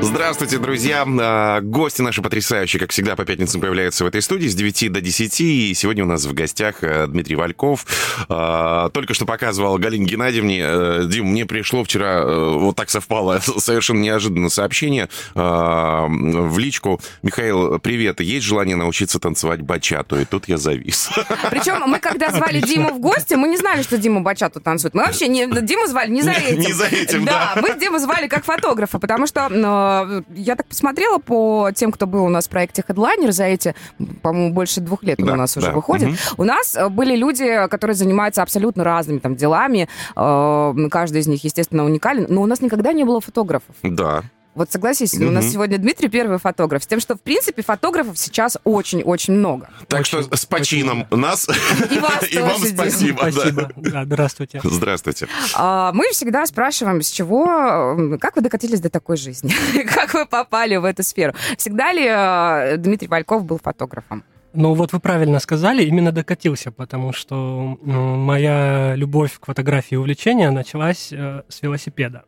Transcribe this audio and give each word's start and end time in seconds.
Здравствуйте, 0.00 0.58
друзья. 0.58 1.04
А, 1.06 1.60
гости 1.60 2.02
наши 2.02 2.22
потрясающие, 2.22 2.78
как 2.80 2.90
всегда, 2.90 3.16
по 3.16 3.24
пятницам 3.24 3.60
появляются 3.60 4.04
в 4.04 4.06
этой 4.06 4.22
студии 4.22 4.48
с 4.48 4.54
9 4.54 4.92
до 4.92 5.00
10. 5.00 5.40
И 5.40 5.74
сегодня 5.74 6.04
у 6.04 6.06
нас 6.06 6.24
в 6.24 6.34
гостях 6.34 6.82
э, 6.82 7.06
Дмитрий 7.06 7.36
Вальков. 7.36 7.86
А, 8.28 8.90
только 8.90 9.14
что 9.14 9.26
показывал 9.26 9.78
Галине 9.78 10.06
Геннадьевне. 10.06 10.60
Э, 10.62 11.02
Дим, 11.06 11.26
мне 11.26 11.46
пришло 11.46 11.84
вчера, 11.84 12.20
э, 12.20 12.50
вот 12.58 12.76
так 12.76 12.90
совпало, 12.90 13.40
совершенно 13.58 14.00
неожиданно 14.00 14.48
сообщение 14.48 15.08
а, 15.34 16.06
в 16.08 16.58
личку. 16.58 17.00
Михаил, 17.22 17.78
привет. 17.78 18.20
Есть 18.20 18.46
желание 18.46 18.76
научиться 18.76 19.18
танцевать 19.18 19.62
бачату? 19.62 20.20
И 20.20 20.24
тут 20.24 20.48
я 20.48 20.58
завис. 20.58 21.10
Причем 21.50 21.82
мы, 21.86 21.98
когда 21.98 22.30
звали 22.30 22.60
Диму 22.60 22.90
в 22.90 23.00
гости, 23.00 23.34
мы 23.34 23.48
не 23.48 23.56
знали, 23.56 23.82
что 23.82 23.98
Дима 23.98 24.20
бачату 24.20 24.60
танцует. 24.60 24.94
Мы 24.94 25.04
вообще 25.04 25.28
не, 25.28 25.46
Диму 25.46 25.86
звали 25.86 26.10
не 26.10 26.22
за 26.22 26.32
этим. 26.32 26.60
Не 26.60 26.72
за 26.72 26.86
этим, 26.86 27.24
да. 27.24 27.52
Да, 27.54 27.62
мы 27.62 27.78
Диму 27.78 27.98
звали 27.98 28.28
как 28.28 28.44
фотографа, 28.44 28.98
потому 28.98 29.26
что 29.26 29.48
Э, 29.50 29.85
я 30.34 30.56
так 30.56 30.66
посмотрела 30.66 31.18
по 31.18 31.70
тем, 31.74 31.92
кто 31.92 32.06
был 32.06 32.24
у 32.24 32.28
нас 32.28 32.46
в 32.46 32.50
проекте 32.50 32.84
Headliner 32.86 33.32
за 33.32 33.44
эти, 33.44 33.74
по-моему, 34.22 34.54
больше 34.54 34.80
двух 34.80 35.02
лет 35.02 35.18
да, 35.18 35.32
у 35.32 35.36
нас 35.36 35.54
да. 35.54 35.60
уже 35.60 35.72
выходит. 35.72 36.08
Угу. 36.08 36.16
У 36.38 36.44
нас 36.44 36.76
э, 36.76 36.88
были 36.88 37.16
люди, 37.16 37.66
которые 37.68 37.94
занимаются 37.94 38.42
абсолютно 38.42 38.84
разными 38.84 39.18
там 39.18 39.36
делами. 39.36 39.88
Э, 40.14 40.74
каждый 40.90 41.20
из 41.20 41.26
них, 41.26 41.44
естественно, 41.44 41.84
уникален. 41.84 42.26
Но 42.28 42.42
у 42.42 42.46
нас 42.46 42.60
никогда 42.60 42.92
не 42.92 43.04
было 43.04 43.20
фотографов. 43.20 43.74
Да. 43.82 44.22
Вот 44.56 44.72
согласись, 44.72 45.12
угу. 45.12 45.26
у 45.26 45.30
нас 45.30 45.52
сегодня 45.52 45.76
Дмитрий 45.76 46.08
первый 46.08 46.38
фотограф, 46.38 46.82
с 46.82 46.86
тем, 46.86 46.98
что, 46.98 47.14
в 47.14 47.20
принципе, 47.20 47.62
фотографов 47.62 48.16
сейчас 48.16 48.56
очень-очень 48.64 49.34
много. 49.34 49.68
Так 49.86 50.00
очень, 50.00 50.22
что 50.22 50.34
с 50.34 50.46
почином 50.46 51.06
очень. 51.10 51.20
нас 51.20 51.46
и, 51.90 51.98
вас 51.98 52.26
и 52.32 52.38
вам 52.38 52.58
спасибо. 52.58 53.28
Спасибо. 53.30 53.70
Да. 53.76 54.04
здравствуйте. 54.04 54.60
Здравствуйте. 54.64 55.28
А, 55.54 55.92
мы 55.92 56.08
всегда 56.12 56.46
спрашиваем, 56.46 57.02
с 57.02 57.10
чего, 57.10 58.16
как 58.18 58.36
вы 58.36 58.40
докатились 58.40 58.80
до 58.80 58.88
такой 58.88 59.18
жизни? 59.18 59.52
как 59.94 60.14
вы 60.14 60.24
попали 60.24 60.76
в 60.76 60.86
эту 60.86 61.02
сферу? 61.02 61.34
Всегда 61.58 61.92
ли 61.92 62.06
э, 62.08 62.78
Дмитрий 62.78 63.08
Вальков 63.08 63.44
был 63.44 63.60
фотографом? 63.62 64.24
Ну 64.54 64.72
вот 64.72 64.94
вы 64.94 65.00
правильно 65.00 65.38
сказали, 65.38 65.84
именно 65.84 66.12
докатился, 66.12 66.72
потому 66.72 67.12
что 67.12 67.78
ну, 67.82 68.16
моя 68.16 68.94
любовь 68.94 69.38
к 69.38 69.44
фотографии 69.44 69.96
и 69.96 69.96
увлечение 69.96 70.48
началась 70.48 71.12
э, 71.12 71.42
с 71.46 71.60
велосипеда. 71.60 72.24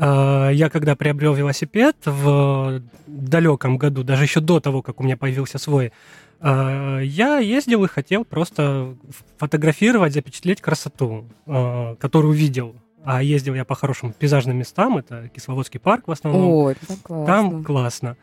А, 0.00 0.50
я 0.50 0.70
когда 0.70 0.94
приобрел 0.94 1.34
велосипед 1.34 1.96
в 2.04 2.80
далеком 3.06 3.78
году, 3.78 4.04
даже 4.04 4.22
еще 4.24 4.40
до 4.40 4.60
того, 4.60 4.80
как 4.80 5.00
у 5.00 5.02
меня 5.02 5.16
появился 5.16 5.58
свой, 5.58 5.92
а, 6.40 7.00
я 7.00 7.38
ездил 7.38 7.84
и 7.84 7.88
хотел 7.88 8.24
просто 8.24 8.94
фотографировать, 9.38 10.12
запечатлеть 10.12 10.60
красоту, 10.60 11.24
а, 11.46 11.96
которую 11.96 12.32
видел. 12.32 12.76
А 13.04 13.22
ездил 13.22 13.54
я 13.54 13.64
по 13.64 13.74
хорошим 13.74 14.12
пейзажным 14.12 14.56
местам, 14.56 14.98
это 14.98 15.28
Кисловодский 15.34 15.80
парк 15.80 16.06
в 16.06 16.12
основном. 16.12 16.44
О, 16.44 16.70
это 16.70 16.86
классно. 17.02 17.26
Там 17.26 17.64
классно. 17.64 18.16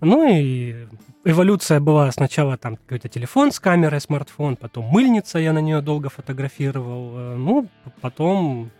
Ну 0.00 0.26
и 0.28 0.86
эволюция 1.24 1.78
была 1.78 2.10
сначала 2.10 2.56
там 2.56 2.76
какой-то 2.76 3.08
телефон 3.08 3.52
с 3.52 3.60
камерой, 3.60 4.00
смартфон, 4.00 4.56
потом 4.56 4.86
мыльница, 4.86 5.38
я 5.38 5.52
на 5.52 5.60
нее 5.60 5.80
долго 5.80 6.08
фотографировал. 6.08 7.36
Ну, 7.36 7.68
потом 8.00 8.70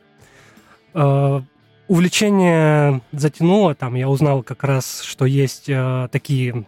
увлечение 1.91 3.00
затянуло, 3.10 3.74
там 3.74 3.96
я 3.96 4.08
узнал 4.08 4.44
как 4.44 4.62
раз, 4.62 5.02
что 5.02 5.24
есть 5.27 5.64
э, 5.69 6.08
такие 6.12 6.64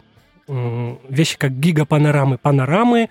э, 0.48 0.97
вещи, 1.09 1.39
как 1.39 1.53
гигапанорамы, 1.61 2.39
панорамы, 2.39 3.09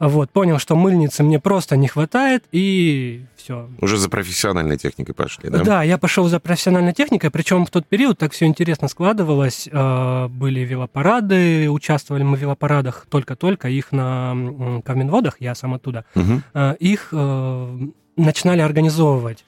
вот, 0.00 0.30
понял, 0.30 0.58
что 0.58 0.74
мыльницы 0.74 1.22
мне 1.22 1.38
просто 1.38 1.76
не 1.76 1.86
хватает, 1.86 2.42
и 2.50 3.24
все. 3.36 3.70
Уже 3.80 3.98
за 3.98 4.10
профессиональной 4.10 4.78
техникой 4.78 5.14
пошли, 5.14 5.48
да? 5.48 5.62
Да, 5.62 5.82
я 5.84 5.96
пошел 5.96 6.26
за 6.26 6.40
профессиональной 6.40 6.92
техникой, 6.92 7.30
причем 7.30 7.64
в 7.66 7.70
тот 7.70 7.86
период 7.86 8.18
так 8.18 8.32
все 8.32 8.46
интересно 8.46 8.88
складывалось. 8.88 9.68
Э, 9.70 10.26
были 10.26 10.60
велопарады, 10.60 11.70
участвовали 11.70 12.24
мы 12.24 12.36
в 12.36 12.40
велопарадах 12.40 13.06
только-только, 13.08 13.68
их 13.68 13.92
на 13.92 14.82
Каменводах, 14.84 15.36
я 15.38 15.54
сам 15.54 15.74
оттуда, 15.74 16.04
угу. 16.16 16.42
их 16.80 17.10
э, 17.12 17.78
начинали 18.16 18.60
организовывать. 18.60 19.44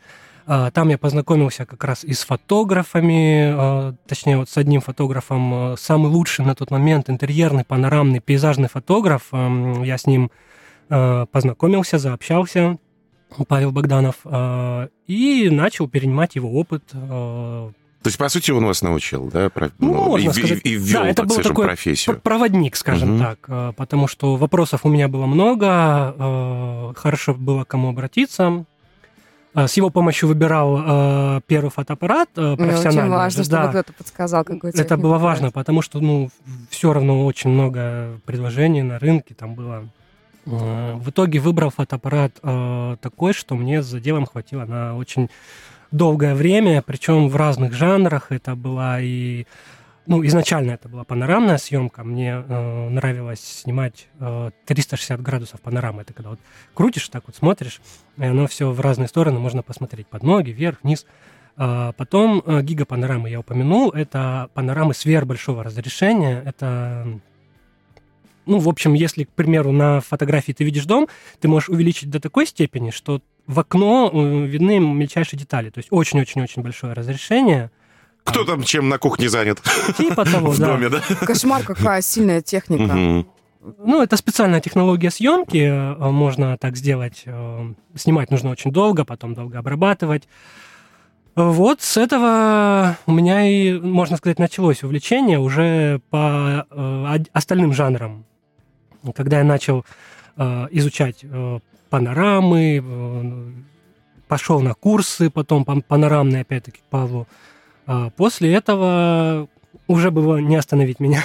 А, 0.52 0.72
там 0.72 0.88
я 0.88 0.98
познакомился 0.98 1.64
как 1.64 1.84
раз 1.84 2.02
и 2.02 2.12
с 2.12 2.24
фотографами, 2.24 3.52
а, 3.54 3.94
точнее 4.08 4.36
вот 4.36 4.50
с 4.50 4.56
одним 4.56 4.80
фотографом, 4.80 5.54
а, 5.54 5.76
самый 5.78 6.10
лучший 6.10 6.44
на 6.44 6.56
тот 6.56 6.72
момент 6.72 7.08
интерьерный, 7.08 7.62
панорамный, 7.62 8.18
пейзажный 8.18 8.68
фотограф. 8.68 9.28
Я 9.30 9.96
с 9.96 10.06
ним 10.06 10.32
познакомился, 10.88 11.98
заобщался, 11.98 12.78
Павел 13.46 13.70
Богданов, 13.70 14.16
и 15.06 15.48
начал 15.52 15.88
перенимать 15.88 16.34
его 16.34 16.50
опыт. 16.50 16.82
То 16.88 17.72
есть, 18.06 18.18
по 18.18 18.28
сути, 18.28 18.50
он 18.50 18.64
вас 18.64 18.82
научил, 18.82 19.30
да? 19.32 19.50
Про... 19.50 19.70
Ну, 19.78 19.94
можно 19.94 20.30
и, 20.30 20.32
сказать. 20.32 20.60
И, 20.64 20.70
и 20.70 20.74
ввел, 20.74 21.02
да, 21.02 21.08
это 21.10 21.16
так 21.18 21.26
был 21.26 21.34
скажем, 21.34 21.50
такой 21.52 21.66
профессию. 21.66 22.20
проводник, 22.20 22.74
скажем 22.74 23.14
угу. 23.14 23.22
так, 23.22 23.76
потому 23.76 24.08
что 24.08 24.34
вопросов 24.34 24.80
у 24.82 24.88
меня 24.88 25.06
было 25.06 25.26
много, 25.26 26.92
хорошо 26.96 27.34
было 27.34 27.62
кому 27.62 27.90
обратиться. 27.90 28.66
А, 29.52 29.66
с 29.66 29.76
его 29.76 29.90
помощью 29.90 30.28
выбирал 30.28 30.78
э, 30.78 31.40
первый 31.46 31.70
фотоаппарат 31.70 32.28
э, 32.36 32.56
профессиональный. 32.56 33.02
Очень 33.02 33.10
важно, 33.10 33.38
да. 33.38 33.44
чтобы 33.44 33.68
кто-то 33.68 33.92
подсказал, 33.92 34.44
какой 34.44 34.70
Это 34.70 34.96
было 34.96 35.18
важно, 35.18 35.50
потому 35.50 35.82
что, 35.82 35.98
ну, 36.00 36.30
все 36.70 36.92
равно 36.92 37.26
очень 37.26 37.50
много 37.50 38.20
предложений 38.26 38.82
на 38.82 38.98
рынке 38.98 39.34
там 39.34 39.54
было. 39.54 39.88
Э, 40.46 40.94
в 40.94 41.10
итоге 41.10 41.40
выбрал 41.40 41.70
фотоаппарат 41.70 42.38
э, 42.42 42.96
такой, 43.00 43.32
что 43.32 43.56
мне 43.56 43.82
за 43.82 43.98
делом 43.98 44.26
хватило 44.26 44.64
на 44.64 44.96
очень 44.96 45.28
долгое 45.90 46.36
время, 46.36 46.82
причем 46.82 47.28
в 47.28 47.34
разных 47.34 47.72
жанрах. 47.72 48.30
Это 48.30 48.54
была 48.54 49.00
и 49.00 49.46
ну, 50.10 50.26
изначально 50.26 50.72
это 50.72 50.88
была 50.88 51.04
панорамная 51.04 51.56
съемка. 51.56 52.02
Мне 52.02 52.44
э, 52.44 52.88
нравилось 52.88 53.38
снимать 53.38 54.08
э, 54.18 54.50
360 54.66 55.22
градусов 55.22 55.60
панорамы. 55.60 56.02
Это 56.02 56.12
когда 56.12 56.30
вот 56.30 56.40
крутишь, 56.74 57.08
так 57.08 57.22
вот 57.28 57.36
смотришь, 57.36 57.80
и 58.16 58.24
оно 58.24 58.48
все 58.48 58.72
в 58.72 58.80
разные 58.80 59.06
стороны 59.06 59.38
можно 59.38 59.62
посмотреть. 59.62 60.08
Под 60.08 60.24
ноги, 60.24 60.50
вверх, 60.50 60.78
вниз. 60.82 61.06
А 61.56 61.92
потом 61.92 62.42
э, 62.44 62.60
гигапанорамы 62.62 63.30
я 63.30 63.38
упомянул. 63.38 63.90
Это 63.90 64.50
панорамы 64.52 64.94
сверхбольшого 64.94 65.62
разрешения. 65.62 66.42
Это 66.44 67.06
ну, 68.46 68.58
в 68.58 68.68
общем, 68.68 68.94
если, 68.94 69.22
к 69.22 69.30
примеру, 69.30 69.70
на 69.70 70.00
фотографии 70.00 70.50
ты 70.50 70.64
видишь 70.64 70.86
дом, 70.86 71.06
ты 71.38 71.46
можешь 71.46 71.68
увеличить 71.68 72.10
до 72.10 72.18
такой 72.18 72.48
степени, 72.48 72.90
что 72.90 73.22
в 73.46 73.60
окно 73.60 74.10
э, 74.12 74.46
видны 74.46 74.80
мельчайшие 74.80 75.38
детали. 75.38 75.70
То 75.70 75.78
есть 75.78 75.88
очень-очень-очень 75.92 76.62
большое 76.62 76.94
разрешение. 76.94 77.70
Кто 78.30 78.44
там 78.44 78.62
чем 78.62 78.88
на 78.88 78.98
кухне 78.98 79.28
занят? 79.28 79.60
Типа 79.96 80.24
того, 80.24 80.50
В 80.52 80.58
да. 80.58 80.66
доме, 80.66 80.88
да? 80.88 81.00
Кошмар, 81.26 81.62
какая 81.62 82.02
сильная 82.02 82.40
техника. 82.40 83.26
Ну, 83.62 84.02
это 84.02 84.16
специальная 84.16 84.60
технология 84.60 85.10
съемки, 85.10 85.58
э, 85.58 86.10
можно 86.10 86.56
так 86.56 86.76
сделать. 86.76 87.22
Э, 87.26 87.72
снимать 87.94 88.30
нужно 88.30 88.50
очень 88.50 88.72
долго, 88.72 89.04
потом 89.04 89.34
долго 89.34 89.58
обрабатывать. 89.58 90.26
Вот 91.36 91.82
с 91.82 91.98
этого 91.98 92.96
у 93.06 93.12
меня 93.12 93.46
и, 93.46 93.78
можно 93.78 94.16
сказать, 94.16 94.38
началось 94.38 94.82
увлечение 94.82 95.38
уже 95.38 96.00
по 96.08 96.66
э, 96.70 97.18
остальным 97.34 97.74
жанрам. 97.74 98.24
Когда 99.14 99.38
я 99.38 99.44
начал 99.44 99.84
изучать 100.70 101.24
панорамы, 101.90 103.64
пошел 104.28 104.60
на 104.60 104.74
курсы, 104.74 105.28
потом 105.28 105.64
панорамные, 105.64 106.42
опять-таки, 106.42 106.80
Павлу, 106.88 107.26
после 108.16 108.54
этого 108.54 109.48
уже 109.86 110.10
было 110.10 110.38
не 110.38 110.56
остановить 110.56 111.00
меня. 111.00 111.22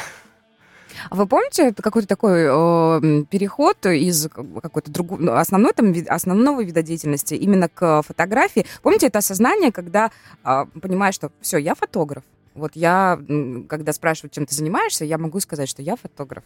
А 1.10 1.16
вы 1.16 1.28
помните 1.28 1.74
какой-то 1.74 2.08
такой 2.08 2.46
э, 2.46 3.24
переход 3.30 3.86
из 3.86 4.28
какой-то 4.30 4.92
другой, 4.92 5.20
ну, 5.20 5.34
основной, 5.34 5.74
там, 5.74 5.94
основного 6.08 6.64
вида 6.64 6.82
деятельности 6.82 7.36
именно 7.36 7.70
к 7.70 8.02
фотографии? 8.02 8.66
Помните 8.82 9.08
это 9.08 9.20
осознание, 9.20 9.72
когда 9.72 10.12
э, 10.44 10.66
понимаешь, 10.82 11.16
что 11.16 11.32
все, 11.42 11.58
я 11.58 11.76
фотограф. 11.76 12.24
Вот 12.56 12.72
я, 12.76 13.20
когда 13.68 13.92
спрашивают, 13.92 14.34
чем 14.34 14.46
ты 14.46 14.56
занимаешься, 14.56 15.04
я 15.04 15.18
могу 15.18 15.40
сказать, 15.42 15.70
что 15.70 15.82
я 15.82 15.98
фотограф. 15.98 16.44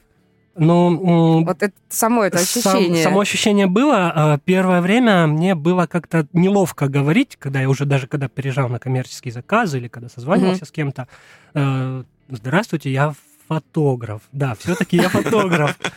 Ну, 0.55 1.43
вот 1.45 1.63
это 1.63 1.73
само 1.89 2.23
это 2.23 2.39
ощущение. 2.39 3.03
Сам, 3.03 3.11
само 3.11 3.19
ощущение 3.21 3.67
было. 3.67 4.11
А, 4.13 4.37
первое 4.39 4.81
время 4.81 5.27
мне 5.27 5.55
было 5.55 5.85
как-то 5.85 6.27
неловко 6.33 6.87
говорить, 6.87 7.37
когда 7.37 7.61
я 7.61 7.69
уже 7.69 7.85
даже 7.85 8.07
когда 8.07 8.27
переезжал 8.27 8.67
на 8.69 8.79
коммерческие 8.79 9.31
заказы 9.31 9.77
или 9.77 9.87
когда 9.87 10.09
созванивался 10.09 10.63
mm-hmm. 10.63 10.67
с 10.67 10.71
кем-то. 10.71 11.07
Э, 11.53 12.03
Здравствуйте, 12.31 12.91
я 12.91 13.13
фотограф. 13.47 14.21
Да, 14.31 14.55
все-таки 14.55 14.97
я 14.97 15.09
фотограф. 15.09 15.77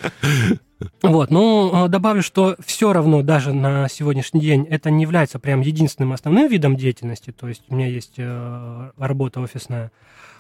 Вот, 1.01 1.31
ну, 1.31 1.87
добавлю, 1.87 2.25
что 2.25 2.57
все 2.67 2.93
равно 2.93 3.23
даже 3.23 3.53
на 3.53 3.89
сегодняшний 3.89 4.41
день 4.41 4.67
это 4.69 4.91
не 4.91 5.03
является 5.03 5.39
прям 5.39 5.61
единственным 5.61 6.13
основным 6.13 6.49
видом 6.49 6.77
деятельности, 6.77 7.31
то 7.31 7.47
есть 7.47 7.63
у 7.69 7.77
меня 7.77 7.87
есть 7.87 8.15
э, 8.17 8.91
работа 8.99 9.41
офисная, 9.41 9.93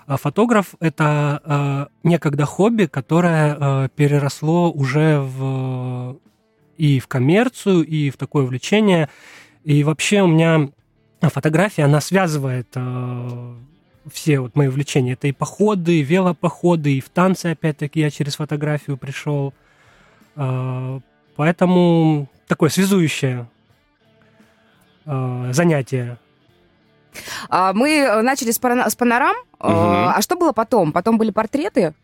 фотограф— 0.06 0.74
это 0.80 1.40
э, 1.44 1.86
некогда 2.02 2.44
хобби, 2.44 2.86
которое 2.86 3.56
э, 3.58 3.88
переросло 3.94 4.70
уже 4.70 5.20
в, 5.20 6.18
и 6.76 6.98
в 6.98 7.08
коммерцию, 7.08 7.84
и 7.84 8.10
в 8.10 8.16
такое 8.16 8.44
увлечение. 8.44 9.08
И 9.64 9.84
вообще 9.84 10.22
у 10.22 10.26
меня 10.26 10.70
фотография, 11.20 11.84
она 11.84 12.00
связывает 12.00 12.68
э, 12.74 13.54
все 14.10 14.40
вот 14.40 14.56
мои 14.56 14.68
увлечения. 14.68 15.12
Это 15.12 15.28
и 15.28 15.32
походы, 15.32 16.00
и 16.00 16.02
велопоходы, 16.02 16.96
и 16.96 17.00
в 17.00 17.08
танцы, 17.08 17.46
опять-таки, 17.46 18.00
я 18.00 18.10
через 18.10 18.36
фотографию 18.36 18.96
пришел. 18.96 19.54
Поэтому 21.36 22.28
такое 22.48 22.70
связующее 22.70 23.46
занятие. 25.04 26.18
А, 27.48 27.72
Мы 27.72 28.22
начали 28.22 28.50
с, 28.50 28.60
пана- 28.60 28.88
с 28.88 28.94
панорам. 28.96 29.34
А 29.60 30.20
что 30.22 30.36
было 30.36 30.52
потом? 30.52 30.92
Потом 30.92 31.18
были 31.18 31.30
портреты? 31.30 31.94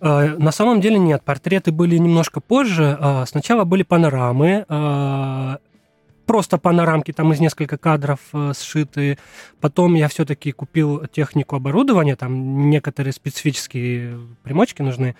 Э, 0.00 0.36
На 0.38 0.52
самом 0.52 0.80
деле 0.80 0.98
нет, 0.98 1.22
портреты 1.24 1.72
были 1.72 1.96
немножко 1.98 2.40
позже. 2.40 3.24
Сначала 3.26 3.64
были 3.64 3.82
панорамы, 3.82 4.64
просто 6.26 6.58
панорамки 6.58 7.12
там 7.12 7.32
из 7.32 7.40
нескольких 7.40 7.80
кадров 7.80 8.20
э, 8.32 8.52
сшиты. 8.58 9.18
Потом 9.60 9.94
я 9.94 10.08
все-таки 10.08 10.52
купил 10.52 11.04
технику 11.08 11.56
оборудования, 11.56 12.16
там 12.16 12.70
некоторые 12.70 13.12
специфические 13.12 14.18
примочки 14.42 14.82
нужны. 14.82 15.16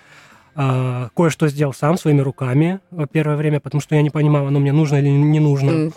А, 0.54 1.08
Кое-что 1.16 1.49
сделал 1.49 1.72
сам 1.72 1.96
своими 1.96 2.20
руками 2.20 2.81
э, 2.90 3.06
первое 3.10 3.37
время, 3.37 3.60
потому 3.60 3.81
что 3.81 3.94
я 3.94 4.02
не 4.02 4.10
понимал, 4.10 4.46
оно 4.46 4.60
мне 4.60 4.72
нужно 4.72 4.96
или 4.96 5.08
не 5.08 5.40
нужно. 5.40 5.93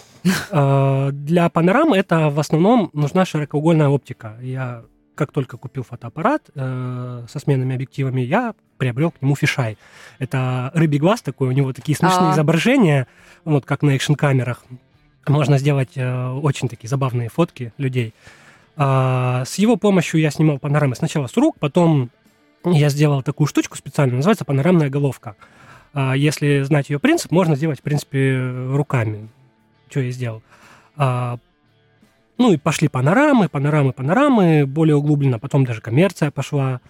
А, 0.52 1.12
Для 1.12 1.50
панорамы 1.50 1.98
это 1.98 2.30
в 2.30 2.40
основном 2.40 2.90
нужна 2.94 3.26
широкоугольная 3.26 3.90
оптика. 3.90 4.38
Я 4.42 4.84
как 5.16 5.32
только 5.32 5.58
купил 5.58 5.84
фотоаппарат 5.84 6.50
э, 6.56 7.26
со 7.30 7.40
сменными 7.40 7.76
объективами, 7.76 8.22
я 8.22 8.54
приобрел 8.78 9.12
к 9.12 9.22
нему 9.22 9.36
фишай. 9.36 9.78
Это 10.20 10.72
рыбий 10.74 11.00
глаз 11.00 11.22
такой, 11.22 11.48
у 11.48 11.52
него 11.52 11.72
такие 11.72 11.98
смешные 11.98 12.32
А. 12.32 12.34
изображения, 12.34 13.08
вот 13.46 13.66
как 13.66 13.82
на 13.82 13.92
экшн-камерах. 13.92 14.66
Можно 15.28 15.58
сделать 15.58 15.92
э, 15.96 16.32
очень 16.32 16.68
такие 16.68 16.90
забавные 16.90 17.30
фотки 17.30 17.74
людей. 17.78 18.14
С 18.78 19.56
его 19.56 19.78
помощью 19.78 20.20
я 20.20 20.32
снимал 20.32 20.60
панорамы 20.60 20.96
сначала 20.98 21.28
с 21.28 21.38
рук, 21.38 21.56
потом 21.60 22.10
я 22.74 22.90
сделал 22.90 23.24
такую 23.24 23.48
штучку 23.48 23.78
специальную, 23.78 24.18
называется 24.18 24.46
панорамная 24.46 24.90
головка. 24.90 25.36
А, 25.94 26.14
если 26.14 26.62
знать 26.64 26.90
ее 26.90 27.00
принцип, 27.00 27.32
можно 27.32 27.56
сделать, 27.56 27.80
в 27.80 27.84
принципе, 27.84 28.38
руками. 28.70 29.30
Что 29.90 30.02
я 30.02 30.12
сделал. 30.12 30.42
А, 30.98 31.38
ну 32.38 32.52
и 32.52 32.58
пошли 32.58 32.88
панорамы, 32.88 33.48
панорамы, 33.48 33.94
панорамы, 33.94 34.66
более 34.66 34.96
углубленно, 34.96 35.40
потом 35.40 35.66
даже 35.66 35.82
коммерция 35.82 36.32
пошла. 36.32 36.82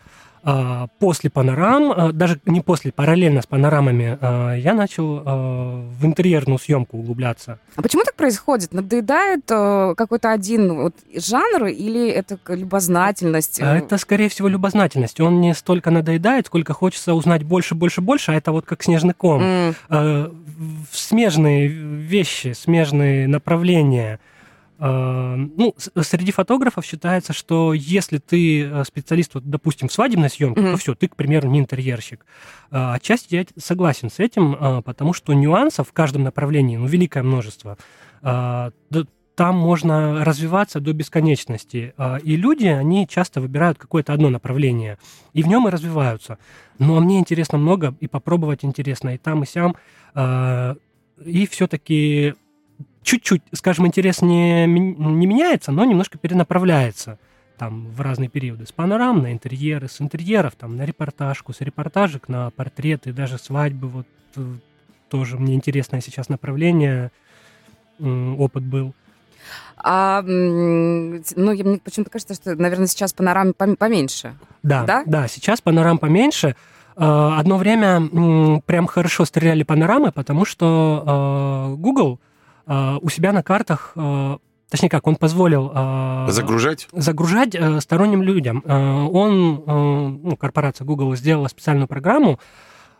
А, 0.48 0.88
После 1.00 1.32
панорам, 1.32 1.92
а, 1.92 2.12
даже 2.12 2.40
не 2.46 2.62
после, 2.62 2.92
параллельно 2.92 3.42
с 3.42 3.48
панорамами, 3.48 4.18
а, 4.22 4.54
я 4.54 4.76
начал 4.76 5.16
в 5.26 6.06
интерьерную 6.06 6.60
съемку 6.60 6.98
углубляться. 6.98 7.58
А 7.76 7.82
почему 7.82 8.04
так 8.04 8.16
происходит? 8.16 8.72
Надоедает 8.74 9.50
э, 9.50 9.94
какой-то 9.98 10.32
один 10.32 10.74
вот 10.76 10.94
жанр 11.16 11.66
или 11.66 12.10
это 12.10 12.38
любознательность? 12.50 13.60
Это, 13.60 13.98
скорее 13.98 14.30
всего, 14.30 14.48
любознательность. 14.48 15.20
Он 15.20 15.42
не 15.42 15.54
столько 15.56 15.90
надоедает, 15.90 16.46
сколько 16.48 16.74
хочется 16.74 17.14
узнать 17.16 17.44
больше, 17.44 17.74
больше, 17.74 18.02
больше, 18.02 18.32
а 18.32 18.36
это 18.36 18.52
вот 18.52 18.66
как 18.66 18.84
снежный 18.84 19.14
ком. 19.14 19.74
В- 19.90 20.32
смежные 20.92 21.68
вещи, 21.68 22.54
смежные 22.54 23.28
направления. 23.28 24.20
Э, 24.80 25.36
Ну, 25.38 25.74
с- 25.78 25.92
среди 26.04 26.32
фотографов 26.32 26.86
считается, 26.86 27.34
что 27.34 27.74
если 27.74 28.18
ты 28.18 28.64
э, 28.64 28.84
специалист, 28.86 29.34
вот, 29.36 29.44
допустим, 29.50 29.88
в 29.88 29.94
свадебной 29.94 30.30
съемке, 30.30 30.62
Мгм. 30.62 30.72
то 30.72 30.78
все, 30.78 30.96
ты, 30.96 31.08
к 31.08 31.16
примеру, 31.16 31.50
не 31.50 31.60
интерьерщик. 31.60 32.26
Э, 32.72 32.94
Отчасти 32.94 33.36
я 33.36 33.46
согласен 33.58 34.10
с 34.10 34.20
этим, 34.20 34.56
э, 34.60 34.82
потому 34.82 35.14
что 35.14 35.34
нюансов 35.34 35.90
в 35.90 35.94
каждом 35.94 36.24
направлении, 36.24 36.78
ну, 36.78 36.88
великое 36.88 37.24
множество. 37.24 37.78
Э, 38.22 38.72
Там 39.36 39.58
можно 39.58 40.24
развиваться 40.24 40.80
до 40.80 40.94
бесконечности. 40.94 41.94
Э, 41.98 42.20
И 42.24 42.38
люди, 42.38 42.68
они 42.68 43.06
часто 43.06 43.42
выбирают 43.42 43.78
какое-то 43.78 44.14
одно 44.14 44.30
направление, 44.30 44.98
и 45.34 45.44
в 45.44 45.48
нем 45.48 45.68
и 45.68 45.72
развиваются. 45.72 46.38
Ну, 46.80 46.96
а 46.96 47.02
мне 47.02 47.20
интересно 47.20 47.58
много, 47.58 47.94
и 48.00 48.08
попробовать 48.08 48.64
интересно, 48.64 49.10
и 49.16 49.18
там, 49.18 49.44
и 49.44 49.46
сям. 49.46 49.76
Э, 50.16 50.76
И 51.26 51.46
все-таки 51.48 52.34
чуть-чуть, 53.06 53.42
скажем, 53.54 53.88
интерес 53.88 54.22
не, 54.22 54.66
не 54.68 55.26
меняется, 55.26 55.72
но 55.72 55.86
немножко 55.86 56.18
перенаправляется 56.18 57.18
там 57.58 57.88
в 57.88 58.02
разные 58.02 58.28
периоды. 58.28 58.66
С 58.66 58.72
панорам 58.74 59.22
на 59.22 59.32
интерьеры, 59.32 59.88
с 59.88 60.02
интерьеров 60.02 60.56
там 60.56 60.76
на 60.76 60.84
репортажку, 60.86 61.54
с 61.54 61.62
репортажек 61.62 62.28
на 62.28 62.50
портреты, 62.50 63.14
даже 63.14 63.38
свадьбы. 63.38 63.88
Вот 63.88 64.08
э, 64.36 64.42
тоже 65.10 65.38
мне 65.38 65.54
интересное 65.56 66.02
сейчас 66.02 66.28
направление, 66.28 67.12
опыт 68.00 68.64
был. 68.64 68.94
А, 69.78 70.22
ну, 70.24 71.22
мне 71.36 71.80
почему-то 71.84 72.10
кажется, 72.10 72.34
что, 72.34 72.56
наверное, 72.56 72.88
сейчас 72.88 73.14
панорам 73.14 73.52
пом- 73.52 73.76
поменьше. 73.78 74.34
Да, 74.64 74.84
Да? 74.84 75.04
да, 75.06 75.28
сейчас 75.28 75.62
панорам 75.62 75.98
поменьше. 75.98 76.56
Э, 76.98 77.36
Одно 77.38 77.58
время 77.58 78.62
прям 78.66 78.88
хорошо 78.88 79.24
стреляли 79.26 79.64
панорамы, 79.64 80.12
потому 80.12 80.44
что 80.44 81.70
э, 81.72 81.76
Google 81.78 82.20
у 82.68 83.10
себя 83.10 83.32
на 83.34 83.44
картах, 83.44 83.92
э, 83.96 84.38
точнее 84.70 84.90
как, 84.90 85.06
он 85.08 85.16
позволил 85.16 85.72
э, 85.74 86.28
Загружать? 86.30 86.88
загружать 86.92 87.56
э, 87.56 87.80
сторонним 87.82 88.22
людям. 88.24 88.64
Э, 88.66 89.04
он, 89.04 89.64
э, 89.66 90.08
ну, 90.24 90.36
корпорация 90.38 90.86
Google 90.86 91.16
сделала 91.16 91.48
специальную 91.48 91.88
программу 91.88 92.40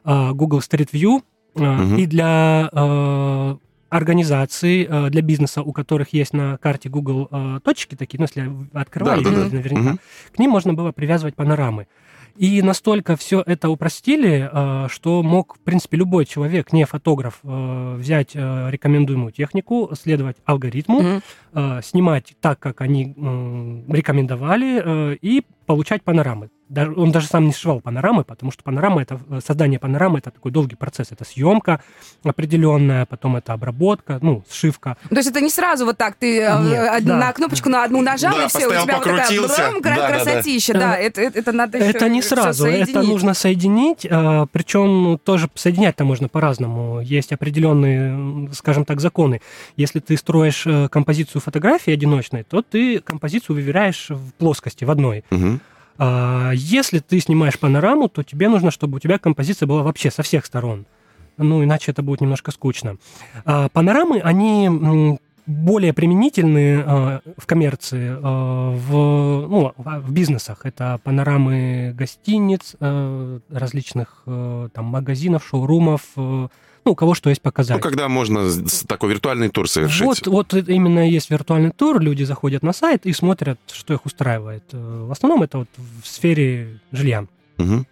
э, 0.04 0.32
Google 0.32 0.60
Street 0.60 0.90
View, 0.92 1.22
э, 1.56 1.64
Мгм. 1.64 1.96
и 1.98 2.06
для 2.06 2.70
э, 2.72 3.56
организаций, 3.90 4.88
э, 4.90 5.10
для 5.10 5.22
бизнеса, 5.22 5.62
у 5.62 5.72
которых 5.72 6.14
есть 6.14 6.34
на 6.34 6.58
карте 6.58 6.90
Google 6.90 7.28
э, 7.32 7.60
точки 7.64 7.96
такие, 7.96 8.20
ну, 8.20 8.26
если 8.26 8.52
открывали, 8.74 9.24
Да, 9.24 9.30
да, 9.32 9.36
да. 9.46 9.56
наверняка, 9.56 9.90
Мгм. 9.92 10.00
к 10.36 10.40
ним 10.40 10.52
можно 10.52 10.74
было 10.74 10.92
привязывать 10.92 11.36
панорамы. 11.36 11.88
И 12.38 12.62
настолько 12.62 13.16
все 13.16 13.42
это 13.46 13.70
упростили, 13.70 14.50
э, 14.52 14.88
что 14.90 15.24
мог, 15.24 15.56
в 15.56 15.60
принципе, 15.60 15.98
любой 15.98 16.26
человек, 16.26 16.74
не 16.74 16.86
фотограф, 16.86 17.40
э, 17.44 17.96
взять 17.98 18.32
э, 18.34 18.68
рекомендуемую 18.70 19.32
технику, 19.32 19.90
следовать 20.00 20.38
алгоритму, 20.46 21.22
э, 21.54 21.82
снимать 21.84 22.34
так, 22.42 22.60
как 22.60 22.82
они 22.82 23.16
рекомендовали, 23.88 24.82
э, 24.84 25.18
и 25.22 25.44
получать 25.66 26.04
панорамы. 26.04 26.50
Даже, 26.68 26.94
он 26.96 27.12
даже 27.12 27.28
сам 27.28 27.46
не 27.46 27.54
сшивал 27.54 27.80
панорамы, 27.80 28.24
потому 28.24 28.52
что 28.52 28.64
панорама 28.64 29.00
это 29.04 29.20
э, 29.30 29.40
создание 29.46 29.78
панорамы 29.78 30.18
это 30.18 30.32
такой 30.32 30.52
долгий 30.52 30.76
процесс. 30.76 31.12
Это 31.12 31.24
съемка 31.24 31.80
определенная, 32.24 33.06
потом 33.06 33.36
это 33.36 33.54
обработка, 33.54 34.18
ну, 34.22 34.44
сшивка. 34.50 34.98
То 35.10 35.16
есть 35.16 35.30
это 35.30 35.42
не 35.42 35.50
сразу 35.52 35.86
вот 35.86 35.98
так, 35.98 36.16
ты 36.16 36.40
э, 36.42 36.60
Нет, 36.64 36.92
од- 36.98 37.04
да. 37.06 37.18
на 37.18 37.34
кнопочку 37.34 37.70
на 37.70 37.84
одну 37.84 38.02
нажал, 38.02 38.34
Да, 38.36 38.46
и 38.46 38.48
все, 38.48 38.66
у 38.66 38.70
постоял, 38.72 38.84
тебя 38.84 38.96
вот 38.96 39.04
такая 39.04 39.22
покрутился. 39.22 39.58
брам, 39.58 39.82
Да, 39.82 39.96
да, 39.96 39.96
да. 39.96 40.08
красотища. 40.24 40.74
Да, 40.74 40.98
это, 40.98 41.22
это, 41.22 41.40
это 41.40 41.52
надо 41.52 41.78
еще 41.78 41.88
Это 41.90 42.10
не 42.10 42.22
сразу, 42.24 42.66
это 42.66 43.02
нужно 43.04 43.34
соединить, 43.36 44.06
э, 44.10 44.48
причем 44.52 45.20
тоже 45.24 45.50
соединять-то 45.54 46.04
можно 46.04 46.30
по-разному. 46.30 47.00
Есть 47.02 47.32
определенные, 47.32 48.50
скажем 48.54 48.86
так, 48.86 49.02
законы. 49.02 49.40
Если 49.78 50.00
ты 50.00 50.18
строишь 50.18 50.64
э, 50.66 50.88
композицию 50.90 51.42
фотографии 51.42 51.92
одиночной, 51.94 52.44
то 52.44 52.64
ты 52.64 53.00
композицию 53.00 53.56
выверяешь 53.56 54.08
в 54.10 54.32
плоскости, 54.34 54.84
в 54.84 54.90
одной. 54.92 55.24
Мгм. 55.30 55.55
А 55.98 56.52
Если 56.54 57.00
ты 57.00 57.20
снимаешь 57.20 57.60
панораму, 57.60 58.10
то 58.10 58.24
тебе 58.24 58.50
нужно, 58.50 58.72
чтобы 58.72 58.98
у 58.98 59.00
тебя 59.00 59.18
композиция 59.18 59.68
была 59.68 59.84
вообще 59.84 60.12
со 60.12 60.24
всех 60.24 60.46
сторон. 60.46 60.86
Ну, 61.38 61.64
иначе 61.64 61.92
это 61.92 62.02
будет 62.02 62.22
немножко 62.22 62.52
скучно. 62.52 62.98
А, 63.46 63.70
Панорамы, 63.70 64.20
они 64.20 65.20
более 65.46 65.94
применительны 65.94 66.84
э, 66.84 67.20
в 67.38 67.46
коммерции, 67.46 68.16
в, 68.20 69.48
ну, 69.48 69.74
в 69.78 70.12
бизнесах. 70.12 70.66
Это 70.66 71.00
панорамы 71.04 71.94
гостиниц, 71.96 72.76
различных 72.80 74.24
там, 74.26 74.86
магазинов, 74.86 75.46
шоурумов, 75.48 76.02
ну, 76.86 76.92
у 76.92 76.96
кого 76.96 77.16
что 77.16 77.30
есть 77.30 77.42
показать. 77.42 77.78
Ну, 77.78 77.82
когда 77.82 78.08
можно 78.08 78.48
такой 78.88 79.10
виртуальный 79.10 79.50
тур 79.50 79.68
совершить. 79.70 80.04
Вот, 80.04 80.28
вот 80.28 80.54
именно 80.54 81.10
есть 81.10 81.30
виртуальный 81.32 81.72
тур, 81.72 82.00
люди 82.00 82.24
заходят 82.24 82.64
на 82.64 82.74
сайт 82.74 83.06
и 83.06 83.14
смотрят, 83.14 83.60
что 83.72 83.94
их 83.94 84.06
устраивает. 84.06 84.64
Э, 84.72 85.06
В 85.08 85.12
основном 85.12 85.44
это 85.44 85.58
вот 85.60 85.68
в 86.04 86.08
сфере 86.08 86.80
жилья. 86.92 87.26
Мгм. 87.58 87.88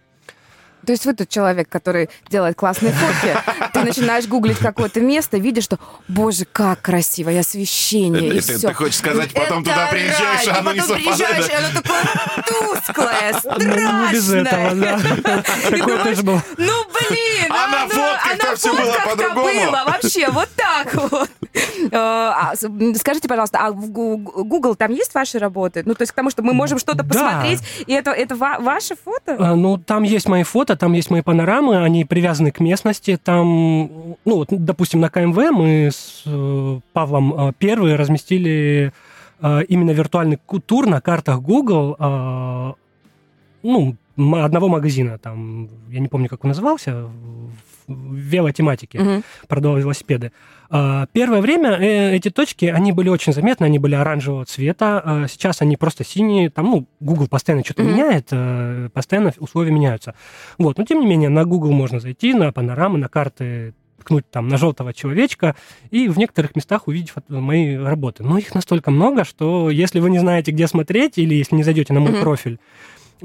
То 0.84 0.92
есть 0.92 1.04
вы 1.06 1.14
тот 1.14 1.28
человек, 1.28 1.68
который 1.68 2.08
делает 2.30 2.56
классные 2.56 2.92
фотки, 2.92 3.36
ты 3.72 3.80
начинаешь 3.84 4.26
гуглить 4.26 4.58
какое-то 4.58 5.00
место, 5.00 5.38
видишь, 5.38 5.64
что, 5.64 5.78
боже, 6.08 6.44
как 6.50 6.82
красиво, 6.82 7.30
и 7.30 7.36
освещение, 7.36 8.34
и 8.36 8.40
все. 8.40 8.58
ты 8.68 8.74
хочешь 8.74 8.96
сказать, 8.98 9.32
потом 9.32 9.64
туда 9.64 9.88
приезжаешь, 9.90 10.48
а 10.48 10.58
оно 10.58 10.72
не 10.72 10.80
приезжаешь, 10.80 11.48
и 11.48 11.52
оно 11.52 11.68
такое 11.74 12.02
тусклая, 12.46 13.34
Ну, 13.44 14.06
не 14.06 14.12
без 14.12 14.32
этого, 14.32 14.44
страшная. 14.44 15.16
да. 15.22 15.44
И 15.70 15.76
Такое 15.78 16.04
тоже 16.04 16.22
было. 16.22 16.42
Ну, 16.56 16.72
блин! 16.92 17.50
А 17.50 17.66
на 17.68 17.84
ну, 17.84 17.90
фотках-то 17.90 18.46
а 18.46 18.50
на 18.50 18.56
всё 18.56 18.72
было 18.76 18.96
по-другому. 19.04 19.66
было 19.66 19.82
вообще 19.86 20.28
вот 20.30 20.48
так 20.56 20.94
вот. 20.94 21.30
Э, 21.54 21.88
а, 21.92 22.52
Скажите, 22.96 23.28
пожалуйста, 23.28 23.58
а 23.60 23.70
в 23.70 23.88
Google 23.90 24.74
там 24.74 24.92
есть 24.92 25.14
ваши 25.14 25.38
работы? 25.38 25.82
Ну, 25.86 25.94
то 25.94 26.02
есть 26.02 26.12
к 26.12 26.14
тому, 26.14 26.30
что 26.30 26.42
мы 26.42 26.52
можем 26.52 26.78
что-то 26.78 27.04
посмотреть, 27.04 27.60
и 27.86 27.92
это, 27.92 28.10
это 28.10 28.34
ва- 28.34 28.58
ваше 28.60 28.96
фото? 28.96 29.36
А, 29.38 29.54
Ну, 29.54 29.78
там 29.78 30.02
есть 30.02 30.28
мои 30.28 30.42
фото, 30.42 30.73
там 30.76 30.92
есть 30.92 31.10
мои 31.10 31.22
панорамы, 31.22 31.82
они 31.82 32.04
привязаны 32.04 32.50
к 32.50 32.60
местности. 32.60 33.18
Там, 33.22 33.46
ну, 34.24 34.36
вот, 34.36 34.48
допустим, 34.50 35.00
на 35.00 35.08
КМВ 35.10 35.36
мы 35.52 35.90
с 35.92 36.22
э, 36.26 36.80
Павлом 36.92 37.34
э, 37.34 37.52
первые 37.58 37.96
разместили 37.96 38.92
э, 39.40 39.62
именно 39.68 39.90
виртуальный 39.92 40.38
тур 40.66 40.86
на 40.86 41.00
картах 41.00 41.40
Google, 41.40 41.96
э, 41.98 42.72
ну, 43.62 43.96
одного 44.16 44.68
магазина, 44.68 45.18
там, 45.18 45.68
я 45.90 45.98
не 46.00 46.08
помню, 46.08 46.28
как 46.28 46.44
он 46.44 46.48
назывался, 46.48 47.06
в- 47.88 48.14
велотематике 48.14 48.98
Мгм. 49.00 49.22
продавал 49.48 49.76
велосипеды. 49.78 50.26
А, 50.26 50.30
Первое 50.70 51.40
время 51.40 51.70
э, 51.72 52.16
эти 52.16 52.30
точки, 52.30 52.66
они 52.66 52.92
были 52.92 53.08
очень 53.08 53.32
заметны, 53.32 53.66
они 53.66 53.78
были 53.78 53.94
оранжевого 53.94 54.44
цвета, 54.44 55.00
а 55.04 55.28
сейчас 55.28 55.62
они 55.62 55.76
просто 55.76 56.04
синие, 56.04 56.50
там, 56.50 56.70
ну, 56.70 56.86
Google 57.00 57.28
постоянно 57.28 57.64
что-то 57.64 57.82
Мгм. 57.82 57.92
меняет, 57.92 58.28
э, 58.30 58.88
постоянно 58.92 59.32
условия 59.38 59.70
меняются. 59.70 60.14
Вот, 60.58 60.78
но 60.78 60.84
тем 60.84 61.00
не 61.00 61.06
менее, 61.06 61.28
на 61.28 61.44
Google 61.44 61.72
можно 61.72 62.00
зайти, 62.00 62.34
на 62.34 62.50
панорамы, 62.52 62.98
на 62.98 63.08
карты 63.08 63.74
ткнуть 64.00 64.28
там 64.30 64.48
на 64.48 64.58
желтого 64.58 64.92
человечка 64.92 65.54
и 65.90 66.08
в 66.08 66.18
некоторых 66.18 66.54
местах 66.56 66.88
увидеть 66.88 67.12
мои 67.28 67.74
работы. 67.76 68.22
Но 68.22 68.36
их 68.36 68.54
настолько 68.54 68.90
много, 68.90 69.24
что 69.24 69.70
если 69.70 69.98
вы 69.98 70.10
не 70.10 70.18
знаете, 70.18 70.50
где 70.50 70.66
смотреть, 70.66 71.16
или 71.16 71.34
если 71.34 71.56
не 71.56 71.62
зайдете 71.62 71.92
на 71.94 72.00
мой 72.00 72.10
Мгм. 72.12 72.20
профиль, 72.20 72.58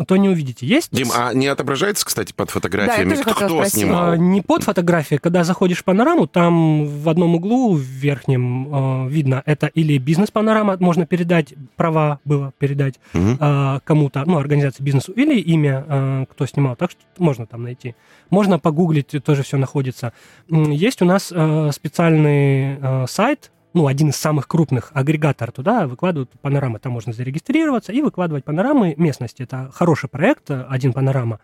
то 0.08 0.18
не 0.18 0.30
увидите. 0.30 0.66
Есть 0.66 0.90
Дим, 0.92 1.10
а 1.16 1.34
не 1.34 1.48
отображается, 1.48 2.06
кстати, 2.06 2.32
под 2.34 2.50
фотографиями, 2.50 3.10
тоже 3.12 3.22
кто, 3.24 3.34
кто 3.34 3.66
снимал? 3.66 4.12
а, 4.12 4.18
Не 4.18 4.42
под 4.42 4.64
фотографией. 4.64 5.20
Когда 5.20 5.44
заходишь 5.44 5.80
в 5.80 5.84
панораму, 5.84 6.28
там 6.28 6.86
в 6.86 7.10
одном 7.10 7.36
углу 7.36 7.74
в 7.74 7.82
верхнем 7.82 9.06
э, 9.06 9.10
видно, 9.10 9.44
это 9.46 9.68
или 9.68 9.98
бизнес-панорама, 9.98 10.78
можно 10.80 11.06
передать, 11.06 11.54
права 11.76 12.20
было 12.26 12.54
передать 12.60 12.96
Мгм. 13.14 13.38
э, 13.40 13.80
кому-то, 13.84 14.24
ну, 14.26 14.38
организации 14.38 14.84
бизнесу, 14.84 15.12
или 15.12 15.40
имя, 15.40 15.86
э, 15.88 16.26
кто 16.32 16.46
снимал. 16.46 16.76
Так 16.76 16.92
что 16.92 17.02
можно 17.18 17.46
там 17.46 17.64
найти. 17.64 17.96
Можно 18.30 18.60
погуглить, 18.60 19.14
тоже 19.24 19.44
все 19.44 19.58
находится. 19.58 20.14
Есть 20.50 21.02
у 21.02 21.06
нас 21.06 21.32
э, 21.36 21.72
специальный 21.74 22.78
э, 22.82 23.06
сайт, 23.08 23.52
ну, 23.74 23.88
один 23.88 24.10
из 24.10 24.16
самых 24.16 24.48
крупных, 24.48 24.92
агрегатор 24.94 25.52
туда 25.52 25.88
выкладывают 25.88 26.32
панорамы. 26.42 26.80
Там 26.80 26.94
можно 26.94 27.14
зарегистрироваться 27.14 27.92
и 27.92 28.02
выкладывать 28.02 28.44
панорамы 28.44 28.96
местности. 28.98 29.44
Это 29.44 29.70
хороший 29.74 30.10
проект, 30.10 30.50
э, 30.50 30.66
один 30.68 30.94
панорама. 30.94 31.40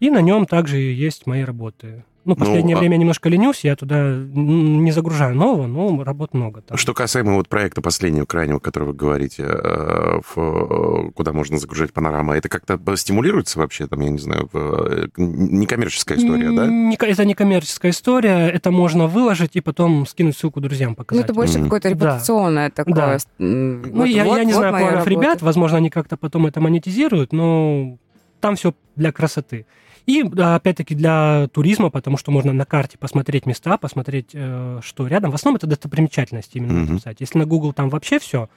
И 0.00 0.10
на 0.10 0.20
нем 0.20 0.46
также 0.46 0.76
есть 0.78 1.26
мои 1.26 1.42
работы. 1.42 2.04
Ну, 2.24 2.36
последнее 2.36 2.76
а- 2.76 2.78
время 2.78 2.96
немножко 2.96 3.28
ленюсь, 3.28 3.64
я 3.64 3.76
туда 3.76 4.14
не 4.14 4.90
загружаю 4.92 5.34
нового, 5.34 5.66
но 5.66 6.02
работ 6.04 6.32
много. 6.34 6.62
Там. 6.62 6.78
Что 6.78 6.94
касаемо 6.94 7.34
вот 7.34 7.48
проекта 7.48 7.82
последнего, 7.82 8.24
крайнего, 8.24 8.58
который 8.58 8.84
вы 8.84 8.92
говорите, 8.94 9.42
э, 9.46 10.20
в, 10.34 10.38
э, 10.38 11.10
куда 11.14 11.32
можно 11.32 11.58
загружать 11.58 11.92
панорамы, 11.92 12.36
это 12.36 12.48
как-то 12.48 12.78
стимулируется 12.96 13.58
вообще, 13.58 13.86
там, 13.86 14.00
я 14.00 14.10
не 14.10 14.18
знаю, 14.18 14.48
в, 14.52 14.56
э, 14.56 15.08
некоммерческая 15.16 16.18
история, 16.18 16.50
да? 16.54 16.66
Не 16.66 16.96
Это 16.96 17.24
не 17.26 17.34
коммерческая 17.34 17.92
история, 17.92 18.48
это 18.48 18.70
можно 18.70 19.06
выложить 19.06 19.56
и 19.56 19.60
потом 19.60 20.06
скинуть 20.06 20.36
ссылку 20.36 20.60
друзьям 20.60 20.90
Ну, 20.90 20.96
показать. 20.96 21.24
это 21.24 21.34
больше 21.34 21.58
Мгм. 21.58 21.64
какое-то 21.64 21.88
Да. 21.90 21.94
репутационное 21.94 22.70
такое. 22.70 22.94
Да. 22.94 23.18
м, 23.38 23.82
ну, 23.82 23.90
вот- 23.98 24.04
я, 24.06 24.24
вот- 24.24 24.38
я 24.38 24.44
не 24.44 24.52
вот 24.52 24.58
знаю 24.60 24.74
планов 24.74 25.06
ребят, 25.06 25.42
возможно, 25.42 25.78
они 25.78 25.90
как-то 25.90 26.16
потом 26.16 26.46
это 26.46 26.60
монетизируют, 26.60 27.32
но 27.32 27.98
там 28.40 28.56
все 28.56 28.72
для 28.96 29.12
красоты. 29.12 29.66
И, 30.06 30.22
опять-таки, 30.22 30.94
для 30.94 31.48
туризма, 31.52 31.90
потому 31.90 32.16
что 32.18 32.30
можно 32.30 32.52
на 32.52 32.66
карте 32.66 32.98
посмотреть 32.98 33.46
места, 33.46 33.78
посмотреть, 33.78 34.30
э, 34.34 34.80
что 34.82 35.06
рядом. 35.06 35.30
В 35.30 35.34
основном 35.34 35.56
это 35.56 35.66
достопримечательности 35.66 36.58
именно 36.58 36.74
на 36.74 36.80
Мгм. 36.80 37.00
сайте. 37.00 37.18
Если 37.20 37.38
на 37.38 37.46
Google 37.46 37.72
там 37.72 37.88
вообще 37.88 38.18
все, 38.18 38.48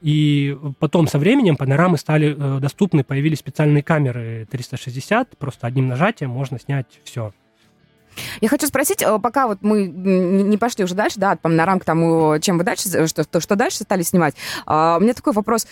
и 0.00 0.56
потом 0.78 1.08
со 1.08 1.18
временем 1.18 1.56
панорамы 1.56 1.98
стали 1.98 2.36
э, 2.38 2.60
доступны, 2.60 3.02
появились 3.04 3.38
специальные 3.38 3.82
камеры 3.82 4.46
360, 4.50 5.36
просто 5.38 5.66
одним 5.66 5.88
нажатием 5.88 6.30
можно 6.30 6.58
снять 6.60 6.86
все. 7.04 7.32
Я 8.40 8.48
хочу 8.48 8.66
спросить, 8.66 9.02
э, 9.02 9.18
пока 9.18 9.48
вот 9.48 9.58
мы 9.62 9.86
не 9.86 10.56
пошли 10.56 10.84
уже 10.84 10.94
дальше, 10.94 11.18
да, 11.18 11.32
от 11.32 11.40
панорам 11.40 11.80
к 11.80 11.84
тому, 11.84 12.38
чем 12.40 12.58
вы 12.58 12.64
дальше, 12.64 13.06
что, 13.08 13.24
то, 13.24 13.40
что 13.40 13.56
дальше 13.56 13.78
стали 13.78 14.02
снимать. 14.02 14.34
А, 14.66 14.98
У 14.98 15.00
меня 15.02 15.14
такой 15.14 15.32
вопрос. 15.32 15.66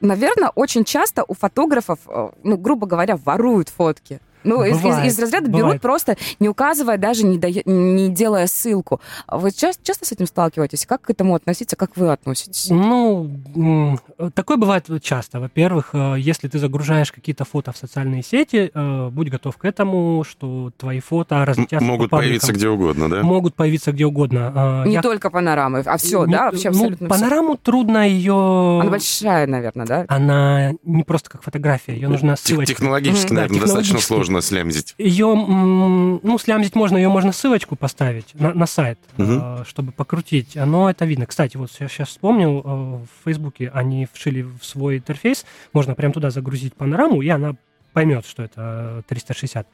Наверное, 0.00 0.50
очень 0.54 0.84
часто 0.84 1.24
у 1.26 1.34
фотографов, 1.34 1.98
ну, 2.44 2.56
грубо 2.56 2.86
говоря, 2.86 3.16
воруют 3.16 3.68
фотки. 3.70 4.20
Ну, 4.44 4.64
из, 4.64 4.76
из- 4.76 4.82
Бывает, 4.82 5.06
из 5.12 5.18
разряда 5.18 5.46
берут 5.48 5.60
бывает. 5.62 5.82
просто, 5.82 6.16
не 6.38 6.48
указывая, 6.48 6.98
даже 6.98 7.24
не, 7.24 7.38
дая- 7.38 7.62
не 7.64 8.08
делая 8.08 8.46
ссылку. 8.46 9.00
А 9.26 9.38
Вы 9.38 9.50
часто, 9.52 9.82
часто 9.84 10.06
с 10.06 10.12
этим 10.12 10.26
сталкиваетесь? 10.26 10.86
Как 10.86 11.02
к 11.02 11.10
этому 11.10 11.34
относиться? 11.34 11.76
Как 11.76 11.96
вы 11.96 12.10
относитесь? 12.10 12.68
Ну, 12.70 13.30
м, 13.54 13.98
такое 14.34 14.56
бывает 14.56 14.86
часто. 15.02 15.40
Во-первых, 15.40 15.90
э, 15.92 16.14
если 16.18 16.48
ты 16.48 16.58
загружаешь 16.58 17.12
какие-то 17.12 17.44
фото 17.44 17.72
в 17.72 17.76
социальные 17.76 18.22
сети, 18.22 18.70
э, 18.72 19.08
будь 19.10 19.28
готов 19.30 19.56
к 19.56 19.64
этому, 19.64 20.24
что 20.28 20.70
твои 20.76 21.00
фото 21.00 21.44
разлетятся 21.44 21.84
Могут 21.84 22.10
по 22.10 22.18
появиться 22.18 22.52
где 22.52 22.68
угодно, 22.68 23.08
да? 23.10 23.22
Могут 23.22 23.54
появиться 23.54 23.92
где 23.92 24.06
угодно. 24.06 24.52
А, 24.54 24.84
Не 24.84 24.94
я- 24.94 25.02
только 25.02 25.30
панорамы, 25.30 25.80
а 25.80 25.96
все, 25.96 26.24
не- 26.24 26.32
да? 26.32 26.46
Вообще 26.50 26.70
ну, 26.70 26.76
абсолютно 26.76 27.08
панораму 27.08 27.56
трудно 27.56 28.06
ее... 28.08 28.78
Она 28.80 28.90
большая, 28.90 29.46
наверное, 29.46 29.86
да? 29.86 30.04
Она 30.08 30.72
не 30.84 31.02
просто 31.02 31.30
как 31.30 31.42
фотография, 31.42 31.94
ее 31.94 32.08
нужна 32.08 32.36
Тех- 32.36 32.46
ссылочка. 32.46 32.74
Технологически, 32.74 33.32
наверное, 33.32 33.56
Да, 33.60 33.66
достаточно 33.66 33.98
технологически. 33.98 34.29
Сложно 34.30 34.42
слямзить. 34.42 34.94
Ее, 34.98 35.34
ну, 35.34 36.38
слямзить 36.38 36.74
можно, 36.74 36.96
ее 36.96 37.08
можно 37.08 37.32
ссылочку 37.32 37.76
поставить 37.76 38.34
на, 38.34 38.54
на 38.54 38.66
сайт, 38.66 38.98
э, 39.18 39.64
чтобы 39.66 39.92
покрутить. 39.92 40.56
Оно 40.56 40.90
это 40.90 41.04
видно. 41.04 41.26
Кстати, 41.26 41.56
вот 41.56 41.70
я 41.80 41.88
сейчас 41.88 42.08
вспомнил, 42.08 42.58
э, 42.58 42.62
в 42.64 43.24
Фейсбуке 43.24 43.70
они 43.74 44.06
вшили 44.12 44.42
в 44.42 44.64
свой 44.64 44.98
интерфейс, 44.98 45.44
можно 45.72 45.94
прям 45.94 46.12
туда 46.12 46.30
загрузить 46.30 46.74
панораму, 46.74 47.22
и 47.22 47.28
она 47.28 47.54
поймет, 47.92 48.24
что 48.24 48.42
это 48.44 49.00
э, 49.00 49.02
360. 49.08 49.66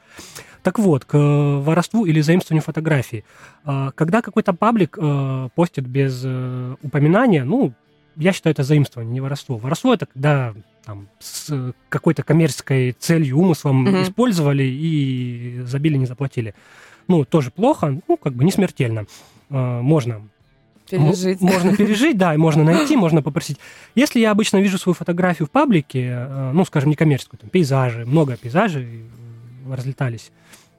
Так 0.63 0.79
вот, 0.79 1.05
к 1.05 1.15
э, 1.15 1.61
воровству 1.61 2.05
или 2.05 2.21
заимствованию 2.21 2.63
фотографий. 2.63 3.23
Э, 3.65 3.91
Когда 3.95 4.21
какой-то 4.21 4.53
паблик 4.53 4.97
э, 4.99 5.49
постит 5.55 5.85
без 5.85 6.23
э, 6.25 6.75
упоминания, 6.81 7.43
ну, 7.43 7.73
я 8.17 8.33
считаю, 8.33 8.51
это 8.53 8.63
заимствование, 8.63 9.13
не 9.13 9.21
воровство. 9.21 9.57
Воровство 9.57 9.93
это 9.93 10.05
когда 10.07 10.53
там, 10.85 11.07
с 11.19 11.73
какой-то 11.89 12.23
коммерческой 12.23 12.93
целью, 12.93 13.37
умыслом 13.37 13.83
Мгм. 13.83 14.03
использовали 14.03 14.63
и 14.63 15.61
забили, 15.65 15.97
не 15.97 16.05
заплатили. 16.05 16.53
Ну, 17.07 17.25
тоже 17.25 17.51
плохо, 17.51 17.99
ну, 18.07 18.17
как 18.17 18.33
бы 18.33 18.43
не 18.43 18.51
смертельно. 18.51 19.05
Э, 19.49 19.81
Можно 19.81 20.27
Пережить. 20.89 21.41
М- 21.41 21.47
Можно 21.49 21.75
пережить, 21.75 22.17
да, 22.17 22.33
и 22.33 22.37
можно 22.37 22.63
найти, 22.63 22.95
можно 22.95 23.21
попросить. 23.21 23.57
Если 23.93 24.21
я 24.21 24.31
обычно 24.31 24.57
вижу 24.61 24.77
свою 24.77 24.93
фотографию 24.93 25.45
в 25.47 25.51
паблике, 25.51 26.07
э, 26.17 26.51
ну, 26.53 26.63
скажем, 26.63 26.89
не 26.89 26.95
коммерческую, 26.95 27.39
там, 27.41 27.49
пейзажи, 27.49 28.05
много 28.05 28.37
пейзажей 28.37 28.85
э, 29.65 29.75
разлетались, 29.75 30.31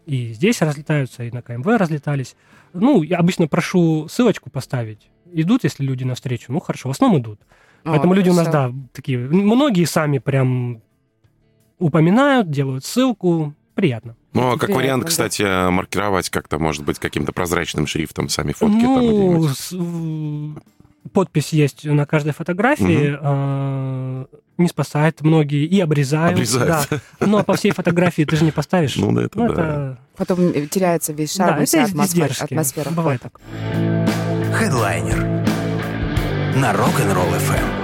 и 0.06 0.32
здесь 0.32 0.62
разлетаются, 0.62 1.24
и 1.24 1.30
на 1.30 1.42
КМВ 1.42 1.66
разлетались, 1.66 2.36
ну, 2.72 3.02
я 3.02 3.18
обычно 3.18 3.48
прошу 3.48 4.08
ссылочку 4.08 4.48
поставить. 4.48 5.08
Идут, 5.32 5.64
если 5.64 5.84
люди 5.84 6.04
навстречу, 6.04 6.52
ну, 6.52 6.60
хорошо, 6.60 6.88
в 6.88 6.92
основном 6.92 7.20
идут. 7.20 7.40
О, 7.84 7.90
Поэтому 7.90 8.14
люди 8.14 8.28
у 8.30 8.34
нас, 8.34 8.48
да, 8.48 8.72
такие, 8.92 9.18
многие 9.18 9.84
сами 9.84 10.18
прям 10.18 10.80
упоминают, 11.78 12.50
делают 12.50 12.84
ссылку, 12.84 13.54
приятно. 13.74 14.16
Ну, 14.32 14.48
а 14.48 14.52
как 14.52 14.60
приятно, 14.66 14.76
вариант, 14.76 15.02
да. 15.04 15.08
кстати, 15.08 15.70
маркировать 15.70 16.30
как-то, 16.30 16.58
может 16.58 16.84
быть, 16.84 16.98
каким-то 16.98 17.32
прозрачным 17.32 17.86
шрифтом 17.86 18.28
сами 18.28 18.52
фотки 18.52 18.80
там 18.80 18.94
ну, 18.94 19.38
где-нибудь? 19.38 19.56
с- 19.56 21.08
подпись 21.12 21.52
есть 21.52 21.84
на 21.84 22.04
каждой 22.04 22.32
фотографии, 22.32 23.16
а, 23.20 24.26
не 24.58 24.68
спасает, 24.68 25.22
многие 25.22 25.64
и 25.64 25.80
обрезают. 25.80 26.34
Обрезают. 26.34 26.88
да. 26.90 27.26
Но 27.26 27.42
по 27.44 27.54
всей 27.54 27.70
фотографии 27.70 28.24
ты 28.24 28.36
же 28.36 28.44
не 28.44 28.52
поставишь. 28.52 28.96
Ну, 28.96 29.12
да, 29.12 29.22
это 29.22 29.38
Ну, 29.38 29.46
да. 29.48 29.52
это- 29.52 29.98
Потом 30.16 30.40
э, 30.50 30.66
теряется 30.66 31.12
весь 31.12 31.34
шарм, 31.34 31.56
да, 31.56 31.62
и 31.62 31.66
вся 31.66 31.84
атмосфера, 31.84 32.32
атмосфера 32.40 32.90
Бывает 32.90 33.22
так. 33.22 33.40
Хедлайнер 34.58 35.18
на 36.56 36.72
Rock'n'Roll 36.72 37.38
FM. 37.38 37.77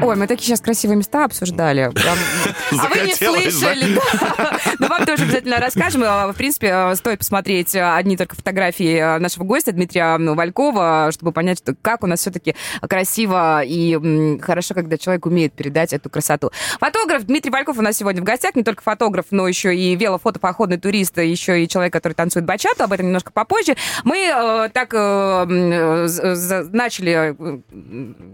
Ой, 0.00 0.14
мы 0.16 0.26
такие 0.26 0.46
сейчас 0.46 0.60
красивые 0.60 0.96
места 0.96 1.24
обсуждали. 1.24 1.90
А 1.92 2.88
вы 2.88 3.00
не 3.06 3.14
слышали, 3.14 3.94
да? 3.96 4.58
Ну, 4.78 4.86
вам 4.86 5.04
тоже 5.04 5.24
обязательно 5.24 5.58
расскажем. 5.58 6.02
А, 6.06 6.30
В 6.32 6.36
принципе, 6.36 6.70
а, 6.72 6.94
стоит 6.94 7.18
посмотреть 7.18 7.74
а, 7.74 7.96
одни 7.96 8.16
только 8.16 8.36
фотографии 8.36 9.18
нашего 9.18 9.44
гостя 9.44 9.72
Дмитрия 9.72 10.14
м, 10.14 10.36
Валькова, 10.36 11.10
чтобы 11.12 11.32
понять, 11.32 11.58
что 11.58 11.74
как 11.80 12.04
у 12.04 12.06
нас 12.06 12.20
все-таки 12.20 12.54
красиво 12.88 13.62
и 13.64 14.38
хорошо, 14.40 14.74
когда 14.74 14.98
человек 14.98 15.26
умеет 15.26 15.52
передать 15.52 15.92
эту 15.92 16.08
красоту. 16.10 16.52
Фотограф 16.78 17.24
Дмитрий 17.24 17.50
Вальков 17.50 17.78
у 17.78 17.82
нас 17.82 17.96
сегодня 17.96 18.22
в 18.22 18.24
гостях. 18.24 18.54
Не 18.54 18.62
только 18.62 18.82
фотограф, 18.82 19.26
но 19.30 19.48
еще 19.48 19.74
и 19.74 19.96
велофотопоходный 19.96 20.78
турист, 20.78 21.18
еще 21.18 21.62
и 21.62 21.68
человек, 21.68 21.92
который 21.92 22.12
танцует 22.12 22.46
бачату. 22.46 22.84
Об 22.84 22.92
этом 22.92 23.06
немножко 23.06 23.32
попозже. 23.32 23.74
Мы 24.04 24.18
э, 24.18 24.68
так 24.72 24.94
э, 24.94 25.46
э, 25.48 26.64
начали, 26.72 27.36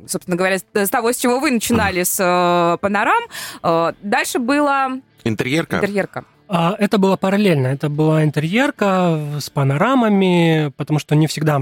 собственно 0.06 0.36
говоря, 0.36 0.58
с 0.58 0.90
того, 0.90 1.12
с 1.12 1.16
чего 1.16 1.38
вы 1.40 1.53
начинали 1.54 2.02
с 2.02 2.18
э, 2.20 2.78
панорам. 2.80 3.22
Э, 3.62 3.92
дальше 4.02 4.38
была 4.38 4.98
Интерьерка? 5.24 5.76
интерьерка. 5.76 6.24
А, 6.48 6.74
Это 6.78 6.98
было 6.98 7.16
параллельно. 7.16 7.68
Это 7.68 7.88
была 7.88 8.22
интерьерка 8.24 9.18
с 9.40 9.48
панорамами, 9.50 10.70
потому 10.76 10.98
что 10.98 11.14
не 11.16 11.26
всегда, 11.26 11.58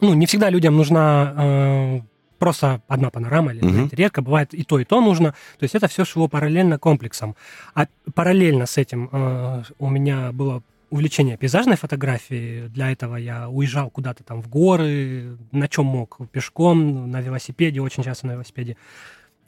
ну, 0.00 0.14
не 0.14 0.26
всегда 0.26 0.50
людям 0.50 0.76
нужна 0.76 1.34
э, 1.36 2.00
просто 2.38 2.80
одна 2.88 3.10
панорама 3.10 3.52
или 3.52 3.64
Мгм. 3.64 3.80
интерьерка. 3.84 4.22
Бывает 4.22 4.52
и 4.54 4.64
то, 4.64 4.78
и 4.80 4.84
то 4.84 5.00
нужно. 5.00 5.32
То 5.58 5.64
есть 5.64 5.74
это 5.74 5.86
все 5.88 6.04
шло 6.04 6.26
параллельно 6.26 6.78
комплексом. 6.78 7.36
А 7.74 7.86
параллельно 8.14 8.66
с 8.66 8.76
этим 8.78 9.08
э, 9.12 9.62
у 9.78 9.88
меня 9.88 10.32
было 10.32 10.62
увлечение 10.90 11.36
пейзажной 11.36 11.76
фотографией. 11.76 12.68
Для 12.68 12.90
этого 12.90 13.16
я 13.16 13.48
уезжал 13.48 13.90
куда-то 13.90 14.24
там 14.24 14.42
в 14.42 14.48
горы, 14.48 15.38
на 15.52 15.68
чем 15.68 15.86
мог, 15.86 16.18
пешком, 16.30 17.10
на 17.10 17.20
велосипеде, 17.20 17.80
очень 17.80 18.02
часто 18.02 18.26
на 18.26 18.32
велосипеде 18.32 18.76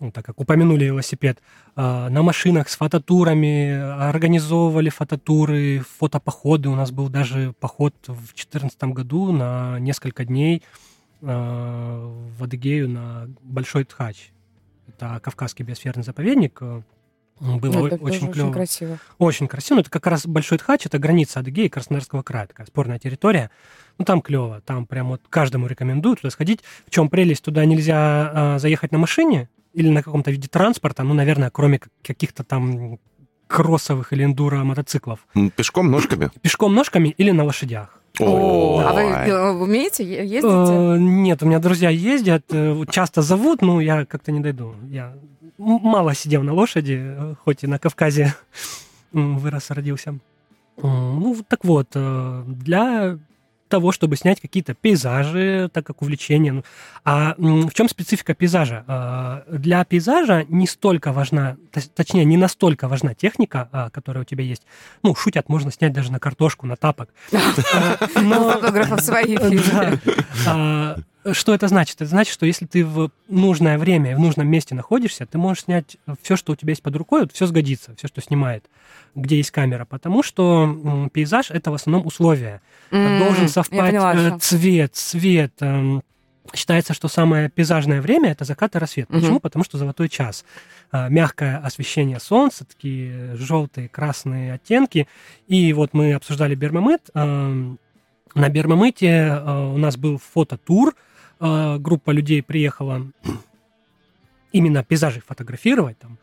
ну, 0.03 0.11
так 0.11 0.25
как 0.27 0.41
упомянули 0.41 0.87
велосипед, 0.87 1.39
э, 1.77 2.09
на 2.09 2.23
машинах 2.23 2.69
с 2.69 2.77
фототурами, 2.77 3.71
организовывали 4.09 4.89
фототуры, 4.89 5.85
фотопоходы. 5.99 6.69
У 6.69 6.75
нас 6.75 6.91
был 6.91 7.09
даже 7.09 7.55
поход 7.61 7.95
в 8.09 8.17
2014 8.17 8.83
году 8.85 9.31
на 9.31 9.79
несколько 9.79 10.25
дней 10.25 10.65
э, 11.21 11.27
в 11.27 12.43
Адыгею 12.43 12.89
на 12.89 13.29
Большой 13.43 13.85
Тхач. 13.85 14.33
Это 14.89 15.21
Кавказский 15.23 15.65
биосферный 15.65 16.03
заповедник. 16.03 16.61
Э, 17.43 17.57
Было 17.57 17.73
Ну, 17.73 17.87
это 17.87 17.97
очень 17.97 18.31
клево. 18.31 18.53
красиво. 18.53 18.99
Очень 19.19 19.49
красиво. 19.49 19.77
Ну, 19.77 19.81
Это 19.81 19.91
как 19.91 20.07
раз 20.07 20.27
Большой 20.27 20.59
Тхач, 20.59 20.87
это 20.87 20.99
граница 20.99 21.41
Адыгеи 21.41 21.65
и 21.67 21.69
Краснодарского 21.69 22.23
края, 22.23 22.47
такая 22.47 22.67
спорная 22.67 22.99
территория. 22.99 23.51
Ну, 23.99 24.05
там 24.05 24.23
клево, 24.23 24.63
там 24.65 24.87
прям 24.87 25.09
вот 25.09 25.23
каждому 25.29 25.67
рекомендую 25.67 26.17
туда 26.17 26.31
сходить. 26.31 26.61
В 26.87 26.91
чем 26.91 27.09
прелесть? 27.11 27.45
Туда 27.45 27.65
нельзя 27.65 28.31
а, 28.55 28.59
заехать 28.59 28.93
на 28.93 28.99
машине 28.99 29.49
или 29.75 29.89
на 29.89 30.03
каком-то 30.03 30.31
виде 30.31 30.49
транспорта, 30.49 31.03
ну, 31.03 31.15
наверное, 31.15 31.51
кроме 31.51 31.79
как- 31.81 31.93
каких-то 32.03 32.45
там 32.45 32.99
кроссовых 33.49 34.13
или 34.13 34.25
эндуро 34.25 34.63
мотоциклов. 34.65 35.27
Пешком, 35.57 35.91
ножками? 35.91 36.31
Пешком, 36.41 36.75
ножками 36.75 37.09
или 37.09 37.31
на 37.33 37.45
лошадях. 37.45 37.99
О, 38.21 38.81
а 38.85 38.93
вы 38.93 39.01
э, 39.01 39.51
умеете 39.53 40.05
е- 40.05 40.27
ездите? 40.27 40.47
Э, 40.49 40.97
Нет, 40.99 41.43
у 41.43 41.47
меня 41.47 41.59
друзья 41.59 41.89
ездят, 41.91 42.45
э, 42.51 42.85
часто 42.91 43.23
зовут, 43.23 43.63
но 43.63 43.81
я 43.81 44.05
как-то 44.05 44.33
не 44.33 44.41
дойду. 44.41 44.75
Я 44.89 45.15
мало 45.59 46.15
сидел 46.15 46.43
на 46.43 46.53
лошади, 46.53 47.17
хоть 47.45 47.65
и 47.65 47.67
на 47.67 47.79
Кавказе 47.79 48.35
вырос, 49.13 49.71
родился. 49.71 50.19
Ну, 50.83 51.37
так 51.49 51.65
вот, 51.65 51.89
для 51.93 53.19
того, 53.73 53.91
чтобы 53.91 54.17
снять 54.17 54.39
какие-то 54.41 54.75
пейзажи, 54.75 55.71
так 55.73 55.87
как 55.87 56.03
увлечение. 56.03 56.53
Ну, 56.53 56.63
А 57.05 57.35
в 57.39 57.73
чем 57.73 57.89
специфика 57.89 58.35
пейзажа? 58.35 58.85
А, 58.87 59.45
Для 59.49 59.83
пейзажа 59.85 60.45
не 60.49 60.67
столько 60.67 61.11
важна, 61.13 61.57
точ- 61.73 61.91
точнее, 61.95 62.27
не 62.27 62.37
настолько 62.37 62.87
важна 62.87 63.15
техника, 63.15 63.69
а, 63.73 63.89
которая 63.89 64.23
у 64.23 64.27
тебя 64.27 64.45
есть. 64.45 64.63
Ну, 65.03 65.15
шутят, 65.15 65.49
можно 65.49 65.71
снять 65.73 65.93
даже 65.95 66.13
на 66.13 66.21
картошку, 66.21 66.67
на 66.67 66.77
тапок. 66.77 67.09
Но 68.21 68.51
фотографов 68.53 69.01
свои 69.01 69.37
фильмы. 69.39 69.99
Что 71.31 71.55
это 71.55 71.69
значит? 71.69 71.97
Это 71.97 72.07
значит, 72.07 72.33
что 72.35 72.47
если 72.47 72.67
ты 72.67 72.85
в 72.85 73.11
нужное 73.29 73.79
время 73.79 74.11
и 74.13 74.15
в 74.15 74.19
нужном 74.19 74.49
месте 74.49 74.75
находишься, 74.75 75.25
ты 75.25 75.39
можешь 75.39 75.65
снять 75.65 75.97
все, 76.23 76.37
что 76.37 76.53
у 76.53 76.57
тебя 76.57 76.71
есть 76.73 76.83
под 76.83 76.97
рукой, 76.97 77.21
вот 77.23 77.33
все 77.33 77.47
сгодится, 77.47 77.95
все, 77.97 78.09
что 78.09 78.21
снимает, 78.21 78.65
где 79.15 79.37
есть 79.37 79.51
камера, 79.53 79.85
потому 79.85 80.23
что 80.23 81.09
пейзаж 81.13 81.51
это 81.51 81.71
в 81.71 81.75
основном 81.75 82.07
условия. 82.07 82.61
М, 82.91 83.21
Должен 83.21 83.49
совпать 83.49 83.91
поняла, 83.91 84.15
э, 84.15 84.39
цвет, 84.41 84.97
свет. 84.97 85.53
эм, 85.61 86.03
Считается, 86.55 86.93
что 86.93 87.07
самое 87.07 87.49
пейзажное 87.51 88.03
время 88.03 88.33
это 88.33 88.45
закат 88.45 88.75
и 88.75 88.79
рассвет. 88.79 89.09
Мгм. 89.09 89.21
Почему? 89.21 89.41
Потому 89.41 89.65
что 89.65 89.79
золотой 89.79 90.09
час. 90.09 90.45
А, 90.91 91.09
Мягкое 91.09 91.59
освещение 91.59 92.19
солнца, 92.19 92.65
такие 92.65 93.37
желтые, 93.37 93.89
красные 93.89 94.55
оттенки. 94.55 95.07
И 95.47 95.73
вот 95.73 95.95
мы 95.95 96.15
обсуждали 96.15 96.57
Бермамыт. 96.57 97.11
эм, 97.15 97.79
На 98.35 98.49
Бермамыте 98.49 99.07
э, 99.07 99.67
у 99.73 99.77
нас 99.79 99.97
был 99.97 100.19
фототур. 100.19 100.95
Э, 101.43 101.77
Группа 101.79 102.13
людей 102.13 102.43
приехала 102.43 103.03
именно 104.53 104.85
пейзажи 104.85 105.21
фотографировать 105.21 105.99
там. 105.99 106.19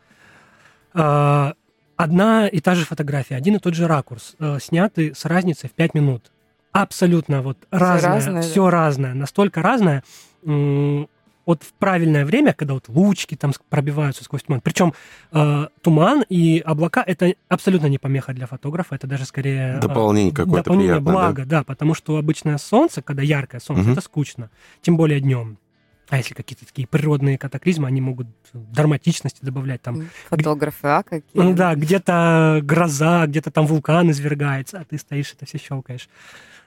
Э, 0.94 1.52
Одна 1.96 2.48
и 2.48 2.60
та 2.60 2.74
же 2.74 2.86
фотография, 2.86 3.36
один 3.36 3.56
и 3.56 3.58
тот 3.58 3.74
же 3.74 3.86
ракурс, 3.86 4.34
э, 4.38 4.58
сняты 4.58 5.12
с 5.14 5.26
разницей 5.26 5.68
в 5.68 5.72
5 5.72 5.92
минут. 5.92 6.32
Абсолютно 6.72 7.42
вот 7.42 7.58
разное, 7.70 8.14
разное, 8.14 8.34
да? 8.36 8.40
все 8.40 8.70
разное, 8.70 9.12
настолько 9.12 9.60
разное. 9.60 10.02
Вот 11.46 11.62
в 11.62 11.72
правильное 11.74 12.24
время, 12.24 12.52
когда 12.52 12.74
вот 12.74 12.88
лучки 12.88 13.34
там 13.34 13.52
пробиваются 13.68 14.22
сквозь 14.24 14.42
туман. 14.42 14.60
Причем 14.60 14.92
э, 15.32 15.66
туман 15.82 16.24
и 16.28 16.60
облака 16.64 17.02
это 17.06 17.34
абсолютно 17.48 17.86
не 17.86 17.98
помеха 17.98 18.32
для 18.32 18.46
фотографа, 18.46 18.94
это 18.94 19.06
даже 19.06 19.24
скорее 19.24 19.76
э, 19.76 19.80
Дополнение 19.80 20.32
какое-то 20.32 20.64
дополнение, 20.64 20.94
приятное, 20.96 21.12
да? 21.12 21.18
благо, 21.18 21.44
да? 21.46 21.64
потому 21.64 21.94
что 21.94 22.18
обычное 22.18 22.58
солнце, 22.58 23.02
когда 23.02 23.22
яркое 23.22 23.60
солнце, 23.60 23.82
Мгм. 23.84 23.92
это 23.92 24.00
скучно, 24.00 24.50
тем 24.82 24.96
более 24.96 25.20
днем. 25.20 25.58
А 26.10 26.16
если 26.16 26.34
какие-то 26.34 26.66
такие 26.66 26.88
природные 26.88 27.38
катаклизмы, 27.38 27.86
они 27.86 28.00
могут 28.00 28.26
драматичности 28.52 29.44
добавлять 29.44 29.80
там. 29.80 30.08
Фотографы, 30.28 30.88
а 30.88 31.02
какие? 31.04 31.40
Ну 31.40 31.54
да, 31.54 31.76
где-то 31.76 32.60
гроза, 32.64 33.26
где-то 33.26 33.52
там 33.52 33.66
вулкан 33.66 34.10
извергается, 34.10 34.80
а 34.80 34.84
ты 34.84 34.98
стоишь 34.98 35.32
это 35.32 35.46
все 35.46 35.58
щелкаешь. 35.58 36.08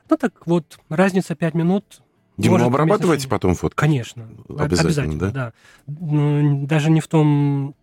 Ну 0.09 0.15
так 0.17 0.47
вот, 0.47 0.79
разница 0.89 1.35
5 1.35 1.53
минут. 1.55 2.01
Диму 2.37 2.53
может 2.53 2.67
обрабатываете 2.67 3.27
потом 3.27 3.55
фотку? 3.55 3.79
Конечно. 3.79 4.27
Обязательно, 4.57 5.17
да? 5.19 5.29
да. 5.31 5.53
М, 5.87 6.65
Даже 6.65 6.89
не 6.89 6.99
в 7.01 7.07
том, 7.07 7.75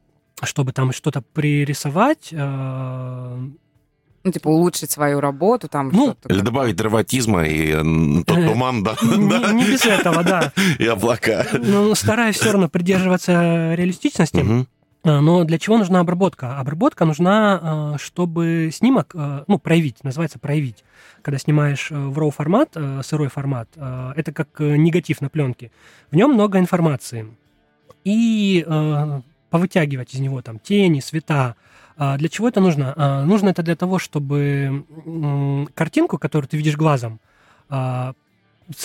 чтобы 0.43 0.73
там 0.73 0.93
что-то 0.93 1.23
пририсовать. 1.23 2.29
э, 2.33 3.39
Ну, 4.23 4.33
типа, 4.33 4.49
улучшить 4.49 4.91
свою 4.91 5.19
работу, 5.21 5.67
там 5.69 5.89
Ну, 5.89 6.09
что-то. 6.09 6.29
Или 6.29 6.39
как- 6.41 6.45
добавить 6.47 6.77
драматизма 6.77 7.47
и 7.47 7.71
м, 7.71 8.23
тот 8.25 8.37
Э, 8.37 8.49
туман, 8.49 8.83
да, 8.85 8.97
не, 9.03 9.65
без 9.65 9.87
этого, 9.87 10.23
да. 10.23 10.53
и 10.79 10.85
облака. 10.87 11.47
Но 11.55 11.95
стараюсь 11.95 12.37
все 12.37 12.53
равно 12.53 12.69
придерживаться 12.69 13.75
реалистичности. 13.75 14.45
А, 15.03 15.21
Но 15.21 15.45
для 15.45 15.59
чего 15.59 15.79
нужна 15.79 16.01
обработка? 16.01 16.59
Обработка 16.59 17.05
нужна, 17.05 17.95
э, 17.95 17.99
чтобы 17.99 18.71
снимок, 18.73 19.13
э, 19.15 19.45
ну, 19.47 19.59
проявить, 19.59 20.05
называется 20.05 20.39
проявить. 20.39 20.85
Когда 21.23 21.39
снимаешь 21.39 21.91
э, 21.91 21.95
в 21.95 22.19
RAW 22.19 22.31
формат, 22.31 22.71
э, 22.75 23.01
сырой 23.03 23.29
формат, 23.29 23.69
э, 23.77 24.13
это 24.17 24.33
как 24.33 24.61
э, 24.61 24.77
негатив 24.77 25.21
на 25.21 25.29
пленке. 25.29 25.71
В 26.11 26.17
нем 26.17 26.33
много 26.33 26.59
информации. 26.59 27.27
И 28.05 28.65
э, 28.67 29.21
повытягивать 29.51 30.15
из 30.15 30.21
него 30.21 30.43
там 30.43 30.59
тени, 30.59 31.01
света. 31.01 31.57
А 31.97 32.17
Для 32.17 32.29
чего 32.31 32.49
это 32.49 32.61
нужно? 32.61 32.95
А, 32.97 33.25
Нужно 33.25 33.51
это 33.51 33.63
для 33.63 33.77
того, 33.77 33.99
чтобы 33.99 34.87
картинку, 35.75 36.17
которую 36.17 36.49
ты 36.49 36.57
видишь 36.57 36.77
глазом, 36.77 37.21
а, 37.69 38.15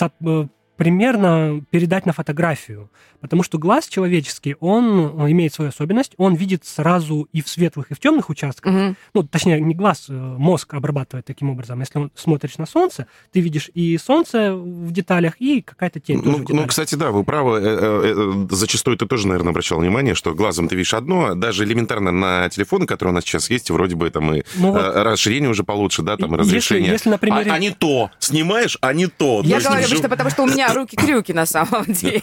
э, 0.00 0.46
примерно 0.76 1.62
передать 1.70 2.06
на 2.06 2.12
фотографию. 2.12 2.90
Потому 3.20 3.42
что 3.42 3.58
глаз 3.58 3.88
человеческий, 3.88 4.56
он 4.60 4.98
э, 5.26 5.30
имеет 5.32 5.52
свою 5.54 5.70
особенность, 5.70 6.12
он 6.18 6.34
видит 6.34 6.64
сразу 6.64 7.26
и 7.32 7.40
в 7.42 7.48
светлых, 7.48 7.90
и 7.90 7.94
в 7.94 7.98
темных 7.98 8.28
участках. 8.30 8.72
Мгм. 8.72 8.96
Ну, 9.14 9.22
точнее, 9.22 9.60
не 9.60 9.74
глаз, 9.74 10.06
э, 10.08 10.12
мозг 10.12 10.74
обрабатывает 10.74 11.24
таким 11.24 11.50
образом. 11.50 11.80
Если 11.80 11.98
он 11.98 12.12
смотришь 12.14 12.58
на 12.58 12.66
солнце, 12.66 13.06
ты 13.32 13.40
видишь 13.40 13.70
и 13.74 13.96
солнце 13.98 14.54
в 14.54 14.92
деталях, 14.92 15.34
и 15.40 15.62
какая-то 15.62 15.98
тень 15.98 16.22
тоже 16.22 16.38
Ну, 16.38 16.44
в 16.44 16.48
ну, 16.50 16.66
кстати, 16.66 16.94
да, 16.94 17.10
вы 17.10 17.24
правы. 17.24 17.60
Э, 17.64 18.46
Зачастую 18.50 18.96
ты 18.96 19.06
тоже, 19.06 19.26
наверное, 19.28 19.50
обращал 19.50 19.80
внимание, 19.80 20.14
что 20.14 20.34
глазом 20.34 20.68
ты 20.68 20.76
видишь 20.76 20.94
одно, 20.94 21.34
даже 21.34 21.64
элементарно 21.64 22.12
на 22.12 22.48
телефоны, 22.50 22.86
которые 22.86 23.12
у 23.12 23.14
нас 23.14 23.24
сейчас 23.24 23.50
есть, 23.50 23.70
вроде 23.70 23.96
бы 23.96 24.10
там 24.10 24.32
и 24.34 24.42
Ну 24.56 24.72
вот. 24.72 24.94
расширение 24.94 25.48
уже 25.50 25.64
получше, 25.64 26.02
да, 26.02 26.16
там 26.16 26.28
и 26.34 26.38
Если- 26.38 26.42
разрешение. 26.56 26.92
если, 26.92 27.08
например, 27.10 27.48
А, 27.48 27.54
а 27.54 27.58
не 27.58 27.70
то. 27.70 28.10
Снимаешь, 28.18 28.76
а 28.82 28.92
не 28.92 29.06
то. 29.06 29.40
Я 29.44 29.60
говорю 29.60 29.84
обычно, 29.86 30.08
потому 30.08 30.30
что 30.30 30.42
у 30.42 30.46
меня 30.46 30.65
руки-крюки 30.74 31.32
на 31.32 31.46
самом 31.46 31.84
деле. 31.86 32.22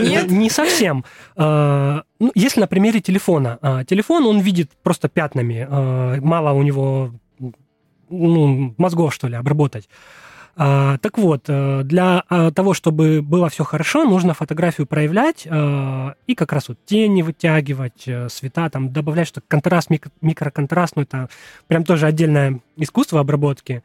Нет? 0.00 0.30
Не 0.30 0.50
совсем. 0.50 1.04
А, 1.36 2.02
ну, 2.18 2.32
если 2.34 2.60
на 2.60 2.66
примере 2.66 3.00
телефона. 3.00 3.58
А, 3.62 3.84
Телефон, 3.84 4.26
он 4.26 4.40
видит 4.40 4.70
просто 4.82 5.08
пятнами. 5.08 5.66
А, 5.68 6.16
Мало 6.20 6.52
у 6.52 6.62
него 6.62 7.12
ну, 8.08 8.74
мозгов, 8.76 9.14
что 9.14 9.28
ли, 9.28 9.36
обработать. 9.36 9.88
Так 10.56 11.16
вот, 11.16 11.44
э, 11.48 11.82
для 11.84 12.22
того, 12.54 12.74
чтобы 12.74 13.22
было 13.22 13.48
все 13.48 13.64
хорошо, 13.64 14.04
нужно 14.04 14.34
фотографию 14.34 14.86
проявлять 14.86 15.46
и 15.46 16.34
как 16.34 16.52
раз 16.52 16.68
вот 16.68 16.76
тени 16.84 17.22
вытягивать, 17.22 18.02
э, 18.06 18.28
света, 18.28 18.68
там 18.68 18.92
добавлять, 18.92 19.28
что 19.28 19.40
контраст, 19.46 19.88
мик- 19.90 20.10
микроконтраст, 20.20 20.96
ну 20.96 21.02
это 21.02 21.28
прям 21.66 21.84
тоже 21.84 22.06
отдельное 22.06 22.60
искусство 22.76 23.20
обработки. 23.20 23.82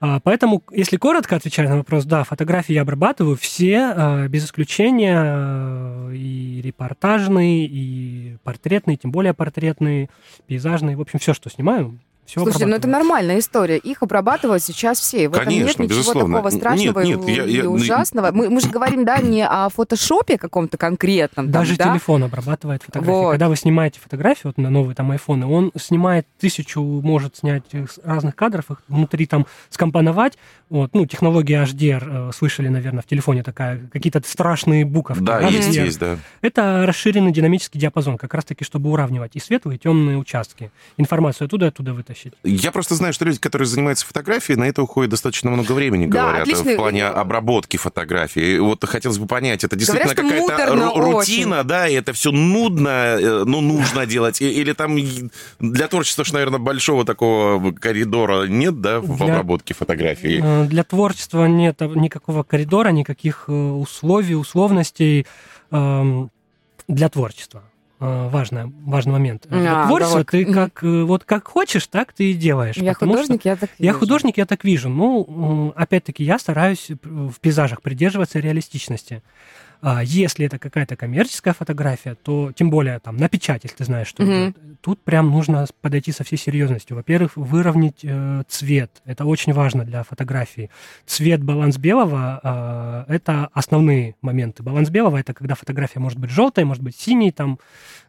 А, 0.00 0.20
Поэтому, 0.20 0.62
если 0.70 0.96
коротко 0.96 1.36
отвечать 1.36 1.68
на 1.68 1.78
вопрос, 1.78 2.04
да, 2.04 2.22
фотографии 2.22 2.72
я 2.72 2.82
обрабатываю 2.82 3.36
все, 3.36 3.78
а, 3.78 4.28
без 4.28 4.44
исключения, 4.44 5.16
а, 5.18 6.10
и 6.12 6.60
репортажные, 6.62 7.66
и 7.66 8.36
портретные, 8.44 8.96
тем 8.96 9.10
более 9.10 9.34
портретные, 9.34 10.08
пейзажные, 10.46 10.96
в 10.96 11.00
общем, 11.00 11.18
все, 11.18 11.34
что 11.34 11.50
снимаю, 11.50 11.98
Все 12.28 12.42
Слушайте, 12.42 12.66
ну 12.66 12.76
это 12.76 12.86
нормальная 12.88 13.38
история. 13.38 13.78
Их 13.78 14.02
обрабатывают 14.02 14.62
сейчас 14.62 15.00
все. 15.00 15.30
В 15.30 15.32
этом 15.32 15.46
Конечно, 15.46 15.64
нет 15.66 15.78
ничего 15.78 15.98
безусловно. 16.00 16.36
такого 16.36 16.50
страшного 16.50 17.00
Нет, 17.00 17.20
нет, 17.20 17.28
и, 17.28 17.32
я- 17.32 17.44
я- 17.44 17.64
ну, 17.64 17.72
ужасного. 17.72 18.32
Мы, 18.32 18.50
мы 18.50 18.60
же 18.60 18.68
говорим, 18.68 19.06
да, 19.06 19.16
не 19.16 19.46
о 19.46 19.70
фотошопе 19.70 20.36
каком-то 20.36 20.76
конкретном. 20.76 21.46
там, 21.46 21.52
Даже 21.62 21.78
да? 21.78 21.90
телефон 21.90 22.24
обрабатывает 22.24 22.82
фотографии. 22.82 23.10
Вот. 23.18 23.30
Когда 23.30 23.48
вы 23.48 23.56
снимаете 23.56 23.98
фотографию 24.00 24.52
вот 24.54 24.58
на 24.58 24.68
новые 24.68 24.94
там 24.94 25.10
айфоны, 25.10 25.46
он 25.46 25.72
снимает 25.80 26.26
тысячу, 26.38 26.82
может 26.82 27.36
снять 27.38 27.62
э, 27.72 27.86
разных 28.04 28.36
кадров, 28.36 28.70
их 28.70 28.82
внутри 28.88 29.24
там 29.24 29.46
скомпоновать. 29.70 30.36
Вот, 30.68 30.90
ну, 30.92 31.06
технология 31.06 31.64
HDR, 31.64 32.28
э, 32.28 32.32
слышали, 32.34 32.68
наверное, 32.68 33.00
в 33.00 33.06
телефоне 33.06 33.42
такая, 33.42 33.80
какие-то 33.90 34.20
страшные 34.26 34.84
буковки. 34.84 35.22
Да, 35.22 35.40
HDR. 35.40 35.50
есть, 35.50 35.74
есть, 35.74 35.98
да. 35.98 36.18
Это 36.42 36.84
расширенный 36.86 37.32
динамический 37.32 37.80
диапазон, 37.80 38.18
как 38.18 38.34
раз-таки, 38.34 38.64
чтобы 38.64 38.90
уравнивать 38.90 39.30
и 39.32 39.40
светлые, 39.40 39.76
и 39.76 39.78
темные 39.80 40.18
участки. 40.18 40.70
Информацию 40.98 41.46
оттуда 41.46 41.64
и 41.64 41.68
оттуда 41.70 41.94
вытащить. 41.94 42.17
Я 42.44 42.72
просто 42.72 42.94
знаю, 42.94 43.12
что 43.12 43.24
люди, 43.24 43.38
которые 43.38 43.66
занимаются 43.66 44.06
фотографией, 44.06 44.58
на 44.58 44.64
это 44.64 44.82
уходит 44.82 45.10
достаточно 45.10 45.50
много 45.50 45.72
времени, 45.72 46.06
Да, 46.06 46.22
говорят, 46.22 46.42
отличный- 46.48 46.74
в 46.74 46.76
плане 46.76 47.04
обработки 47.06 47.76
фотографий. 47.76 48.56
И 48.56 48.58
Вот 48.58 48.84
хотелось 48.84 49.18
бы 49.18 49.26
понять, 49.26 49.64
это 49.64 49.76
действительно 49.76 50.14
какая-то 50.14 50.74
рутина, 51.00 51.64
да, 51.64 51.88
и 51.88 51.94
это 51.94 52.12
все 52.12 52.30
нудно, 52.32 52.88
э, 52.88 53.44
ну, 53.44 53.60
нужно 53.60 54.06
делать, 54.06 54.40
или 54.40 54.72
там 54.72 54.96
для 55.58 55.88
творчества, 55.88 56.24
что, 56.24 56.34
наверное, 56.34 56.58
большого 56.58 57.04
такого 57.04 57.72
коридора 57.72 58.46
нет, 58.46 58.80
да, 58.80 59.00
в 59.00 59.16
Для- 59.16 59.26
обработке 59.34 59.74
фотографий? 59.74 60.40
Э, 60.42 60.64
Для 60.66 60.84
творчества 60.84 61.46
нет 61.46 61.80
никакого 61.80 62.42
коридора, 62.42 62.90
никаких 62.90 63.44
э, 63.48 63.52
условий, 63.52 64.34
условностей 64.34 65.26
эм, 65.70 66.30
для 66.88 67.08
творчества. 67.08 67.62
Э, 68.00 68.28
Важно, 68.28 68.72
важный 68.84 69.12
момент. 69.12 69.46
А, 69.50 69.86
творчества 69.86 70.20
да, 70.20 70.24
ты 70.24 70.44
как, 70.44 70.84
э, 70.84 71.02
вот 71.02 71.24
как 71.24 71.48
хочешь, 71.48 71.86
так 71.88 72.12
ты 72.12 72.30
и 72.30 72.34
делаешь. 72.34 72.76
Я 72.76 72.94
художник, 72.94 73.44
я 73.44 73.56
так 73.56 73.70
Я 73.78 73.88
вижу. 73.88 73.98
художник, 73.98 74.36
я 74.38 74.46
так 74.46 74.64
вижу. 74.64 74.88
Ну, 74.88 75.72
опять-таки, 75.74 76.22
я 76.22 76.38
стараюсь 76.38 76.90
в 77.02 77.40
пейзажах 77.40 77.82
придерживаться 77.82 78.38
реалистичности. 78.38 79.22
А 79.80 80.02
Если 80.02 80.44
это 80.46 80.58
какая-то 80.58 80.96
коммерческая 80.96 81.54
фотография, 81.54 82.14
то 82.14 82.52
тем 82.52 82.68
более 82.70 82.98
там 82.98 83.16
на 83.16 83.28
печать, 83.28 83.62
если 83.62 83.76
ты 83.76 83.84
знаешь, 83.84 84.08
что 84.08 84.24
Мгм. 84.24 84.50
идет, 84.50 84.56
тут 84.80 85.00
прям 85.02 85.30
нужно 85.30 85.66
подойти 85.80 86.10
со 86.10 86.24
всей 86.24 86.36
серьезностью. 86.36 86.96
Во-первых, 86.96 87.36
выровнять 87.36 88.00
э, 88.02 88.42
цвет. 88.48 88.90
Это 89.04 89.24
очень 89.24 89.52
важно 89.52 89.84
для 89.84 90.02
фотографии. 90.02 90.70
Цвет, 91.06 91.44
баланс 91.44 91.76
белого 91.78 93.06
э, 93.08 93.14
это 93.14 93.48
основные 93.52 94.16
моменты. 94.20 94.62
Баланс 94.62 94.90
белого 94.90 95.16
это 95.16 95.32
когда 95.32 95.54
фотография 95.54 96.00
может 96.00 96.18
быть 96.18 96.30
желтой, 96.30 96.64
может 96.64 96.82
быть 96.82 96.96
синей, 96.96 97.30
там, 97.30 97.58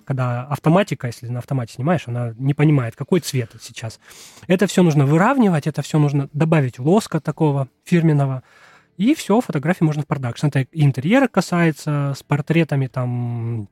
когда 0.05 0.43
автоматика, 0.45 1.05
если 1.08 1.27
на 1.27 1.38
автомате 1.39 1.73
снимаешь, 1.73 2.08
она 2.08 2.34
не 2.38 2.55
понимает, 2.55 2.95
какой 2.95 3.19
цвет 3.19 3.51
сейчас. 3.62 3.99
Это 4.47 4.65
все 4.65 4.82
нужно 4.82 5.05
выравнивать, 5.05 5.67
это 5.67 5.84
все 5.84 5.99
нужно 5.99 6.29
добавить 6.34 6.79
лоска 6.79 7.19
такого 7.19 7.67
фирменного. 7.86 8.41
И 9.00 9.16
все, 9.16 9.40
фотографии 9.40 9.86
можно 9.86 10.04
в 10.04 10.08
продакшн. 10.08 10.48
Это 10.48 10.68
интерьера 10.74 11.30
касается, 11.30 12.14
с 12.18 12.22
портретами 12.22 12.88
там 12.88 13.70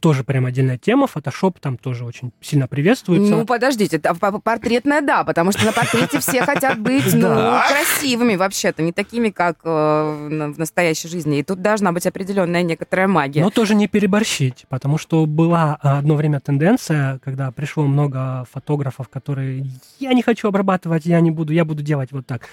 тоже 0.00 0.24
прям 0.24 0.46
отдельная 0.46 0.78
тема. 0.78 1.06
Фотошоп 1.06 1.60
там 1.60 1.76
тоже 1.76 2.06
очень 2.06 2.32
сильно 2.40 2.66
приветствуется. 2.66 3.36
Ну, 3.36 3.44
подождите, 3.44 3.98
п- 3.98 4.38
портретная, 4.42 5.02
да, 5.02 5.24
потому 5.24 5.52
что 5.52 5.66
на 5.66 5.72
портрете 5.72 6.20
все 6.20 6.42
хотят 6.42 6.78
быть, 6.78 7.12
ну, 7.12 7.28
красивыми 7.68 8.36
вообще-то, 8.36 8.82
не 8.82 8.92
такими, 8.92 9.28
как 9.28 9.58
э, 9.62 9.68
в 9.68 10.58
настоящей 10.58 11.08
жизни. 11.08 11.40
И 11.40 11.42
тут 11.42 11.60
должна 11.60 11.92
быть 11.92 12.06
определенная 12.06 12.62
некоторая 12.62 13.08
магия. 13.08 13.42
Но 13.42 13.50
тоже 13.50 13.74
не 13.74 13.88
переборщить, 13.88 14.64
потому 14.70 14.96
что 14.96 15.26
была 15.26 15.78
а, 15.82 15.98
одно 15.98 16.14
время 16.14 16.40
тенденция, 16.40 17.18
когда 17.22 17.50
пришло 17.50 17.86
много 17.86 18.46
фотографов, 18.50 19.10
которые 19.10 19.66
я 19.98 20.14
не 20.14 20.22
хочу 20.22 20.48
обрабатывать, 20.48 21.04
я 21.04 21.20
не 21.20 21.30
буду, 21.30 21.52
я 21.52 21.66
буду 21.66 21.82
делать 21.82 22.10
вот 22.12 22.26
так. 22.26 22.48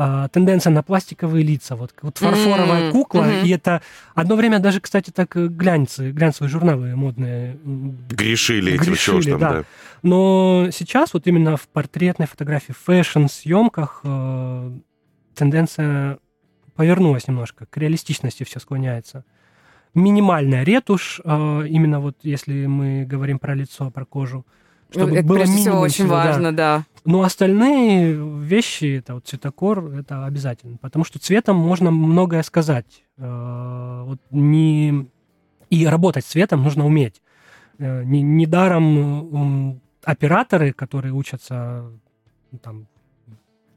А, 0.00 0.28
тенденция 0.28 0.70
на 0.70 0.84
пластиковые 0.84 1.42
лица, 1.42 1.74
вот, 1.74 1.92
вот 2.02 2.18
фарфоровая 2.18 2.84
М, 2.84 2.92
кукла, 2.92 3.22
мгм. 3.22 3.44
и 3.44 3.48
это 3.48 3.82
одно 4.14 4.36
время 4.36 4.60
даже, 4.60 4.80
кстати, 4.80 5.10
так 5.10 5.36
э, 5.36 5.48
глянцы, 5.48 6.12
глянцевые 6.12 6.48
журналы 6.48 6.94
модные 6.94 7.58
м, 7.64 7.98
Грешили 8.08 8.74
этим, 8.74 8.94
чего 8.94 9.16
Грешили, 9.16 9.30
там, 9.32 9.40
да. 9.40 9.52
да. 9.54 9.64
Но 10.04 10.68
сейчас 10.70 11.14
вот 11.14 11.26
именно 11.26 11.56
в 11.56 11.66
портретной 11.66 12.28
фотографии, 12.28 12.72
фэшн-съемках 12.80 14.02
э, 14.04 14.78
тенденция 15.34 16.18
повернулась 16.76 17.26
немножко, 17.26 17.66
к 17.66 17.76
реалистичности 17.76 18.44
все 18.44 18.60
склоняется. 18.60 19.24
Минимальная 19.94 20.62
ретушь, 20.62 21.20
э, 21.24 21.64
именно 21.68 21.98
вот 21.98 22.18
если 22.22 22.66
мы 22.66 23.04
говорим 23.04 23.40
про 23.40 23.52
лицо, 23.56 23.90
про 23.90 24.04
кожу, 24.04 24.46
чтобы 24.90 25.16
это 25.16 25.26
было 25.26 25.36
прежде 25.36 25.56
всего 25.56 25.80
очень 25.80 25.94
всего, 25.94 26.10
да. 26.10 26.24
важно, 26.24 26.52
да. 26.52 26.84
Но 27.04 27.22
остальные 27.22 28.14
вещи, 28.42 28.98
это 28.98 29.14
вот 29.14 29.26
цветокор, 29.26 29.84
это 29.94 30.26
обязательно, 30.26 30.76
потому 30.76 31.04
что 31.04 31.18
цветом 31.18 31.56
можно 31.56 31.90
многое 31.90 32.42
сказать. 32.42 33.04
Э, 33.16 34.02
Вот 34.04 34.20
не... 34.30 35.08
И 35.70 35.86
работать 35.86 36.24
с 36.24 36.28
цветом 36.28 36.62
нужно 36.62 36.86
уметь. 36.86 37.20
Э, 37.78 38.02
не- 38.04 38.22
Недаром 38.22 39.80
операторы, 40.02 40.72
которые 40.72 41.12
учатся 41.12 41.84
там, 42.62 42.86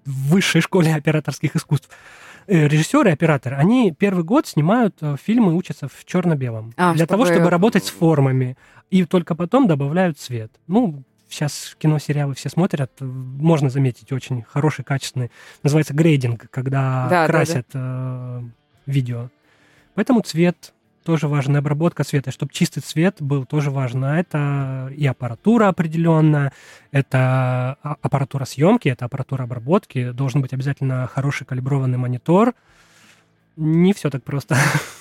в 0.05 0.29
высшей 0.31 0.61
школе 0.61 0.95
операторских 0.95 1.55
искусств, 1.55 1.89
э, 2.47 2.67
режиссеры, 2.67 3.11
операторы, 3.11 3.55
они 3.55 3.91
первый 3.91 4.23
год 4.23 4.47
снимают 4.47 4.95
э, 5.01 5.15
фильмы, 5.21 5.55
учатся 5.55 5.87
в 5.87 6.05
черно-белом. 6.05 6.73
А, 6.77 6.93
для 6.93 7.05
того, 7.05 7.25
чтобы- 7.25 7.39
чтобы 7.39 7.49
работать 7.49 7.85
с 7.85 7.89
формами. 7.89 8.57
И 8.89 9.05
только 9.05 9.35
потом 9.35 9.67
добавляют 9.67 10.19
цвет. 10.19 10.51
Ну, 10.67 11.03
сейчас 11.29 11.75
кино, 11.79 11.97
сериалы 11.99 12.33
все 12.35 12.49
смотрят, 12.49 12.91
э, 12.99 13.05
можно 13.05 13.69
заметить 13.69 14.11
очень 14.11 14.43
хороший, 14.43 14.83
качественный, 14.83 15.31
называется 15.63 15.93
грейдинг, 15.93 16.49
когда 16.49 17.07
Да, 17.09 17.09
да, 17.09 17.27
да. 17.27 17.33
красят 17.33 17.67
э, 17.73 18.41
видео. 18.85 19.29
Поэтому 19.95 20.21
цвет 20.21 20.73
тоже 21.03 21.27
важен, 21.27 21.55
и 21.55 21.59
обработка 21.59 22.03
цвета, 22.03 22.31
чтобы 22.31 22.53
чистый 22.53 22.81
цвет 22.81 23.17
был 23.19 23.45
тоже 23.45 23.71
важно. 23.71 24.19
Это 24.19 24.91
и 24.95 25.05
аппаратура 25.05 25.67
определенная, 25.67 26.53
это 26.91 27.77
а- 27.81 27.97
аппаратура 28.01 28.45
съемки, 28.45 28.89
это 28.89 29.05
аппаратура 29.05 29.43
обработки, 29.43 30.11
должен 30.11 30.41
быть 30.41 30.53
обязательно 30.53 31.07
хороший 31.07 31.45
калиброванный 31.45 31.97
монитор. 31.97 32.53
Не 33.57 33.93
все 33.93 34.09
так 34.09 34.23
просто. 34.23 34.55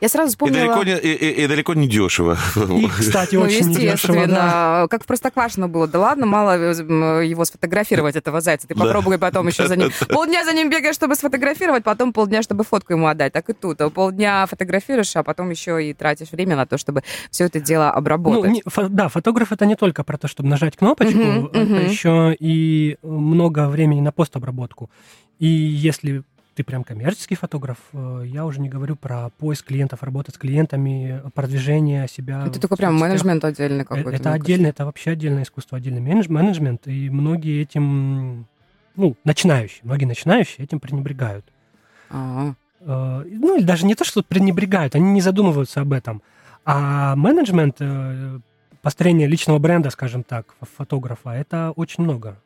Я 0.00 0.08
сразу 0.08 0.28
И 0.28 0.30
вспомнила... 0.30 0.74
далеко, 0.74 0.84
не, 0.84 0.96
и, 0.98 1.14
и- 1.14 1.44
и 1.44 1.46
далеко 1.46 1.74
не 1.74 1.88
дешево. 1.88 2.36
И, 2.56 2.86
кстати, 2.88 3.34
Ну, 3.36 3.42
очень 3.42 3.68
недешево, 3.68 3.92
естественно, 3.92 4.26
да. 4.26 4.86
как 4.90 5.04
в 5.04 5.06
Простоквашино 5.06 5.68
было. 5.68 5.86
Да 5.88 5.98
ладно, 6.00 6.26
мало 6.26 6.56
э, 6.58 7.26
его 7.26 7.44
сфотографировать, 7.44 8.16
этого 8.16 8.40
зайца. 8.40 8.66
Ты 8.68 8.74
Да. 8.74 8.84
попробуй 8.84 9.18
потом 9.18 9.46
еще 9.48 9.66
за 9.68 9.76
ним. 9.76 9.90
Полдня 10.08 10.44
за 10.44 10.52
ним 10.52 10.70
бегаешь, 10.70 10.94
чтобы 10.94 11.14
сфотографировать, 11.14 11.84
потом 11.84 12.12
полдня, 12.12 12.42
чтобы 12.42 12.64
фотку 12.64 12.92
ему 12.92 13.06
отдать. 13.06 13.32
Так 13.32 13.48
и 13.50 13.52
тут. 13.52 13.78
Полдня 13.94 14.46
фотографируешь, 14.46 15.14
а 15.16 15.22
потом 15.22 15.50
еще 15.50 15.82
и 15.84 15.92
тратишь 15.94 16.30
время 16.32 16.56
на 16.56 16.66
то, 16.66 16.78
чтобы 16.78 17.02
все 17.30 17.44
это 17.44 17.60
дело 17.60 17.84
Ну, 17.92 17.98
обработать. 17.98 18.50
не- 18.52 18.62
фо- 18.62 18.88
да, 18.88 19.08
фотограф 19.08 19.52
это 19.52 19.66
не 19.66 19.76
только 19.76 20.04
про 20.04 20.18
то, 20.18 20.28
чтобы 20.28 20.48
нажать 20.48 20.76
кнопочку, 20.76 21.18
Мгм, 21.18 21.46
это 21.46 21.58
мгм. 21.58 21.86
еще 21.86 22.36
и 22.38 22.96
много 23.02 23.68
времени 23.68 24.00
на 24.00 24.12
постобработку. 24.12 24.90
И 25.38 25.46
если 25.46 26.22
ты 26.56 26.64
прям 26.64 26.84
коммерческий 26.84 27.34
фотограф, 27.34 27.76
э, 27.92 28.22
я 28.24 28.46
уже 28.46 28.60
не 28.60 28.70
говорю 28.70 28.96
про 28.96 29.28
поиск 29.38 29.66
клиентов, 29.66 30.02
работать 30.02 30.34
с 30.36 30.38
клиентами, 30.38 31.22
продвижение 31.34 32.08
себя. 32.08 32.44
Это 32.46 32.58
только 32.58 32.76
прям 32.76 32.96
менеджмент 32.96 33.44
отдельный 33.44 33.82
Э, 33.82 33.84
какой-то. 33.84 34.10
Это 34.10 34.32
отдельно, 34.32 34.66
это 34.68 34.86
вообще 34.86 35.10
отдельное 35.10 35.42
искусство, 35.42 35.76
отдельный 35.76 36.00
менедж- 36.00 36.32
менеджмент, 36.32 36.86
и 36.88 37.10
многие 37.10 37.60
этим, 37.60 38.46
ну, 38.96 39.16
начинающие, 39.24 39.80
многие 39.84 40.06
начинающие 40.06 40.64
этим 40.64 40.80
пренебрегают. 40.80 41.44
Э, 42.10 42.54
ну, 43.26 43.56
или 43.58 43.64
даже 43.64 43.84
не 43.84 43.94
то, 43.94 44.04
что 44.04 44.22
пренебрегают, 44.22 44.94
они 44.94 45.12
не 45.12 45.20
задумываются 45.20 45.82
об 45.82 45.92
этом. 45.92 46.22
А 46.64 47.14
менеджмент, 47.16 47.76
э, 47.80 48.38
построение 48.80 49.26
личного 49.28 49.58
бренда, 49.58 49.90
скажем 49.90 50.22
так, 50.22 50.46
фо- 50.60 50.68
фотографа, 50.78 51.30
это 51.30 51.72
очень 51.76 52.02
много. 52.04 52.38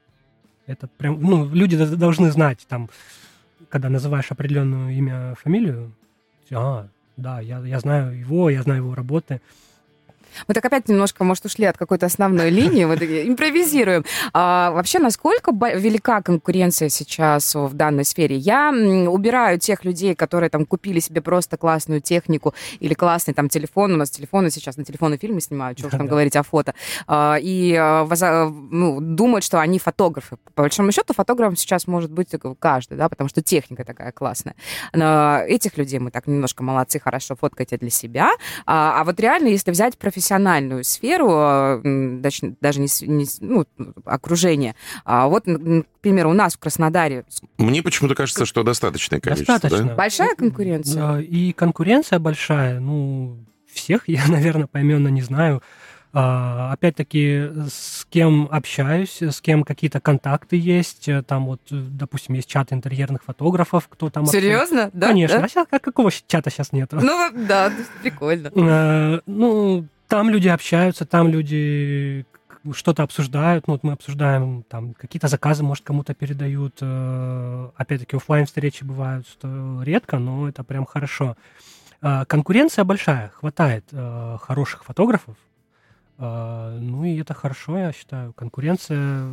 Это 0.67 0.89
прям, 0.99 1.21
ну, 1.21 1.49
люди 1.49 1.77
должны 1.77 2.31
знать, 2.33 2.67
там, 2.69 2.91
когда 3.71 3.89
называешь 3.89 4.31
определенную 4.31 4.93
имя, 4.93 5.35
фамилию, 5.41 5.93
а, 6.53 6.89
да, 7.17 7.41
я, 7.41 7.61
я 7.61 7.79
знаю 7.81 8.19
его, 8.19 8.51
я 8.51 8.63
знаю 8.63 8.83
его 8.83 8.95
работы. 8.95 9.41
Мы 10.49 10.55
так 10.55 10.65
опять 10.65 10.89
немножко, 10.89 11.25
может, 11.25 11.45
ушли 11.45 11.65
от 11.67 11.77
какой-то 11.77 12.07
основной 12.07 12.51
линии, 12.51 12.85
вот 12.85 12.99
такие, 12.99 13.29
импровизируем. 13.29 14.05
А, 14.33 14.71
вообще, 14.73 14.99
насколько 14.99 15.53
велика 15.53 16.23
конкуренция 16.23 16.89
сейчас 16.89 17.55
в 17.55 17.75
данной 17.75 18.05
сфере? 18.05 18.37
Я 18.37 18.71
убираю 19.09 19.59
тех 19.59 19.85
людей, 19.85 20.15
которые 20.15 20.51
там 20.51 20.67
купили 20.67 21.01
себе 21.01 21.21
просто 21.21 21.57
классную 21.57 22.01
технику 22.01 22.55
или 22.79 22.95
классный 22.95 23.35
там 23.35 23.49
телефон. 23.49 23.95
У 23.95 23.97
нас 23.97 24.11
телефоны 24.11 24.51
сейчас 24.51 24.77
на 24.77 24.85
телефоны 24.85 25.17
фильмы 25.17 25.41
снимают, 25.41 25.79
что 25.79 25.89
уж 25.89 25.93
там 25.93 26.07
говорить 26.07 26.37
о 26.37 26.43
фото. 26.43 26.75
А, 27.07 27.37
и 27.41 27.75
а, 27.75 28.07
ну, 28.71 29.01
думают, 29.01 29.45
что 29.45 29.61
они 29.61 29.79
фотографы. 29.79 30.37
По 30.55 30.63
большому 30.63 30.93
счету, 30.93 31.15
фотографом 31.15 31.57
сейчас 31.57 31.87
может 31.87 32.11
быть 32.11 32.29
каждый, 32.59 32.97
да, 32.97 33.09
потому 33.09 33.29
что 33.29 33.43
техника 33.43 33.85
такая 33.85 34.13
классная. 34.13 34.55
Но 34.93 35.41
этих 35.47 35.77
людей 35.77 35.99
мы 35.99 36.11
так 36.11 36.27
немножко 36.27 36.63
молодцы, 36.63 37.01
хорошо 37.01 37.37
фоткайте 37.37 37.77
для 37.77 37.91
себя. 37.91 38.31
А, 38.67 39.01
а 39.01 39.05
вот 39.05 39.19
реально, 39.21 39.49
если 39.49 39.71
взять 39.71 39.99
профессиональных 39.99 40.20
профессиональную 40.21 40.85
сферу, 40.85 41.31
э, 41.33 41.81
даже, 42.21 42.55
даже 42.61 42.81
не, 42.81 42.89
не 43.07 43.27
ну, 43.41 43.65
окружение. 44.05 44.75
А 45.07 45.29
вот, 45.29 45.45
к 45.45 46.01
примеру, 46.03 46.31
у 46.31 46.35
нас 46.35 46.55
в 46.55 46.59
Краснодаре... 46.59 47.25
Мне 47.57 47.83
почему-то 47.83 48.15
кажется, 48.15 48.45
что 48.45 48.63
достаточное 48.63 49.19
количество. 49.19 49.55
Достаточно. 49.55 49.89
Да? 49.89 49.95
Большая 49.95 50.35
конкуренция? 50.35 51.21
И 51.21 51.53
конкуренция 51.53 52.19
большая. 52.19 52.81
Ну, 52.81 53.39
всех 53.73 54.09
я, 54.09 54.23
наверное, 54.29 54.67
поименно 54.67 55.09
не 55.09 55.23
знаю. 55.23 55.63
А, 56.13 56.73
опять-таки, 56.73 57.51
с 57.71 58.05
кем 58.11 58.49
общаюсь, 58.51 59.23
с 59.23 59.41
кем 59.41 59.63
какие-то 59.63 60.01
контакты 60.01 60.57
есть. 60.57 61.09
Э, 61.09 61.23
там 61.23 61.47
вот, 61.47 61.61
э, 61.71 61.77
допустим, 61.77 62.35
есть 62.35 62.49
чат 62.49 62.73
интерьерных 62.73 63.23
фотографов, 63.23 63.87
кто 63.89 64.11
там... 64.11 64.27
Серьезно? 64.27 64.91
Да? 64.93 65.09
Конечно. 65.09 65.39
Да? 65.39 65.45
А 65.45 65.49
сейчас, 65.49 65.67
какого 65.81 66.11
чата 66.11 66.51
сейчас 66.51 66.73
нету? 66.73 66.99
Ну, 67.01 67.31
да, 67.47 67.73
прикольно. 68.03 68.51
А, 68.57 69.21
ну, 69.27 69.87
там 70.11 70.29
люди 70.29 70.49
общаются, 70.49 71.07
там 71.07 71.29
люди 71.29 72.27
что-то 72.73 73.03
обсуждают. 73.03 73.67
Ну, 73.67 73.75
вот 73.75 73.85
мы 73.85 73.93
обсуждаем, 73.93 74.65
там, 74.69 74.93
какие-то 74.93 75.29
заказы, 75.29 75.63
может, 75.63 75.85
кому-то 75.85 76.13
передают. 76.13 76.83
Опять-таки, 77.77 78.17
офлайн 78.17 78.45
встречи 78.45 78.85
бывают 78.85 79.27
что 79.27 79.83
редко, 79.83 80.19
но 80.19 80.49
это 80.49 80.63
прям 80.65 80.85
хорошо. 80.85 81.37
Конкуренция 82.27 82.85
большая, 82.85 83.29
хватает 83.29 83.85
хороших 84.43 84.85
фотографов, 84.85 85.37
ну 86.19 87.05
и 87.05 87.19
это 87.21 87.35
хорошо, 87.35 87.79
я 87.79 87.93
считаю. 87.93 88.33
Конкуренция 88.33 89.27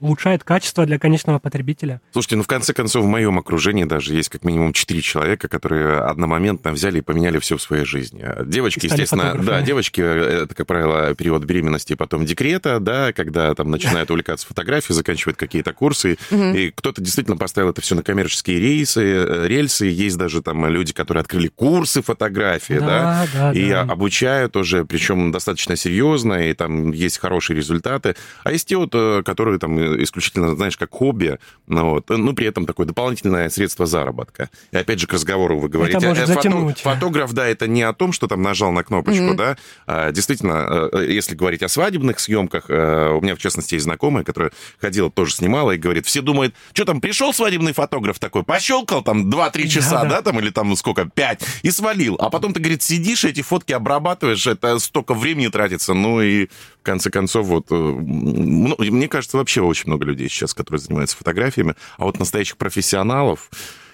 улучшает 0.00 0.44
качество 0.44 0.86
для 0.86 0.98
конечного 0.98 1.38
потребителя. 1.38 2.00
Слушайте, 2.12 2.36
ну 2.36 2.42
в 2.42 2.46
конце 2.46 2.72
концов 2.72 3.04
в 3.04 3.08
моем 3.08 3.38
окружении 3.38 3.84
даже 3.84 4.14
есть 4.14 4.28
как 4.28 4.44
минимум 4.44 4.72
четыре 4.72 5.02
человека, 5.02 5.48
которые 5.48 5.98
одномоментно 6.00 6.72
взяли 6.72 6.98
и 6.98 7.00
поменяли 7.00 7.38
все 7.38 7.56
в 7.56 7.62
своей 7.62 7.84
жизни. 7.84 8.24
Девочки, 8.44 8.86
естественно, 8.86 9.34
да, 9.34 9.62
девочки, 9.62 10.00
э, 10.00 10.44
это, 10.44 10.54
как 10.54 10.66
правило, 10.66 11.14
период 11.14 11.44
беременности 11.44 11.92
и 11.92 11.96
потом 11.96 12.24
декрета, 12.24 12.80
да, 12.80 13.12
когда 13.12 13.54
там 13.54 13.70
начинают 13.70 14.10
увлекаться 14.10 14.46
фотографией, 14.46 14.94
заканчивают 14.94 15.36
какие-то 15.36 15.72
курсы, 15.72 16.18
и 16.30 16.72
кто-то 16.74 17.00
действительно 17.00 17.36
поставил 17.36 17.70
это 17.70 17.80
все 17.80 17.94
на 17.94 18.02
коммерческие 18.02 18.58
рейсы, 18.58 19.02
э, 19.02 19.46
рельсы, 19.48 19.86
есть 19.86 20.16
даже 20.18 20.42
там 20.42 20.66
люди, 20.66 20.92
которые 20.92 21.22
открыли 21.22 21.48
курсы 21.48 22.02
фотографии, 22.02 22.78
да, 22.78 23.26
да 23.32 23.52
и 23.52 23.70
да. 23.70 23.82
обучают 23.82 24.56
уже, 24.56 24.84
причем 24.84 25.32
достаточно 25.32 25.76
серьезно, 25.76 26.34
и 26.34 26.54
там 26.54 26.92
есть 26.92 27.18
хорошие 27.18 27.56
результаты. 27.56 28.16
А 28.44 28.52
есть 28.52 28.68
те 28.68 28.76
вот, 28.76 28.90
э, 28.94 29.22
которые 29.24 29.58
там 29.58 29.78
исключительно, 30.02 30.54
знаешь, 30.54 30.76
как 30.76 30.90
хобби, 30.92 31.38
ну, 31.66 31.90
вот, 31.90 32.08
ну, 32.08 32.32
при 32.34 32.46
этом 32.46 32.66
такое 32.66 32.86
дополнительное 32.86 33.48
средство 33.48 33.86
заработка. 33.86 34.50
И 34.72 34.76
опять 34.76 35.00
же, 35.00 35.06
к 35.06 35.12
разговору 35.12 35.58
вы 35.58 35.68
говорите, 35.68 35.98
это 35.98 36.06
может 36.08 36.24
э, 36.24 36.26
фото, 36.26 36.42
затянуть. 36.42 36.80
фотограф, 36.80 37.32
да, 37.32 37.46
это 37.46 37.66
не 37.66 37.82
о 37.82 37.92
том, 37.92 38.12
что 38.12 38.26
там 38.28 38.42
нажал 38.42 38.72
на 38.72 38.82
кнопочку, 38.82 39.24
mm-hmm. 39.24 39.36
да, 39.36 39.56
а, 39.86 40.12
действительно, 40.12 40.88
э, 40.92 41.06
если 41.08 41.34
говорить 41.34 41.62
о 41.62 41.68
свадебных 41.68 42.18
съемках, 42.20 42.66
э, 42.68 43.10
у 43.10 43.20
меня, 43.20 43.34
в 43.34 43.38
частности, 43.38 43.74
есть 43.74 43.84
знакомая, 43.84 44.24
которая 44.24 44.52
ходила, 44.80 45.10
тоже 45.10 45.34
снимала, 45.34 45.72
и 45.72 45.78
говорит, 45.78 46.06
все 46.06 46.22
думают, 46.22 46.54
что 46.72 46.84
там, 46.84 47.00
пришел 47.00 47.32
свадебный 47.32 47.72
фотограф 47.72 48.18
такой, 48.18 48.42
пощелкал 48.42 49.02
там 49.02 49.30
2-3 49.30 49.68
часа, 49.68 50.02
да, 50.02 50.16
да, 50.16 50.22
там, 50.22 50.40
или 50.40 50.50
там 50.50 50.74
сколько, 50.76 51.06
5, 51.06 51.44
и 51.62 51.70
свалил. 51.70 52.16
А 52.20 52.30
потом 52.30 52.52
ты, 52.52 52.60
говорит, 52.60 52.82
сидишь, 52.82 53.24
эти 53.24 53.42
фотки 53.42 53.72
обрабатываешь, 53.72 54.46
это 54.46 54.78
столько 54.78 55.14
времени 55.14 55.48
тратится, 55.48 55.94
ну 55.94 56.20
и 56.20 56.46
в 56.46 56.82
конце 56.82 57.10
концов, 57.10 57.46
вот, 57.46 57.70
ну, 57.70 58.76
мне 58.78 59.08
кажется, 59.08 59.36
вообще 59.36 59.60
очень 59.76 59.88
много 59.90 60.04
людей 60.04 60.28
сейчас, 60.28 60.54
которые 60.54 60.80
занимаются 60.80 61.16
фотографиями, 61.16 61.74
а 61.98 62.04
вот 62.04 62.18
настоящих 62.18 62.56
профессионалов, 62.56 63.50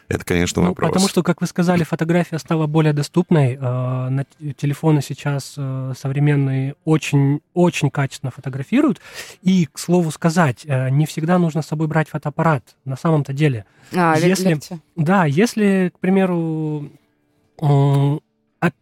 это, 0.09 0.25
конечно, 0.25 0.63
ну, 0.63 0.69
вопрос. 0.69 0.91
Потому 0.91 1.09
что, 1.09 1.23
как 1.23 1.41
вы 1.41 1.47
сказали, 1.47 1.85
фотография 1.85 2.39
стала 2.39 2.67
более 2.67 2.93
доступной. 2.93 3.55
Э, 3.55 4.09
на 4.11 4.27
телефоны 4.59 5.01
сейчас 5.01 5.55
э, 5.57 5.95
современные 5.99 6.75
очень, 6.85 7.41
очень 7.55 7.91
качественно 7.91 8.31
фотографируют. 8.31 9.01
И, 9.41 9.67
к 9.73 9.79
слову 9.79 10.11
сказать, 10.11 10.65
э, 10.67 10.91
не 10.91 11.07
всегда 11.07 11.39
нужно 11.39 11.63
с 11.63 11.67
собой 11.67 11.87
брать 11.87 12.11
фотоаппарат 12.11 12.77
на 12.85 12.97
самом-то 12.97 13.33
деле. 13.33 13.65
А, 13.95 14.19
если, 14.19 14.49
легче. 14.51 14.81
Да, 14.97 15.25
если, 15.25 15.93
к 15.95 15.99
примеру, 15.99 16.91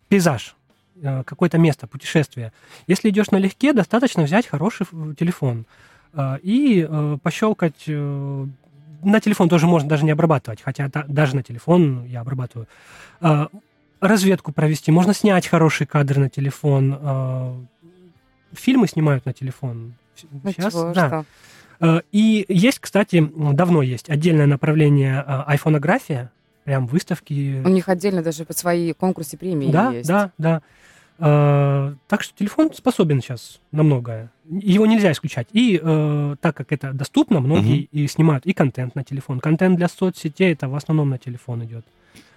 пейзаж, 0.08 0.56
какое-то 1.24 1.58
место, 1.58 1.86
путешествие. 1.86 2.52
Если 2.86 3.08
идешь 3.10 3.30
налегке, 3.30 3.72
достаточно 3.72 4.24
взять 4.24 4.46
хороший 4.46 4.86
телефон 5.16 5.66
и 6.42 6.88
пощелкать 7.22 7.88
на 9.02 9.20
телефон 9.20 9.48
тоже 9.48 9.66
можно 9.66 9.88
даже 9.88 10.04
не 10.04 10.10
обрабатывать, 10.10 10.62
хотя 10.62 10.88
да, 10.88 11.04
даже 11.08 11.36
на 11.36 11.42
телефон 11.42 12.04
я 12.06 12.20
обрабатываю. 12.20 12.68
А, 13.20 13.48
разведку 14.00 14.52
провести, 14.52 14.90
можно 14.90 15.14
снять 15.14 15.46
хороший 15.46 15.86
кадр 15.86 16.18
на 16.18 16.28
телефон. 16.28 16.98
А, 17.00 17.56
фильмы 18.52 18.88
снимают 18.88 19.26
на 19.26 19.32
телефон. 19.32 19.94
Сейчас, 20.14 20.74
Ничего, 20.74 20.92
да. 20.92 21.06
Что? 21.06 21.24
А, 21.80 22.02
и 22.12 22.44
есть, 22.48 22.78
кстати, 22.78 23.26
давно 23.52 23.82
есть 23.82 24.10
отдельное 24.10 24.46
направление 24.46 25.20
айфонография, 25.20 26.30
прям 26.64 26.86
выставки. 26.86 27.62
У 27.64 27.68
них 27.68 27.88
отдельно 27.88 28.22
даже 28.22 28.44
под 28.44 28.58
свои 28.58 28.92
конкурсы 28.92 29.36
премии 29.36 29.70
да, 29.70 29.92
есть. 29.92 30.08
Да, 30.08 30.32
да, 30.36 30.60
да. 30.60 30.62
Так 31.20 32.22
что 32.22 32.34
телефон 32.36 32.72
способен 32.74 33.20
сейчас 33.20 33.60
на 33.72 33.82
многое 33.82 34.30
его 34.50 34.86
нельзя 34.86 35.12
исключать. 35.12 35.48
И 35.52 35.80
э, 35.82 36.36
так 36.40 36.56
как 36.56 36.72
это 36.72 36.92
доступно, 36.92 37.40
многие 37.40 37.84
угу. 37.84 37.88
и 37.92 38.06
снимают 38.08 38.46
и 38.46 38.52
контент 38.52 38.94
на 38.94 39.04
телефон. 39.04 39.40
Контент 39.40 39.76
для 39.76 39.88
соцсетей 39.88 40.52
это 40.52 40.68
в 40.68 40.74
основном 40.74 41.10
на 41.10 41.18
телефон 41.18 41.64
идет. 41.64 41.84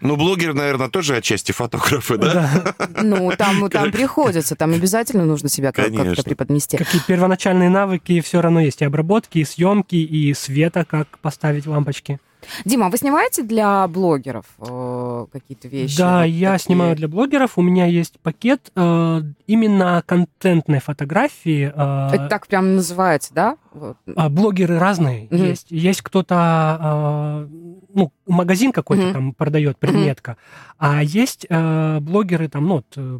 Ну, 0.02 0.18
блогеры, 0.18 0.54
наверное, 0.54 0.90
тоже 0.90 1.16
отчасти 1.16 1.52
фотографы, 1.52 2.18
да? 2.18 2.76
Ну, 3.02 3.32
там, 3.38 3.70
там 3.70 3.92
приходится, 3.92 4.56
там 4.56 4.74
обязательно 4.74 5.26
нужно 5.26 5.50
себя 5.50 5.72
как-то 5.72 6.22
преподнести. 6.24 6.78
Какие 6.78 7.02
первоначальные 7.08 7.70
навыки 7.70 8.22
все 8.22 8.42
равно 8.42 8.60
есть. 8.60 8.82
И 8.82 8.86
обработки, 8.86 9.40
и 9.40 9.46
съемки, 9.46 9.96
и 9.96 10.34
света, 10.34 10.86
как 10.86 11.18
поставить 11.20 11.66
лампочки. 11.66 12.20
Дима, 12.66 12.88
а 12.88 12.90
вы 12.90 12.98
снимаете 12.98 13.44
для 13.44 13.88
блогеров 13.88 14.46
э, 14.60 15.26
какие-то 15.32 15.68
вещи? 15.68 15.98
Да, 15.98 16.20
вот 16.20 16.26
я 16.26 16.54
такие? 16.54 16.66
снимаю 16.66 16.96
для 16.96 17.08
блогеров. 17.08 17.58
У 17.58 17.62
меня 17.62 17.86
есть 17.86 18.20
пакет 18.20 18.72
э, 18.76 19.22
именно 19.48 20.04
контентной 20.06 20.80
фотографии. 20.80 21.72
Э, 21.74 22.16
Это 22.16 22.28
так 22.28 22.48
прям 22.48 22.76
называется, 22.76 23.34
да? 23.34 23.58
Э, 23.74 24.30
блогеры 24.30 24.80
разные 24.80 25.28
mm-hmm. 25.28 25.48
есть. 25.50 25.68
Есть 25.72 26.02
кто-то, 26.02 27.48
э, 27.50 27.56
ну, 27.94 28.12
магазин 28.28 28.72
какой-то 28.72 29.04
mm-hmm. 29.04 29.14
там 29.14 29.34
продает 29.34 29.78
предметка, 29.78 30.32
mm-hmm. 30.32 30.76
а 30.80 31.04
есть 31.04 31.46
э, 31.50 32.00
блогеры 32.00 32.48
там, 32.50 32.68
ну, 32.68 32.76
вот, 32.76 32.86
э, 32.96 33.20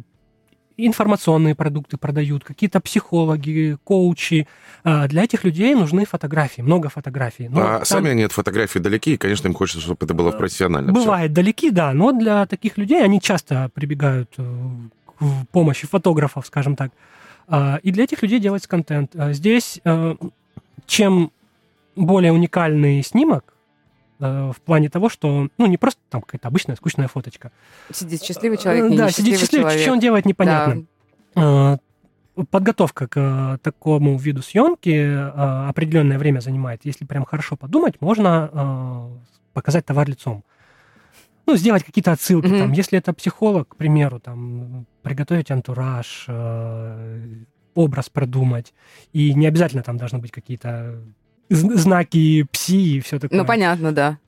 информационные 0.76 1.54
продукты 1.54 1.96
продают, 1.96 2.44
какие-то 2.44 2.80
психологи, 2.80 3.76
коучи. 3.84 4.46
А, 4.82 5.06
для 5.08 5.24
этих 5.24 5.44
людей 5.44 5.74
нужны 5.74 6.04
фотографии, 6.04 6.62
много 6.62 6.88
фотографий. 6.88 7.48
Но 7.48 7.60
а 7.60 7.76
там... 7.76 7.84
сами 7.84 8.10
они 8.10 8.24
от 8.24 8.32
фотографий 8.32 8.80
далеки, 8.80 9.14
и, 9.14 9.16
конечно, 9.16 9.48
им 9.48 9.54
хочется, 9.54 9.80
чтобы 9.80 10.04
это 10.04 10.14
было 10.14 10.30
профессионально. 10.32 10.92
Бывает 10.92 11.30
все. 11.30 11.34
далеки, 11.34 11.70
да, 11.70 11.92
но 11.92 12.12
для 12.12 12.46
таких 12.46 12.76
людей 12.76 13.02
они 13.02 13.20
часто 13.20 13.70
прибегают 13.74 14.30
э, 14.36 14.44
к 15.06 15.48
помощи 15.52 15.86
фотографов, 15.86 16.46
скажем 16.46 16.76
так. 16.76 16.90
А, 17.46 17.78
и 17.82 17.90
для 17.90 18.04
этих 18.04 18.22
людей 18.22 18.40
делается 18.40 18.68
контент. 18.68 19.12
А 19.14 19.32
здесь 19.32 19.80
э, 19.84 20.16
чем 20.86 21.30
более 21.96 22.32
уникальный 22.32 23.02
снимок, 23.02 23.53
Э, 24.20 24.52
в 24.54 24.60
плане 24.60 24.88
того, 24.88 25.08
что, 25.08 25.48
ну, 25.58 25.66
не 25.66 25.76
просто 25.76 26.00
там 26.08 26.22
какая-то 26.22 26.48
обычная 26.48 26.76
скучная 26.76 27.08
фоточка. 27.08 27.50
Сидит 27.92 28.22
счастливый 28.22 28.58
человек, 28.58 28.90
не 28.90 28.96
Да, 28.96 29.10
сидит 29.10 29.40
счастливый, 29.40 29.64
человек. 29.64 29.82
что 29.82 29.92
он 29.92 30.00
делает, 30.00 30.24
непонятно. 30.24 30.86
Да. 31.34 31.78
Э, 32.36 32.44
подготовка 32.50 33.08
к 33.08 33.16
э, 33.16 33.58
такому 33.62 34.16
виду 34.16 34.42
съемки 34.42 35.68
определенное 35.68 36.18
время 36.18 36.40
занимает. 36.40 36.84
Если 36.84 37.04
прям 37.04 37.24
хорошо 37.24 37.56
подумать, 37.56 38.00
можно 38.00 39.10
показать 39.52 39.84
товар 39.84 40.08
лицом. 40.08 40.44
Ну, 41.46 41.56
сделать 41.56 41.84
какие-то 41.84 42.12
отсылки. 42.12 42.46
Mm-hmm. 42.46 42.58
Там, 42.58 42.72
если 42.72 42.98
это 42.98 43.12
психолог, 43.12 43.68
к 43.68 43.76
примеру, 43.76 44.18
там, 44.18 44.86
приготовить 45.02 45.50
антураж, 45.50 46.26
образ 47.74 48.08
продумать. 48.08 48.72
И 49.12 49.34
не 49.34 49.46
обязательно 49.46 49.82
там 49.82 49.98
должны 49.98 50.18
быть 50.18 50.30
какие-то 50.30 51.02
знаки 51.48 52.46
пси 52.50 52.96
и 52.96 53.00
все 53.00 53.18
такое. 53.18 53.38
Ну, 53.38 53.46
понятно, 53.46 53.92
да. 53.92 54.18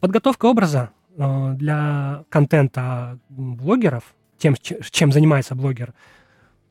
Подготовка 0.00 0.46
образа 0.46 0.90
э, 1.16 1.52
для 1.54 2.24
контента 2.30 3.18
блогеров, 3.28 4.14
тем, 4.38 4.54
чем 4.56 5.12
занимается 5.12 5.54
блогер, 5.54 5.92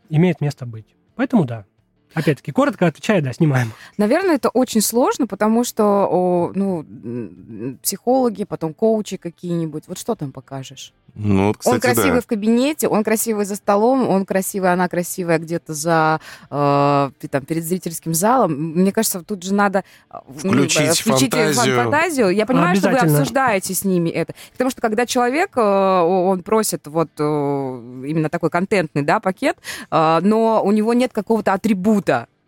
имеет 0.09 0.41
место 0.41 0.65
быть. 0.65 0.87
Поэтому 1.15 1.45
да. 1.45 1.65
Опять-таки, 2.13 2.51
коротко 2.51 2.87
отвечаю, 2.87 3.21
да, 3.21 3.33
снимаем. 3.33 3.71
Наверное, 3.97 4.35
это 4.35 4.49
очень 4.49 4.81
сложно, 4.81 5.27
потому 5.27 5.63
что 5.63 5.83
о, 6.09 6.51
ну, 6.53 6.85
психологи, 7.81 8.43
потом 8.43 8.73
коучи 8.73 9.17
какие-нибудь. 9.17 9.83
Вот 9.87 9.97
что 9.97 10.15
там 10.15 10.31
покажешь? 10.31 10.93
Ну, 11.15 11.47
вот, 11.47 11.57
кстати, 11.57 11.75
он 11.75 11.79
красивый 11.79 12.15
да. 12.15 12.21
в 12.21 12.25
кабинете, 12.25 12.87
он 12.87 13.03
красивый 13.03 13.45
за 13.45 13.55
столом, 13.55 14.09
он 14.09 14.25
красивый, 14.25 14.73
она 14.73 14.89
красивая 14.89 15.37
где-то 15.37 15.73
за 15.73 16.19
э, 16.49 17.11
там, 17.29 17.45
перед 17.45 17.63
зрительским 17.63 18.15
залом. 18.15 18.53
Мне 18.53 18.91
кажется, 18.91 19.21
тут 19.21 19.43
же 19.43 19.53
надо 19.53 19.83
э, 20.09 20.17
Включить 20.35 20.99
включить 20.99 21.31
фантазию. 21.31 21.75
фантазию. 21.75 22.29
Я 22.29 22.47
понимаю, 22.47 22.75
что 22.75 22.89
вы 22.89 22.97
обсуждаете 22.97 23.75
с 23.75 23.85
ними 23.85 24.09
это. 24.09 24.33
Потому 24.53 24.71
что 24.71 24.81
когда 24.81 25.05
человек, 25.05 25.51
э, 25.55 25.61
он 25.61 26.41
просит 26.41 26.87
вот 26.87 27.09
э, 27.19 27.23
именно 27.23 28.29
такой 28.29 28.49
контентный 28.49 29.03
да, 29.03 29.19
пакет, 29.19 29.57
э, 29.91 30.19
но 30.23 30.63
у 30.63 30.71
него 30.71 30.95
нет 30.95 31.13
какого-то 31.13 31.53
атрибута. 31.53 32.02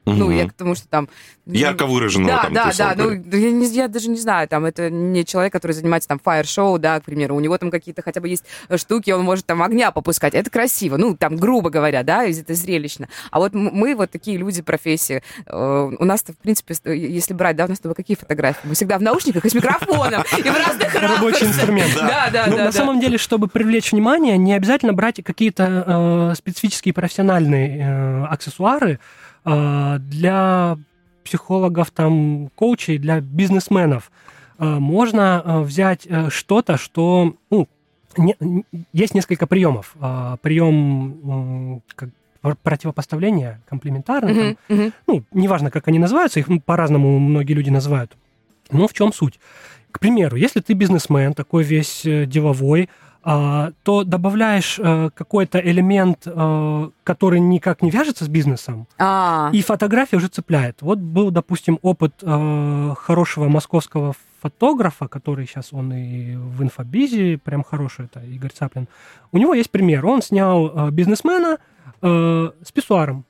Ну, 0.08 0.28
Мгм. 0.28 0.38
я 0.38 0.48
к 0.48 0.54
тому, 0.54 0.76
что 0.76 0.88
там... 0.88 1.10
Ярко 1.48 1.88
выраженного 1.88 2.36
Да, 2.36 2.42
там, 2.44 2.54
да, 2.54 2.70
условно 2.70 2.96
да. 2.96 3.04
Ну, 3.06 3.10
говоря. 3.10 3.38
я, 3.40 3.52
не- 3.52 3.66
я 3.68 3.88
даже 3.88 4.08
не 4.12 4.20
знаю, 4.20 4.48
там, 4.48 4.64
это 4.66 4.92
не 4.92 5.26
человек, 5.26 5.52
который 5.52 5.72
занимается 5.72 6.08
там 6.08 6.20
фаер-шоу, 6.24 6.78
да, 6.78 7.00
к 7.00 7.06
примеру. 7.06 7.36
У 7.36 7.40
него 7.40 7.58
там 7.58 7.72
какие-то 7.72 8.04
хотя 8.04 8.22
бы 8.22 8.28
есть 8.30 8.46
штуки, 8.76 9.10
он 9.10 9.24
может 9.24 9.48
там 9.48 9.64
огня 9.64 9.90
попускать. 9.90 10.36
Это 10.36 10.52
красиво, 10.52 10.98
ну, 10.98 11.16
там, 11.18 11.38
грубо 11.38 11.72
говоря, 11.72 12.04
да, 12.04 12.24
это 12.24 12.54
зрелищно. 12.54 13.08
А 13.32 13.40
вот 13.40 13.56
мы 13.56 13.96
вот 13.96 14.12
такие 14.12 14.38
люди 14.38 14.62
профессии. 14.62 15.24
Э, 15.48 15.92
У 16.00 16.06
нас-то, 16.06 16.34
в 16.34 16.38
принципе, 16.38 16.76
если 16.96 17.34
брать, 17.34 17.56
да, 17.56 17.66
у 17.66 17.70
нас 17.70 17.78
с 17.78 17.82
тобой 17.82 17.96
какие 17.96 18.16
фотографии? 18.16 18.60
Мы 18.68 18.76
всегда 18.76 19.00
в 19.00 19.02
наушниках 19.02 19.44
и 19.46 19.50
с 19.50 19.56
микрофоном, 19.56 20.22
и 20.38 20.42
в 20.44 20.56
разных 20.68 20.94
Рабочий 21.02 21.48
инструмент. 21.48 21.92
Да, 21.96 22.30
да, 22.32 22.46
Ну, 22.46 22.58
да. 22.58 22.66
на 22.66 22.72
да. 22.72 22.78
самом 22.78 23.00
деле, 23.00 23.18
чтобы 23.18 23.48
привлечь 23.48 23.92
внимание, 23.92 24.38
не 24.38 24.54
обязательно 24.54 24.94
брать 24.94 25.24
какие-то 25.24 26.32
э, 26.32 26.36
специфические 26.38 26.94
профессиональные 26.94 27.80
э, 27.80 28.26
аксессуары 28.26 29.00
для 29.46 30.78
психологов, 31.24 31.92
там, 31.92 32.50
коучей, 32.56 32.98
для 32.98 33.20
бизнесменов. 33.22 34.12
Э, 34.58 34.66
можно 34.80 35.42
э, 35.44 35.60
взять 35.62 36.06
э, 36.08 36.30
что-то, 36.30 36.78
что... 36.78 37.36
Ну, 37.50 37.68
не- 38.18 38.36
есть 38.94 39.14
несколько 39.14 39.46
приемов. 39.48 39.96
Прием 40.42 41.82
как 41.96 42.10
пр- 42.42 42.56
противопоставления, 42.64 43.62
комплементарный, 43.68 44.34
там, 44.36 44.58
Мгм, 44.70 44.82
мгм. 44.84 44.94
ну, 45.08 45.24
неважно, 45.34 45.72
как 45.72 45.88
они 45.90 46.00
называются, 46.00 46.40
их 46.40 46.48
по-разному 46.66 47.20
многие 47.20 47.54
люди 47.54 47.70
называют. 47.70 48.16
Но 48.72 48.88
в 48.88 48.94
чем 48.94 49.12
суть? 49.12 49.40
К 49.92 50.00
примеру, 50.00 50.38
если 50.38 50.60
ты 50.62 50.74
бизнесмен, 50.74 51.34
такой 51.34 51.64
весь 51.64 52.06
э, 52.06 52.26
деловой, 52.26 52.84
а, 52.84 53.05
то 53.26 54.04
добавляешь 54.04 54.78
э, 54.78 55.10
какой-то 55.16 55.60
элемент, 55.60 56.28
э, 56.28 56.90
который 57.04 57.40
никак 57.40 57.82
не 57.82 57.90
вяжется 57.90 58.24
с 58.24 58.28
бизнесом, 58.28 58.88
А, 59.00 59.50
и 59.52 59.64
фотография 59.64 60.18
уже 60.18 60.28
цепляет. 60.28 60.82
Вот 60.82 61.00
был, 61.00 61.32
допустим, 61.32 61.80
опыт 61.82 62.14
э, 62.22 62.94
хорошего 62.96 63.48
московского 63.48 64.14
фотографа, 64.42 65.08
который 65.08 65.48
сейчас 65.48 65.74
он 65.74 65.92
и 65.92 66.36
в 66.36 66.62
инфобизе, 66.62 67.40
прям 67.40 67.64
хороший, 67.64 68.06
это 68.06 68.20
Игорь 68.20 68.52
Цаплин. 68.52 68.88
У 69.32 69.40
него 69.40 69.56
есть 69.56 69.72
пример. 69.72 70.06
Он 70.06 70.22
снял 70.22 70.92
бизнесмена 70.92 71.58
с 72.02 72.72
писсуаром. 72.72 73.26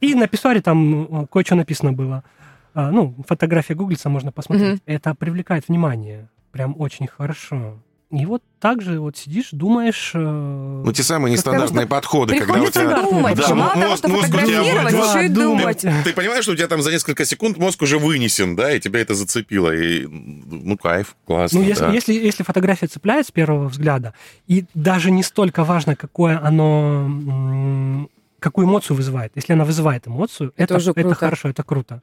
И 0.00 0.14
на 0.14 0.28
писсуаре 0.28 0.62
там 0.62 1.26
кое-что 1.30 1.56
написано 1.56 1.92
было. 1.92 2.24
А, 2.72 2.90
ну, 2.90 3.14
фотография 3.28 3.74
гуглится, 3.74 4.08
можно 4.08 4.32
посмотреть. 4.32 4.80
Это 4.86 5.14
привлекает 5.14 5.68
внимание. 5.68 6.28
Прям 6.52 6.74
очень 6.78 7.06
хорошо. 7.06 7.76
И 8.10 8.26
вот 8.26 8.42
так 8.58 8.82
же 8.82 8.98
вот 8.98 9.16
сидишь, 9.16 9.50
думаешь... 9.52 10.10
э, 10.14 10.18
Ну, 10.18 10.92
те 10.92 11.04
самые 11.04 11.32
нестандартные 11.32 11.86
подходы, 11.86 12.36
когда 12.40 12.60
у 12.60 12.66
тебя... 12.68 13.02
думать. 13.02 13.36
Да, 13.36 13.54
Мало 13.54 13.70
того, 13.74 13.86
мозг- 13.86 13.98
что 13.98 14.08
мозг 14.08 14.24
у 14.24 14.26
тебя 14.32 14.38
фотографировать, 14.40 14.94
будет- 14.94 15.08
еще 15.14 15.24
и 15.24 15.28
думать. 15.28 15.84
Ты 16.04 16.12
понимаешь, 16.12 16.42
что 16.42 16.52
у 16.52 16.56
тебя 16.56 16.66
там 16.66 16.82
за 16.82 16.90
несколько 16.90 17.24
секунд 17.24 17.56
мозг 17.58 17.80
уже 17.82 17.98
вынесен, 17.98 18.56
да, 18.56 18.72
и 18.72 18.80
тебя 18.80 18.98
это 19.00 19.14
зацепило, 19.14 19.70
и, 19.72 20.06
ну, 20.08 20.76
кайф, 20.76 21.14
классно, 21.24 21.60
Ну, 21.60 21.64
если, 21.64 21.84
да. 21.84 21.92
если, 21.92 22.12
если 22.14 22.42
фотография 22.42 22.88
цепляет 22.88 23.28
с 23.28 23.30
первого 23.30 23.68
взгляда, 23.68 24.12
и 24.48 24.64
даже 24.74 25.12
не 25.12 25.22
столько 25.22 25.62
важно, 25.62 25.94
какое 25.94 26.40
оно, 26.44 28.08
какую 28.40 28.66
эмоцию 28.66 28.96
вызывает. 28.96 29.30
Если 29.36 29.52
она 29.52 29.64
вызывает 29.64 30.08
эмоцию, 30.08 30.52
Это 30.56 30.74
это, 30.74 30.76
уже 30.78 30.90
это 30.90 31.00
круто. 31.02 31.14
хорошо, 31.14 31.48
это 31.48 31.62
круто. 31.62 32.02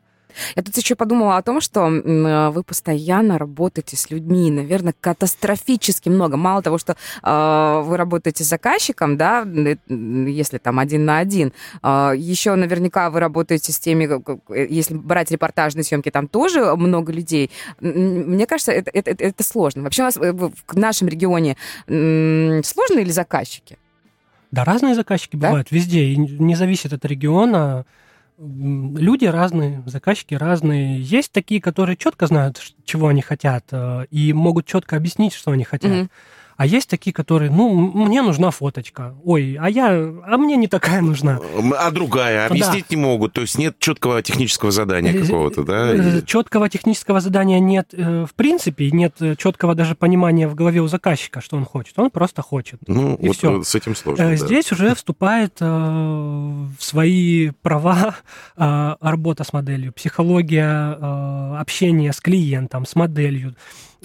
Я 0.55 0.63
тут 0.63 0.75
еще 0.77 0.95
подумала 0.95 1.37
о 1.37 1.41
том, 1.41 1.61
что 1.61 1.87
э, 1.87 2.49
вы 2.49 2.63
постоянно 2.63 3.37
работаете 3.37 3.95
с 3.95 4.09
людьми, 4.09 4.51
наверное, 4.51 4.93
катастрофически 4.99 6.09
много. 6.09 6.37
Мало 6.37 6.61
того, 6.61 6.77
что 6.77 6.95
э, 7.23 7.81
вы 7.83 7.97
работаете 7.97 8.43
с 8.43 8.47
заказчиком, 8.47 9.17
да, 9.17 9.43
э, 9.45 9.75
если 9.89 10.57
там 10.57 10.79
один 10.79 11.05
на 11.05 11.19
один, 11.19 11.53
э, 11.81 12.13
еще 12.15 12.55
наверняка 12.55 13.09
вы 13.09 13.19
работаете 13.19 13.71
с 13.71 13.79
теми, 13.79 14.05
э, 14.53 14.67
если 14.69 14.95
брать 14.95 15.31
репортажные 15.31 15.83
съемки, 15.83 16.11
там 16.11 16.27
тоже 16.27 16.75
много 16.75 17.11
людей. 17.11 17.51
Мне 17.79 18.45
кажется, 18.45 18.71
это, 18.71 18.91
это, 18.93 19.11
это- 19.11 19.43
сложно. 19.43 19.83
Вообще 19.83 20.01
у 20.01 20.05
нас 20.05 20.17
в 20.17 20.51
нашем 20.73 21.07
регионе 21.07 21.55
сложно 21.87 22.99
или 22.99 23.11
заказчики? 23.11 23.77
Да, 24.51 24.63
разные 24.63 24.95
заказчики 24.95 25.35
Да? 25.35 25.47
бывают 25.49 25.71
везде, 25.71 26.03
и 26.05 26.17
не 26.17 26.55
зависит 26.55 26.93
от 26.93 27.05
региона. 27.05 27.85
Люди 28.39 29.25
разные, 29.25 29.81
заказчики 29.87 30.35
разные. 30.35 31.01
Есть 31.01 31.31
такие, 31.31 31.59
которые 31.59 31.97
четко 31.97 32.27
знают, 32.27 32.61
чего 32.85 33.07
они 33.07 33.21
хотят, 33.21 33.65
э, 33.71 34.05
и 34.11 34.31
могут 34.31 34.67
четко 34.67 34.95
объяснить, 34.95 35.33
что 35.33 35.51
они 35.51 35.63
хотят. 35.63 35.91
Мгм. 35.91 36.09
А 36.57 36.65
есть 36.65 36.89
такие, 36.89 37.13
которые, 37.13 37.51
ну, 37.51 37.69
мне 37.73 38.21
нужна 38.23 38.49
фоточка. 38.51 39.13
Ой, 39.23 39.57
а 39.61 39.69
я, 39.69 39.89
а 39.91 40.37
мне 40.37 40.57
не 40.57 40.67
такая 40.67 41.01
нужна. 41.01 41.39
А 41.77 41.91
другая, 41.91 42.47
объяснить 42.47 42.89
не 42.89 42.97
могут, 42.97 43.33
то 43.33 43.41
есть 43.41 43.57
нет 43.59 43.77
четкого 43.79 44.21
технического 44.23 44.71
задания 44.71 45.13
Э, 45.13 45.21
какого-то, 45.21 45.63
да? 45.63 45.93
Э, 45.93 46.21
Четкого 46.25 46.67
технического 46.67 47.19
задания 47.19 47.59
нет 47.59 47.93
э, 47.93 48.25
в 48.25 48.33
принципе, 48.33 48.89
нет 48.91 49.15
четкого 49.37 49.75
даже 49.75 49.93
понимания 49.95 50.47
в 50.47 50.55
голове 50.55 50.81
у 50.81 50.87
заказчика, 50.87 51.41
что 51.41 51.57
он 51.57 51.65
хочет. 51.65 51.97
Он 51.99 52.09
просто 52.09 52.41
хочет. 52.41 52.79
Ну, 52.87 53.15
и 53.15 53.27
вот 53.27 53.37
всё. 53.37 53.61
э, 53.61 53.63
с 53.63 53.75
этим 53.75 53.95
сложно, 53.95 54.23
Э, 54.23 54.29
да. 54.31 54.35
Здесь 54.35 54.71
уже 54.71 54.95
вступает 54.95 55.57
э, 55.59 55.65
в 55.67 56.83
свои 56.83 57.51
права 57.61 58.15
э, 58.57 58.95
работа 59.01 59.43
с 59.43 59.53
моделью, 59.53 59.93
психология 59.93 60.97
э, 60.99 61.57
общения 61.59 62.11
с 62.13 62.19
клиентом, 62.19 62.85
с 62.85 62.95
моделью. 62.95 63.55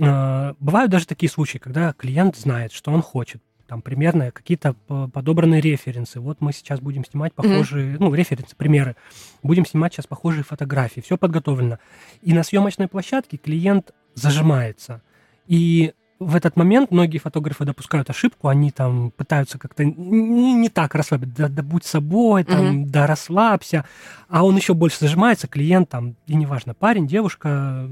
Э, 0.00 0.54
Бывают 0.60 0.90
даже 0.90 1.06
такие 1.06 1.30
случаи, 1.30 1.58
когда 1.58 1.92
клиент 1.92 2.36
знает, 2.36 2.72
что 2.72 2.90
он 2.92 3.02
хочет. 3.02 3.42
Там 3.66 3.80
примерно 3.80 4.30
какие-то 4.32 4.74
по- 4.86 5.08
подобранные 5.08 5.60
референсы. 5.60 6.20
Вот 6.20 6.40
мы 6.40 6.52
сейчас 6.52 6.80
будем 6.80 7.04
снимать 7.04 7.32
похожие, 7.32 7.96
ну, 7.98 8.12
референсы, 8.12 8.54
примеры. 8.56 8.96
Будем 9.42 9.64
снимать 9.64 9.94
сейчас 9.94 10.06
похожие 10.06 10.44
фотографии. 10.44 11.00
Все 11.00 11.16
подготовлено. 11.16 11.78
И 12.20 12.34
на 12.34 12.42
съемочной 12.42 12.88
площадке 12.88 13.38
клиент 13.38 13.92
зажимается. 14.14 15.00
И 15.46 15.94
в 16.18 16.36
этот 16.36 16.54
момент 16.56 16.90
многие 16.90 17.18
фотографы 17.18 17.64
допускают 17.64 18.08
ошибку, 18.10 18.48
они 18.48 18.70
там 18.70 19.10
пытаются 19.10 19.58
как-то 19.58 19.84
не, 19.84 20.52
не 20.54 20.68
так 20.68 20.94
расслабить, 20.94 21.34
да, 21.34 21.48
да 21.48 21.62
будь 21.62 21.84
собой, 21.84 22.44
там, 22.44 22.64
Мгм. 22.66 22.86
да 22.90 23.06
расслабься, 23.08 23.84
а 24.28 24.44
он 24.44 24.54
еще 24.56 24.74
больше 24.74 24.98
зажимается, 25.00 25.48
клиент 25.48 25.88
там, 25.88 26.14
и 26.28 26.34
неважно, 26.36 26.74
парень, 26.74 27.08
девушка, 27.08 27.88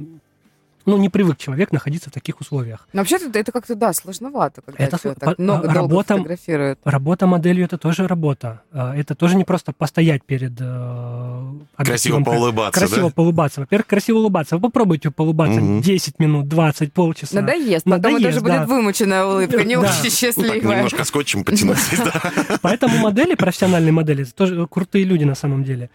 ну, 0.86 0.96
не 0.96 1.08
привык 1.08 1.36
человек 1.38 1.72
находиться 1.72 2.10
в 2.10 2.12
таких 2.12 2.40
условиях. 2.40 2.88
Но 2.92 3.00
вообще 3.00 3.18
это, 3.32 3.52
как-то, 3.52 3.74
да, 3.74 3.92
сложновато, 3.92 4.62
когда 4.62 4.82
Это 4.84 4.98
тебя 4.98 5.14
так 5.14 5.36
по- 5.36 5.42
много, 5.42 5.60
а, 5.60 5.62
долго 5.64 5.74
работа- 5.74 6.14
фотографируют. 6.16 6.78
Работа 6.84 7.26
моделью 7.26 7.64
это 7.66 7.78
тоже 7.78 8.06
работа. 8.06 8.62
А, 8.72 8.94
Это 8.96 9.14
тоже 9.14 9.36
не 9.36 9.44
просто 9.44 9.72
постоять 9.72 10.24
перед 10.24 10.52
э, 10.60 11.52
Красиво 11.76 12.22
поулыбаться, 12.22 12.80
красиво 12.80 13.08
да? 13.08 13.14
поулыбаться. 13.14 13.60
Во-первых, 13.60 13.86
красиво 13.86 14.18
улыбаться. 14.18 14.56
Вы 14.56 14.62
попробуйте 14.62 15.10
поулыбаться 15.10 15.60
Мгм. 15.60 15.80
10 15.82 16.18
минут, 16.18 16.48
20, 16.48 16.92
полчаса. 16.92 17.40
Надоест, 17.40 17.84
потом 17.84 17.98
это 18.00 18.08
Надоест, 18.10 18.28
уже 18.28 18.40
будет 18.40 18.52
да. 18.60 18.66
вымученная 18.66 19.24
улыбка, 19.24 19.64
не 19.64 19.74
Да. 19.76 19.80
очень 19.82 19.90
Ну, 19.96 20.02
так, 20.02 20.12
счастливая. 20.12 20.60
немножко 20.60 21.04
скотчем 21.04 21.44
потянуть. 21.44 21.78
Поэтому 22.62 22.98
модели, 22.98 23.34
профессиональные 23.34 23.92
модели, 23.92 24.22
это 24.22 24.34
тоже 24.34 24.66
крутые 24.66 25.04
люди 25.04 25.24
на 25.24 25.34
самом 25.34 25.64
деле. 25.64 25.90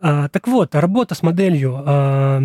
А, 0.00 0.28
так 0.28 0.46
вот, 0.46 0.74
работа 0.74 1.14
с 1.14 1.22
моделью 1.22 1.82
а, 1.86 2.40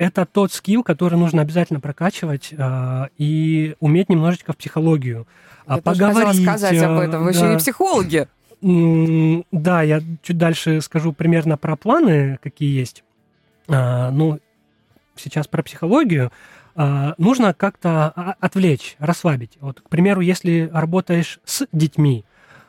это 0.00 0.24
тот 0.24 0.50
скилл, 0.50 0.82
который 0.82 1.18
нужно 1.18 1.42
обязательно 1.42 1.78
прокачивать 1.78 2.54
а, 2.56 3.10
и 3.18 3.76
уметь 3.80 4.08
немножечко 4.08 4.54
в 4.54 4.56
психологию. 4.56 5.28
а, 5.66 5.76
Я 5.76 5.82
тоже 5.82 6.04
хотела 6.06 6.32
сказать 6.32 6.82
об 6.82 6.98
а, 6.98 7.04
этом. 7.04 7.22
Вы 7.24 7.30
еще 7.32 7.40
да. 7.40 7.52
и 7.52 7.58
психологи. 7.58 8.26
Да, 9.52 9.82
я 9.82 10.00
чуть 10.22 10.38
дальше 10.38 10.80
скажу 10.80 11.12
примерно 11.12 11.58
про 11.58 11.76
планы, 11.76 12.38
какие 12.42 12.74
есть. 12.78 13.04
А, 13.68 14.10
Ну, 14.10 14.40
сейчас 15.16 15.46
про 15.46 15.62
психологию. 15.62 16.32
А, 16.74 17.12
Нужно 17.18 17.52
как-то 17.52 18.10
а, 18.16 18.36
отвлечь, 18.40 18.96
расслабить. 19.00 19.58
Вот, 19.60 19.82
к 19.82 19.90
примеру, 19.90 20.22
если 20.22 20.70
работаешь 20.72 21.40
с 21.44 21.66
детьми, 21.72 22.24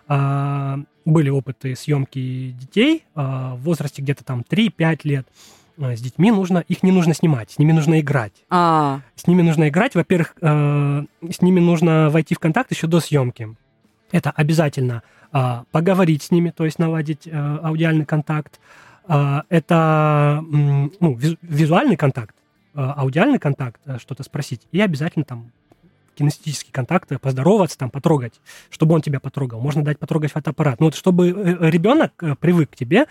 а, 0.09 0.79
были 1.05 1.29
опыты 1.29 1.77
съемки 1.77 2.53
детей 2.59 3.05
в 3.15 3.55
возрасте 3.61 4.01
где-то 4.01 4.23
там 4.25 4.43
3-5 4.47 4.99
лет, 5.05 5.27
с 5.77 6.01
детьми 6.01 6.31
нужно, 6.31 6.63
их 6.67 6.83
не 6.83 6.91
нужно 6.91 7.13
снимать, 7.13 7.51
с 7.51 7.59
ними 7.59 7.71
нужно 7.71 7.99
играть. 7.99 8.33
А, 8.49 9.01
С 9.15 9.27
ними 9.27 9.41
нужно 9.41 9.69
играть. 9.69 9.95
Во-первых, 9.95 10.35
э, 10.41 11.03
с 11.29 11.41
ними 11.41 11.59
нужно 11.59 12.09
войти 12.09 12.35
в 12.35 12.39
контакт 12.39 12.71
еще 12.71 12.87
до 12.87 12.99
съемки. 12.99 13.55
Это 14.11 14.31
обязательно 14.31 15.03
а, 15.31 15.63
поговорить 15.71 16.23
с 16.23 16.31
ними, 16.31 16.49
то 16.49 16.65
есть 16.65 16.77
наладить 16.79 17.25
э, 17.25 17.31
аудиальный 17.63 18.05
контакт, 18.05 18.59
А, 19.07 19.43
это 19.49 20.43
ну, 20.49 21.17
визуальный 21.41 21.95
контакт, 21.97 22.35
а, 22.75 22.93
аудиальный 22.93 23.39
контакт, 23.39 23.81
э, 23.85 23.97
что-то 23.99 24.23
спросить, 24.23 24.61
и 24.71 24.79
обязательно 24.79 25.25
там 25.25 25.51
кинестетический 26.15 26.71
контакт, 26.71 27.09
поздороваться, 27.21 27.77
там, 27.77 27.89
потрогать, 27.89 28.33
чтобы 28.69 28.95
он 28.95 29.01
тебя 29.01 29.19
потрогал. 29.19 29.59
Можно 29.59 29.83
дать 29.83 29.99
потрогать 29.99 30.31
фотоаппарат. 30.31 30.79
Ну, 30.79 30.87
вот 30.87 30.95
чтобы 30.95 31.29
э, 31.29 31.69
ребенок 31.69 32.13
э, 32.21 32.35
привык 32.39 32.71
к 32.71 32.75
тебе, 32.75 33.05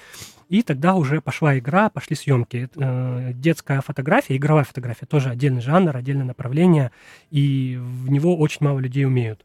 и 0.49 0.63
тогда 0.63 0.95
уже 0.95 1.21
пошла 1.21 1.57
игра, 1.59 1.91
пошли 1.91 2.17
съемки. 2.17 2.69
Детская 3.35 3.81
фотография, 3.83 4.37
игровая 4.37 4.65
фотография 4.65 5.07
тоже 5.07 5.31
отдельный 5.31 5.61
жанр, 5.61 5.97
отдельное 5.97 6.27
направление, 6.27 6.91
и 7.31 7.79
в 7.81 8.11
него 8.11 8.37
очень 8.37 8.67
мало 8.67 8.81
людей 8.81 9.07
умеют 9.07 9.45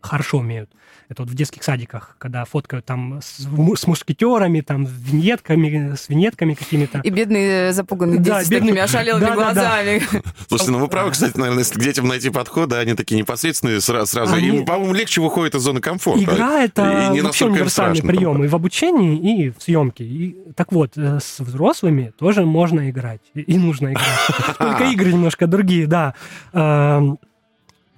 хорошо 0.00 0.38
умеют. 0.38 0.70
Это 1.08 1.22
вот 1.22 1.30
в 1.30 1.34
детских 1.34 1.64
садиках, 1.64 2.14
когда 2.18 2.44
фоткают 2.44 2.84
там 2.84 3.20
с, 3.20 3.38
с 3.42 3.86
мушкетерами, 3.88 4.60
там, 4.60 4.86
с 4.86 4.90
виньетками, 4.90 5.96
с 5.96 6.08
виньетками 6.08 6.54
какими-то. 6.54 7.00
И 7.02 7.10
бедные 7.10 7.72
запуганные 7.72 8.18
дети 8.18 8.28
да, 8.28 8.44
с 8.44 8.48
бедные... 8.48 8.74
такими 8.74 8.84
ошалелыми 8.84 9.24
да, 9.24 9.34
глазами. 9.34 10.02
Да, 10.12 10.20
да. 10.22 10.30
Слушайте, 10.46 10.70
ну 10.70 10.78
вы 10.78 10.86
правы, 10.86 11.10
кстати, 11.10 11.36
наверное, 11.36 11.64
если 11.64 11.80
к 11.80 11.82
детям 11.82 12.06
найти 12.06 12.30
подход, 12.30 12.68
да, 12.68 12.78
они 12.78 12.94
такие 12.94 13.18
непосредственные 13.18 13.80
сразу. 13.80 14.06
сразу. 14.06 14.34
Они... 14.34 14.48
Им, 14.48 14.64
по-моему, 14.64 14.94
легче 14.94 15.20
выходит 15.20 15.56
из 15.56 15.62
зоны 15.62 15.80
комфорта. 15.80 16.22
Игра— 16.22 16.62
это 16.64 17.08
и 17.08 17.14
не 17.14 17.22
вообще 17.22 17.46
универсальный 17.46 18.02
прием 18.02 18.44
и 18.44 18.46
в 18.46 18.54
обучении, 18.54 19.46
и 19.46 19.50
в 19.50 19.60
съемке. 19.60 20.04
И, 20.04 20.36
так 20.54 20.70
вот, 20.70 20.92
э, 20.96 21.18
с 21.20 21.40
взрослыми 21.40 22.12
тоже 22.18 22.46
можно 22.46 22.88
играть. 22.88 23.20
И 23.34 23.58
нужно 23.58 23.94
играть. 23.94 24.06
Только 24.58 24.84
игры 24.84 25.12
немножко 25.12 25.48
другие, 25.48 25.88
да 25.88 26.14
эм, 26.52 27.18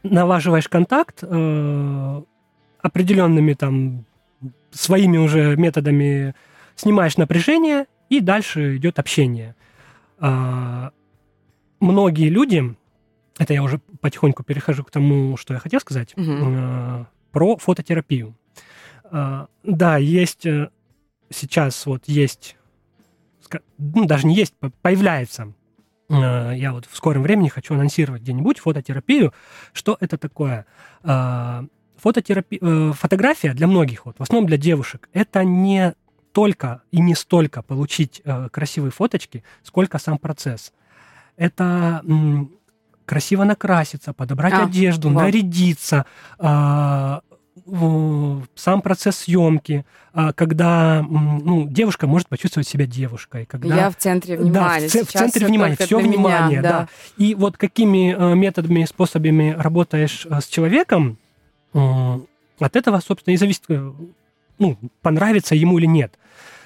налаживаешь 0.03 0.69
контакт 0.69 1.19
э, 1.23 2.23
определенными 2.81 3.55
там 3.55 4.05
своими 4.71 5.19
уже 5.19 5.57
методами, 5.57 6.35
снимаешь 6.77 7.17
напряжение, 7.17 7.87
и 8.09 8.21
дальше 8.21 8.77
идет 8.77 8.99
общение. 8.99 9.55
Э, 10.21 10.91
многие 11.81 12.29
люди, 12.29 12.75
это 13.39 13.55
я 13.55 13.63
уже 13.63 13.79
потихоньку 14.01 14.43
перехожу 14.43 14.85
к 14.85 14.91
тому, 14.91 15.37
что 15.37 15.55
я 15.55 15.61
хотел 15.61 15.81
сказать, 15.81 16.13
угу. 16.17 16.27
э, 16.27 17.05
про 17.31 17.57
фототерапию. 17.57 18.37
Э, 19.11 19.47
да, 19.63 19.97
есть 19.97 20.47
э, 20.47 20.71
сейчас 21.31 21.87
вот 21.87 22.03
есть, 22.07 22.57
ну, 23.79 24.07
даже 24.07 24.27
не 24.27 24.35
есть, 24.35 24.55
появляется 24.83 25.53
я 26.09 26.73
вот 26.73 26.87
в 26.91 26.97
скором 26.97 27.23
времени 27.23 27.49
хочу 27.49 27.75
анонсировать 27.75 28.23
где-нибудь 28.23 28.59
фототерапию. 28.59 29.33
Что 29.73 29.97
это 30.01 30.19
такое? 30.19 30.67
Э, 31.05 31.65
фототерапия, 31.97 32.59
э, 32.61 32.93
фотография 32.95 33.55
для 33.55 33.67
многих, 33.67 34.07
вот, 34.07 34.19
в 34.19 34.23
основном 34.23 34.47
для 34.47 34.59
девушек, 34.59 35.09
это 35.13 35.45
не 35.45 35.95
только 36.33 36.83
и 36.91 37.01
не 37.01 37.15
столько 37.15 37.63
получить 37.63 38.23
красивые 38.51 38.91
фоточки, 38.91 39.45
сколько 39.63 39.99
сам 39.99 40.17
процесс. 40.19 40.73
Это 41.37 42.03
красиво 43.05 43.45
накраситься, 43.45 44.15
подобрать 44.15 44.55
а, 44.55 44.65
одежду, 44.65 45.11
вот. 45.11 45.23
нарядиться, 45.23 46.07
сам 48.63 48.81
процесс 48.81 49.17
съемки, 49.17 49.85
а, 50.13 50.33
когда 50.33 51.05
ну, 51.09 51.67
девушка 51.69 52.07
может 52.07 52.29
почувствовать 52.29 52.69
себя 52.69 52.87
девушкой. 52.87 53.45
Когда, 53.45 53.75
Я 53.75 53.91
в 53.91 53.97
центре 53.97 54.37
внимания. 54.37 54.89
Да, 54.89 55.05
в, 55.05 55.09
в 55.09 55.13
центре 55.13 55.47
внимания, 55.47 55.77
все 55.77 55.99
внимание, 55.99 56.61
меня, 56.61 56.63
да. 56.63 56.71
да. 56.71 56.89
И 57.17 57.35
вот 57.35 57.57
какими 57.57 58.15
э, 58.17 58.35
методами 58.37 58.83
и 58.83 58.87
способами 58.87 59.55
работаешь 59.59 60.27
э, 60.31 60.41
с 60.41 60.47
человеком, 60.47 61.19
от 61.73 62.77
этого, 62.77 63.01
собственно, 63.01 63.35
и 63.35 63.37
зависит, 63.37 63.65
э, 63.69 63.93
ну, 64.59 64.79
понравится 65.01 65.55
ему 65.55 65.79
или 65.79 65.87
нет. 65.87 66.15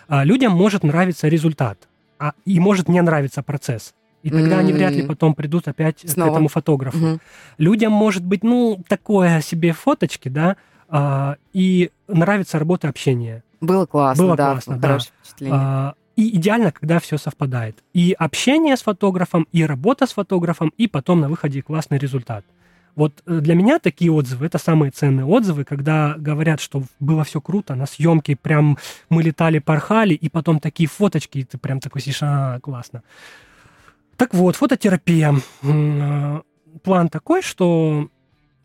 А 0.09 0.24
людям 0.24 0.53
может 0.53 0.82
нравиться 0.82 1.28
результат, 1.28 1.78
а, 2.18 2.32
и 2.44 2.61
может 2.61 2.88
не 2.88 3.01
нравиться 3.01 3.42
процесс. 3.42 3.94
И 4.22 4.30
тогда 4.30 4.57
mm-hmm. 4.57 4.59
они 4.59 4.72
вряд 4.72 4.92
ли 4.92 5.03
потом 5.03 5.34
придут 5.34 5.68
опять 5.68 6.01
Снова. 6.05 6.28
к 6.28 6.32
этому 6.32 6.49
фотографу. 6.49 6.99
Mm-hmm. 6.99 7.20
Людям 7.59 7.92
может 7.92 8.24
быть, 8.24 8.42
ну, 8.42 8.82
такое 8.88 9.40
себе 9.40 9.72
фоточки, 9.72 10.28
да, 10.28 10.57
и 11.53 11.91
нравится 12.09 12.59
работа 12.59 12.89
общения. 12.89 13.43
Было 13.61 13.87
классно, 13.87 14.24
Было 14.24 14.37
да, 14.37 14.53
классно, 14.53 14.78
да. 14.78 14.99
впечатление. 14.99 15.59
А, 15.61 15.95
и 16.16 16.37
идеально, 16.37 16.72
когда 16.72 16.99
все 16.99 17.18
совпадает. 17.18 17.82
И 17.93 18.14
общение 18.18 18.76
с 18.76 18.82
фотографом, 18.82 19.47
и 19.53 19.64
работа 19.64 20.07
с 20.07 20.12
фотографом, 20.12 20.72
и 20.76 20.89
потом 20.89 21.20
на 21.20 21.28
выходе 21.28 21.62
классный 21.62 21.99
результат. 21.99 22.45
Вот 22.95 23.22
э, 23.26 23.41
для 23.41 23.55
меня 23.55 23.78
такие 23.78 24.11
отзывы 24.11 24.47
это 24.47 24.59
самые 24.59 24.91
ценные 24.91 25.26
отзывы, 25.26 25.64
когда 25.64 26.14
говорят, 26.16 26.61
что 26.61 26.82
было 26.99 27.24
все 27.24 27.43
круто, 27.43 27.74
на 27.74 27.84
съемке 27.87 28.37
прям 28.37 28.78
мы 29.11 29.22
летали, 29.22 29.59
порхали, 29.59 30.14
и 30.14 30.30
потом 30.30 30.61
такие 30.61 30.89
фоточки, 30.89 31.39
и 31.39 31.45
ты 31.45 31.59
прям 31.59 31.80
такой 31.80 32.01
сидишь, 32.01 32.22
а, 32.22 32.59
классно. 32.61 33.03
Так 34.16 34.32
вот, 34.32 34.57
фототерапия. 34.57 35.34
Э, 35.62 36.41
план 36.82 37.09
такой, 37.11 37.43
что 37.43 38.09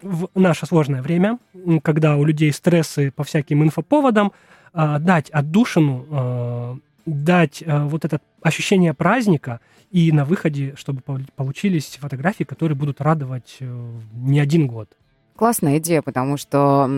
в 0.01 0.29
наше 0.35 0.65
сложное 0.65 1.01
время, 1.01 1.39
когда 1.83 2.17
у 2.17 2.23
людей 2.23 2.51
стрессы 2.51 3.11
по 3.11 3.23
всяким 3.23 3.63
инфоповодам, 3.63 4.31
а, 4.73 4.99
дать 4.99 5.29
отдушину, 5.29 6.05
а, 6.09 6.77
дать 7.05 7.63
а, 7.65 7.85
вот 7.85 8.05
это 8.05 8.21
ощущение 8.41 8.93
праздника 8.93 9.59
и 9.91 10.11
на 10.11 10.23
выходе, 10.23 10.73
чтобы 10.77 11.01
получились 11.35 11.97
фотографии, 11.99 12.45
которые 12.45 12.77
будут 12.77 13.01
радовать 13.01 13.57
э, 13.59 13.99
не 14.13 14.39
один 14.39 14.67
год. 14.67 14.89
Классная 15.35 15.79
идея, 15.79 16.01
потому 16.01 16.37
что 16.37 16.89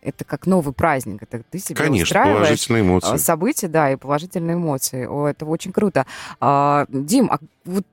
это 0.00 0.24
как 0.24 0.46
новый 0.46 0.72
праздник. 0.72 1.22
Это 1.22 1.42
ты 1.42 1.58
себе 1.58 1.76
Конечно, 1.76 2.04
устраиваешь 2.04 2.46
положительные 2.46 2.82
эмоции. 2.82 3.16
события, 3.16 3.68
да, 3.68 3.90
и 3.92 3.96
положительные 3.96 4.54
эмоции. 4.56 5.04
О, 5.04 5.26
это 5.26 5.44
очень 5.44 5.72
круто. 5.72 6.06
Дим, 6.40 7.28
а 7.30 7.38
вот 7.66 7.84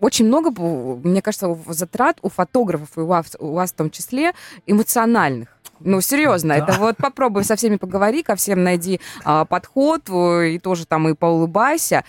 очень 0.00 0.26
много, 0.26 0.50
мне 0.50 1.22
кажется, 1.22 1.56
затрат 1.68 2.18
у 2.22 2.28
фотографов 2.28 2.88
и 2.96 3.00
у 3.00 3.06
вас, 3.06 3.36
у 3.38 3.52
вас 3.52 3.70
в 3.70 3.74
том 3.74 3.90
числе 3.90 4.32
эмоциональных. 4.66 5.48
Ну, 5.80 6.00
серьезно, 6.00 6.56
да. 6.56 6.64
это 6.64 6.80
вот 6.80 6.96
попробуй 6.96 7.44
со 7.44 7.56
всеми 7.56 7.76
поговори, 7.76 8.22
ко 8.22 8.36
всем 8.36 8.62
найди 8.62 9.00
а, 9.24 9.44
подход, 9.44 10.08
и 10.08 10.58
тоже 10.62 10.86
там 10.86 11.08
и 11.08 11.14
поулыбайся. 11.14 12.04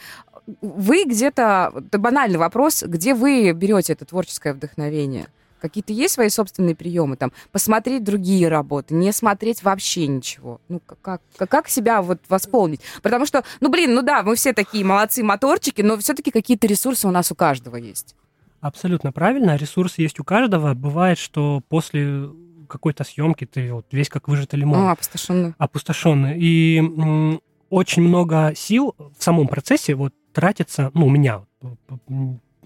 Вы 0.62 1.06
где-то, 1.06 1.74
это 1.76 1.98
банальный 1.98 2.38
вопрос, 2.38 2.84
где 2.84 3.14
вы 3.14 3.52
берете 3.52 3.94
это 3.94 4.06
творческое 4.06 4.54
вдохновение? 4.54 5.28
Какие-то 5.60 5.94
есть 5.94 6.14
свои 6.14 6.30
собственные 6.30 6.76
приемы, 6.76 7.16
там, 7.18 7.32
посмотреть 7.52 8.04
другие 8.04 8.48
работы, 8.48 8.94
не 8.94 9.12
смотреть 9.12 9.64
вообще 9.64 10.08
ничего. 10.08 10.62
Ну, 10.68 10.80
как, 10.80 11.22
как, 11.38 11.50
как 11.50 11.68
себя 11.70 12.02
вот 12.02 12.20
восполнить? 12.30 12.82
Потому 13.02 13.26
что, 13.26 13.44
ну, 13.62 13.70
блин, 13.70 13.94
ну 13.96 14.02
да, 14.02 14.24
мы 14.24 14.36
все 14.36 14.54
такие 14.54 14.84
молодцы 14.86 15.24
моторчики, 15.24 15.82
но 15.82 15.98
все-таки 15.98 16.32
какие-то 16.32 16.68
ресурсы 16.68 17.08
у 17.08 17.12
нас 17.12 17.32
у 17.32 17.36
каждого 17.36 17.78
есть. 17.78 18.16
Абсолютно 18.62 19.12
правильно. 19.12 19.56
Ресурсы 19.56 20.02
есть 20.02 20.20
у 20.20 20.24
каждого. 20.24 20.74
Бывает, 20.74 21.18
что 21.20 21.62
после 21.70 22.30
какой-то 22.68 23.04
съемки 23.04 23.46
ты 23.46 23.72
вот 23.72 23.86
весь 23.92 24.10
как 24.10 24.28
выжатый 24.28 24.60
лимон. 24.60 24.80
Ну, 24.80 24.90
опустошенный. 24.90 25.54
Опустошенный. 25.58 26.40
И 26.40 26.78
м, 26.80 27.42
очень 27.70 28.02
много 28.02 28.54
сил 28.56 28.96
в 28.98 29.24
самом 29.24 29.48
процессе 29.48 29.96
вот 29.96 30.14
тратится, 30.34 30.92
ну, 30.94 31.08
у 31.08 31.10
меня 31.10 31.44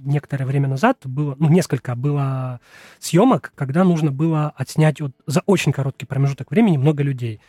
некоторое 0.03 0.45
время 0.45 0.67
назад 0.67 0.99
было, 1.05 1.35
ну, 1.39 1.49
несколько 1.49 1.95
было 1.95 2.59
съемок, 2.99 3.51
когда 3.55 3.83
нужно 3.83 4.11
было 4.11 4.53
отснять 4.55 5.01
вот 5.01 5.11
за 5.25 5.41
очень 5.45 5.71
короткий 5.71 6.05
промежуток 6.05 6.51
времени 6.51 6.77
много 6.77 7.03
людей. 7.03 7.39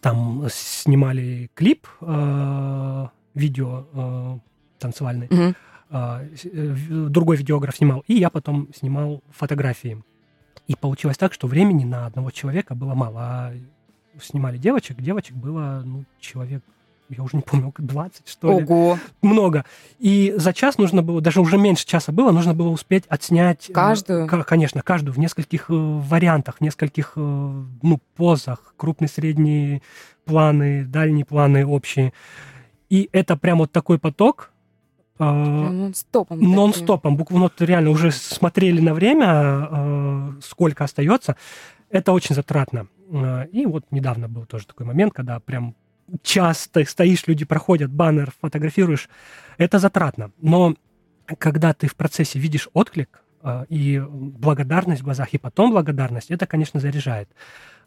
Там 0.00 0.46
снимали 0.50 1.50
клип, 1.54 1.86
э, 2.00 3.06
видео 3.34 3.86
э, 3.92 4.38
танцевальный, 4.78 5.26
mm-hmm. 5.26 5.54
э, 5.90 7.08
другой 7.08 7.36
видеограф 7.36 7.76
снимал, 7.76 8.04
и 8.06 8.14
я 8.14 8.30
потом 8.30 8.68
снимал 8.74 9.22
фотографии. 9.30 10.02
И 10.68 10.76
получилось 10.76 11.18
так, 11.18 11.32
что 11.32 11.48
времени 11.48 11.84
на 11.84 12.06
одного 12.06 12.30
человека 12.30 12.74
было 12.74 12.94
мало. 12.94 13.20
А 13.20 13.52
снимали 14.20 14.58
девочек, 14.58 15.00
девочек 15.00 15.36
было 15.36 15.82
ну, 15.84 16.04
человек 16.20 16.62
я 17.16 17.22
уже 17.22 17.36
не 17.36 17.42
помню, 17.42 17.72
20, 17.76 18.28
что 18.28 18.58
ли. 18.58 18.64
Ого! 18.64 18.98
Много. 19.22 19.64
И 19.98 20.32
за 20.36 20.52
час 20.52 20.78
нужно 20.78 21.02
было, 21.02 21.20
даже 21.20 21.40
уже 21.40 21.58
меньше 21.58 21.86
часа 21.86 22.12
было, 22.12 22.30
нужно 22.30 22.54
было 22.54 22.68
успеть 22.68 23.04
отснять... 23.08 23.68
Э, 23.68 23.72
каждую? 23.72 24.26
Э, 24.26 24.44
конечно, 24.44 24.82
каждую, 24.82 25.14
в 25.14 25.18
нескольких 25.18 25.70
э, 25.70 25.74
вариантах, 25.74 26.58
в 26.58 26.60
нескольких, 26.60 27.12
э, 27.16 27.20
ну, 27.20 28.00
позах. 28.16 28.74
Крупные, 28.76 29.08
средние 29.08 29.82
планы, 30.24 30.84
дальние 30.84 31.24
планы 31.24 31.66
общие. 31.66 32.12
И 32.88 33.08
это 33.12 33.36
прям 33.36 33.58
вот 33.58 33.72
такой 33.72 33.98
поток, 33.98 34.52
нон-стопом. 35.18 36.40
Нон-стопом. 36.40 37.16
Буквально 37.16 37.44
вот 37.44 37.60
реально 37.60 37.90
уже 37.90 38.10
смотрели 38.10 38.80
на 38.80 38.94
время, 38.94 40.38
сколько 40.42 40.84
остается. 40.84 41.36
Это 41.90 42.12
очень 42.12 42.34
затратно. 42.34 42.86
И 43.52 43.66
вот 43.66 43.84
недавно 43.90 44.28
был 44.28 44.46
тоже 44.46 44.66
такой 44.66 44.86
момент, 44.86 45.12
когда 45.12 45.38
прям 45.40 45.74
часто 46.22 46.84
стоишь, 46.84 47.26
люди 47.26 47.44
проходят, 47.44 47.90
баннер 47.90 48.32
фотографируешь, 48.40 49.08
это 49.58 49.78
затратно. 49.78 50.32
Но 50.40 50.74
когда 51.38 51.72
ты 51.72 51.86
в 51.86 51.96
процессе 51.96 52.38
видишь 52.38 52.68
отклик 52.72 53.22
э, 53.42 53.64
и 53.68 54.02
благодарность 54.08 55.02
в 55.02 55.04
глазах, 55.04 55.28
и 55.32 55.38
потом 55.38 55.70
благодарность, 55.70 56.30
это, 56.30 56.46
конечно, 56.46 56.80
заряжает. 56.80 57.28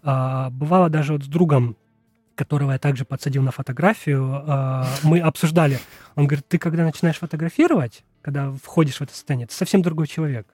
Э, 0.04 0.50
бывало 0.52 0.90
даже 0.90 1.14
вот 1.14 1.24
с 1.24 1.28
другом 1.28 1.78
которого 2.36 2.72
я 2.72 2.80
также 2.80 3.06
подсадил 3.06 3.44
на 3.44 3.52
фотографию, 3.52 4.44
э, 4.46 4.84
мы 5.04 5.20
обсуждали. 5.20 5.80
Он 6.16 6.26
говорит, 6.26 6.48
ты 6.48 6.58
когда 6.58 6.84
начинаешь 6.84 7.18
фотографировать, 7.18 8.04
когда 8.22 8.52
входишь 8.52 8.98
в 8.98 9.02
это 9.02 9.14
состояние, 9.14 9.48
ты 9.48 9.54
совсем 9.54 9.82
другой 9.82 10.08
человек. 10.08 10.48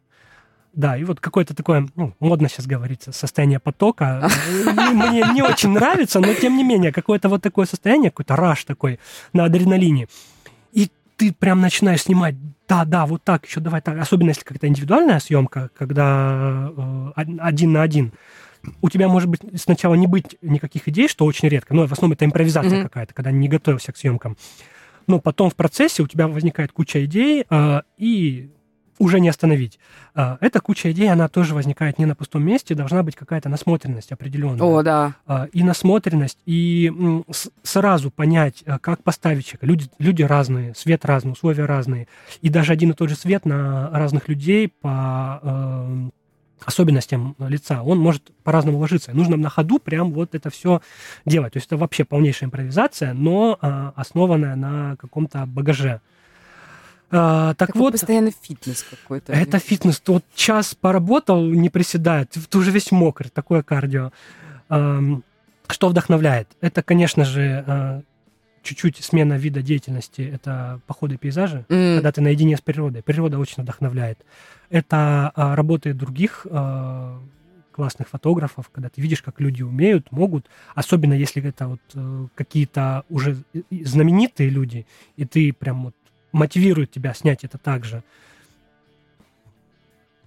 Да, 0.74 0.96
и 0.96 1.04
вот 1.04 1.20
какое-то 1.20 1.56
такое, 1.56 1.88
ну, 1.96 2.14
модно 2.20 2.48
сейчас 2.48 2.68
говорится, 2.68 3.12
состояние 3.12 3.60
потока. 3.60 4.30
Мне 4.94 5.26
не 5.34 5.42
очень 5.42 5.70
нравится, 5.70 6.20
но 6.20 6.34
тем 6.34 6.56
не 6.58 6.64
менее, 6.64 6.92
какое-то 6.92 7.28
вот 7.28 7.42
такое 7.42 7.66
состояние, 7.66 8.12
какой-то 8.12 8.36
раш 8.36 8.66
такой 8.66 9.00
на 9.34 9.46
адреналине. 9.46 10.08
И 10.72 10.90
ты 11.18 11.34
прям 11.34 11.62
начинаешь 11.62 12.04
снимать, 12.04 12.36
да, 12.68 12.86
да, 12.86 13.06
вот 13.06 13.24
так, 13.24 13.46
еще 13.46 13.60
давай 13.60 13.82
так. 13.82 13.98
Особенно 13.98 14.30
если 14.30 14.44
какая-то 14.44 14.68
индивидуальная 14.68 15.20
съемка, 15.20 15.70
когда 15.76 16.72
э, 17.16 17.24
один 17.40 17.74
на 17.74 17.82
один. 17.82 18.14
У 18.82 18.90
тебя 18.90 19.08
может 19.08 19.30
быть 19.30 19.42
сначала 19.56 19.96
не 19.96 20.06
быть 20.06 20.38
никаких 20.42 20.88
идей, 20.88 21.08
что 21.08 21.26
очень 21.26 21.48
редко, 21.48 21.74
но 21.74 21.88
в 21.88 21.94
основном 21.94 22.14
это 22.14 22.26
импровизация 22.26 22.80
mm-hmm. 22.80 22.84
какая-то, 22.84 23.14
когда 23.14 23.32
не 23.32 23.48
готовился 23.48 23.92
к 23.92 23.98
съемкам. 23.98 24.38
Но 25.08 25.20
потом 25.20 25.50
в 25.50 25.56
процессе 25.56 26.04
у 26.04 26.08
тебя 26.08 26.28
возникает 26.28 26.72
куча 26.72 27.04
идей, 27.06 27.46
э, 27.50 27.82
и 27.98 28.52
уже 29.00 29.20
не 29.20 29.30
остановить. 29.30 29.80
А, 30.14 30.38
эта 30.42 30.60
куча 30.60 30.92
идей, 30.92 31.10
она 31.10 31.28
тоже 31.30 31.56
возникает 31.56 31.98
не 31.98 32.06
на 32.06 32.16
пустом 32.16 32.46
месте, 32.46 32.76
должна 32.76 33.02
быть 33.02 33.16
какая-то 33.16 33.50
насмотренность 33.50 34.12
определенная. 34.12 34.62
О, 34.62 34.84
да. 34.84 35.16
А, 35.26 35.48
и 35.54 35.64
насмотренность, 35.64 36.38
и 36.46 36.92
сразу 37.64 38.12
понять, 38.12 38.64
а, 38.68 38.78
как 38.78 39.02
поставить 39.02 39.46
человека. 39.46 39.66
Люди, 39.66 39.90
люди 39.98 40.22
разные, 40.22 40.76
свет 40.76 41.06
разный, 41.06 41.32
условия 41.32 41.66
разные. 41.66 42.08
И 42.42 42.50
даже 42.50 42.74
один 42.74 42.92
и 42.92 42.94
тот 42.94 43.10
же 43.10 43.16
свет 43.16 43.46
на 43.46 43.90
разных 43.92 44.28
людей 44.28 44.68
по 44.68 45.42
особенностям 46.66 47.38
лица, 47.40 47.84
он 47.84 48.00
может 48.00 48.32
по-разному 48.44 48.80
ложиться. 48.80 49.14
Нужно 49.14 49.38
на 49.38 49.50
ходу 49.50 49.80
прям 49.80 50.12
вот 50.12 50.36
это 50.36 50.50
все 50.50 50.82
делать. 51.26 51.54
То 51.54 51.58
есть 51.58 51.68
это 51.68 51.78
вообще 51.78 52.04
полнейшая 52.04 52.48
импровизация, 52.48 53.14
но 53.14 53.58
основанная 53.96 54.58
на 54.58 54.98
каком-то 54.98 55.46
багаже. 55.46 56.02
А, 57.12 57.54
так 57.56 57.70
Такой 57.70 57.82
вот, 57.82 57.92
постоянно 57.94 58.32
фитнес 58.32 58.84
какой-то. 58.84 59.34
Это 59.34 59.60
фитнес. 59.60 60.02
Вот 60.06 60.24
час 60.36 60.76
поработал, 60.76 61.44
не 61.46 61.70
приседает, 61.70 62.32
ты 62.50 62.58
уже 62.58 62.72
весь 62.72 62.92
мокрый, 62.92 63.30
такое 63.30 63.64
кардио. 63.64 64.12
А, 64.70 65.02
что 65.68 65.90
вдохновляет? 65.90 66.48
Это, 66.62 66.84
конечно 66.84 67.26
же, 67.26 67.64
а, 67.66 68.02
чуть-чуть 68.62 69.04
смена 69.04 69.34
вида 69.34 69.62
деятельности. 69.62 70.22
Это 70.22 70.82
походы 70.86 71.16
и 71.16 71.18
пейзажи, 71.18 71.66
mm. 71.70 71.96
когда 71.96 72.12
ты 72.12 72.22
наедине 72.22 72.58
с 72.58 72.62
природой. 72.62 73.02
Природа 73.02 73.40
очень 73.40 73.64
вдохновляет. 73.64 74.20
Это 74.70 75.32
а, 75.36 75.56
работы 75.56 75.94
других 75.94 76.46
а, 76.50 77.20
классных 77.72 78.10
фотографов, 78.10 78.70
когда 78.70 78.90
ты 78.90 79.02
видишь, 79.02 79.22
как 79.22 79.40
люди 79.40 79.64
умеют, 79.64 80.12
могут, 80.12 80.48
особенно 80.76 81.14
если 81.14 81.42
это 81.42 81.70
вот 81.70 81.80
э, 81.94 82.28
какие-то 82.36 83.06
уже 83.10 83.38
знаменитые 83.72 84.50
люди, 84.50 84.86
и 85.16 85.24
ты 85.24 85.54
прям 85.54 85.86
вот 85.86 85.96
мотивирует 86.32 86.92
тебя 86.92 87.14
снять 87.14 87.44
это 87.44 87.58
также. 87.58 88.04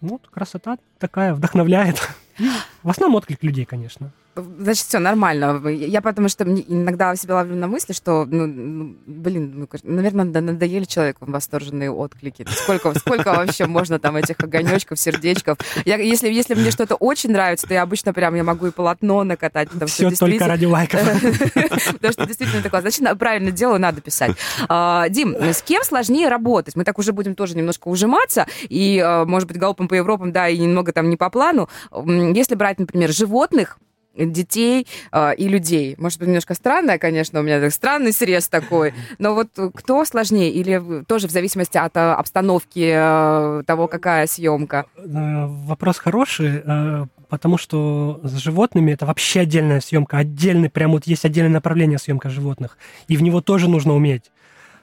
Вот 0.00 0.28
красота 0.28 0.78
такая 0.98 1.34
вдохновляет. 1.34 2.00
В 2.82 2.90
основном 2.90 3.16
отклик 3.16 3.42
людей, 3.42 3.64
конечно. 3.64 4.12
Значит, 4.34 4.86
все 4.86 4.98
нормально. 4.98 5.68
Я 5.68 6.00
потому 6.00 6.30
что 6.30 6.44
иногда 6.44 7.14
себя 7.16 7.34
ловлю 7.34 7.54
на 7.54 7.66
мысли, 7.66 7.92
что, 7.92 8.24
ну, 8.24 8.46
ну 8.46 8.96
блин, 9.06 9.52
ну, 9.54 9.68
наверное, 9.82 10.24
надоели 10.24 10.84
человеку 10.84 11.26
восторженные 11.26 11.90
отклики. 11.90 12.46
Сколько, 12.48 12.98
сколько 12.98 13.32
вообще 13.32 13.66
можно 13.66 13.98
там 13.98 14.16
этих 14.16 14.36
огонечков, 14.40 14.98
сердечков? 14.98 15.58
Я, 15.84 15.96
если, 15.96 16.30
если 16.30 16.54
мне 16.54 16.70
что-то 16.70 16.94
очень 16.94 17.30
нравится, 17.30 17.66
то 17.66 17.74
я 17.74 17.82
обычно 17.82 18.14
прям 18.14 18.34
я 18.34 18.42
могу 18.42 18.68
и 18.68 18.70
полотно 18.70 19.22
накатать. 19.22 19.68
Потому, 19.68 19.88
все 19.88 20.08
что 20.10 20.20
только 20.20 20.46
ради 20.46 20.64
лайков. 20.64 21.00
Потому 21.92 22.12
что 22.12 22.26
действительно 22.26 22.62
такое. 22.62 22.80
Значит, 22.80 23.18
правильно 23.18 23.50
делаю, 23.50 23.80
надо 23.80 24.00
писать. 24.00 24.32
А, 24.66 25.10
Дим, 25.10 25.36
с 25.36 25.60
кем 25.60 25.84
сложнее 25.84 26.28
работать? 26.28 26.74
Мы 26.74 26.84
так 26.84 26.98
уже 26.98 27.12
будем 27.12 27.34
тоже 27.34 27.54
немножко 27.54 27.88
ужиматься, 27.88 28.46
и, 28.62 28.98
а, 29.04 29.26
может 29.26 29.46
быть, 29.46 29.58
галопом 29.58 29.88
по 29.88 29.94
Европам, 29.94 30.32
да, 30.32 30.48
и 30.48 30.56
немного 30.56 30.92
там 30.92 31.10
не 31.10 31.18
по 31.18 31.28
плану. 31.28 31.68
Если 31.92 32.54
брать, 32.54 32.78
например, 32.78 33.12
животных, 33.12 33.78
детей 34.16 34.86
э, 35.10 35.34
и 35.36 35.48
людей. 35.48 35.94
Может 35.98 36.18
быть, 36.18 36.28
немножко 36.28 36.54
странное, 36.54 36.98
конечно, 36.98 37.40
у 37.40 37.42
меня 37.42 37.70
странный 37.70 38.12
срез 38.12 38.48
такой, 38.48 38.94
но 39.18 39.34
вот 39.34 39.48
кто 39.74 40.04
сложнее? 40.04 40.50
Или 40.50 41.04
тоже 41.04 41.28
в 41.28 41.30
зависимости 41.30 41.78
от 41.78 41.96
э, 41.96 42.12
обстановки 42.12 42.92
э, 42.94 43.62
того, 43.66 43.88
какая 43.88 44.26
съемка? 44.26 44.86
Э, 44.96 45.46
вопрос 45.46 45.98
хороший, 45.98 46.62
э, 46.64 47.06
потому 47.28 47.58
что 47.58 48.20
с 48.22 48.36
животными 48.36 48.92
это 48.92 49.06
вообще 49.06 49.40
отдельная 49.40 49.80
съемка, 49.80 50.18
отдельный, 50.18 50.68
прям 50.68 50.92
вот 50.92 51.06
есть 51.06 51.24
отдельное 51.24 51.52
направление 51.52 51.98
съемка 51.98 52.28
животных, 52.30 52.76
и 53.08 53.16
в 53.16 53.22
него 53.22 53.40
тоже 53.40 53.68
нужно 53.68 53.94
уметь. 53.94 54.30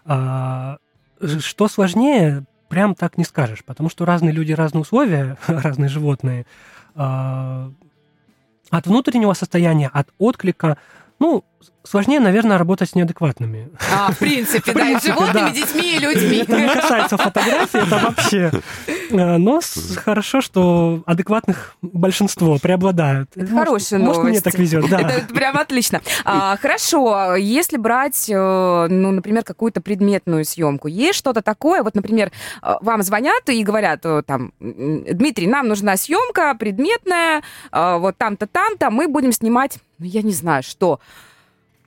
Э, 0.05 0.77
что 1.39 1.67
сложнее, 1.67 2.45
прям 2.69 2.95
так 2.95 3.17
не 3.17 3.23
скажешь, 3.23 3.63
потому 3.65 3.89
что 3.89 4.05
разные 4.05 4.31
люди, 4.31 4.53
разные 4.53 4.81
условия, 4.81 5.37
разные 5.47 5.89
животные. 5.89 6.45
Э, 6.95 7.69
от 8.69 8.87
внутреннего 8.87 9.33
состояния, 9.33 9.89
от 9.93 10.07
отклика, 10.17 10.77
ну, 11.19 11.43
сложнее, 11.83 12.19
наверное, 12.19 12.57
работать 12.57 12.89
с 12.89 12.95
неадекватными. 12.95 13.69
А, 13.93 14.11
в 14.11 14.17
принципе, 14.17 14.71
да, 14.73 14.89
и 14.89 14.99
животными, 14.99 15.51
детьми 15.51 15.95
и 15.95 15.99
людьми. 15.99 16.37
Это 16.37 16.59
не 16.59 16.67
касается 16.69 17.17
фотографии, 17.17 17.85
это 17.85 17.97
вообще. 17.97 18.51
Э, 19.11 19.37
но 19.37 19.59
хорошо, 19.97 20.41
что 20.41 21.03
адекватных 21.05 21.75
большинство 21.81 22.57
преобладают. 22.57 23.29
Это 23.35 23.53
новость. 23.53 23.91
Может, 23.91 24.23
мне 24.23 24.41
так 24.41 24.53
везет, 24.55 24.89
да. 24.89 24.99
Это 25.09 25.33
прям 25.33 25.57
отлично. 25.57 26.01
А, 26.23 26.55
хорошо, 26.57 27.35
если 27.35 27.77
брать, 27.77 28.29
э, 28.29 28.87
ну, 28.89 29.11
например, 29.11 29.43
какую-то 29.43 29.81
предметную 29.81 30.45
съемку, 30.45 30.87
есть 30.87 31.17
что-то 31.17 31.41
такое, 31.41 31.83
вот, 31.83 31.95
например, 31.95 32.31
э, 32.61 32.75
вам 32.81 33.01
звонят 33.01 33.49
и 33.49 33.63
говорят, 33.63 34.05
там, 34.25 34.53
Дмитрий, 34.59 35.47
нам 35.47 35.67
нужна 35.67 35.97
съемка 35.97 36.55
предметная, 36.55 37.43
вот 37.71 38.17
там-то, 38.17 38.47
там-то, 38.47 38.89
мы 38.89 39.07
будем 39.07 39.31
снимать, 39.31 39.79
ну, 39.99 40.05
я 40.05 40.21
не 40.21 40.33
знаю, 40.33 40.63
что, 40.63 40.99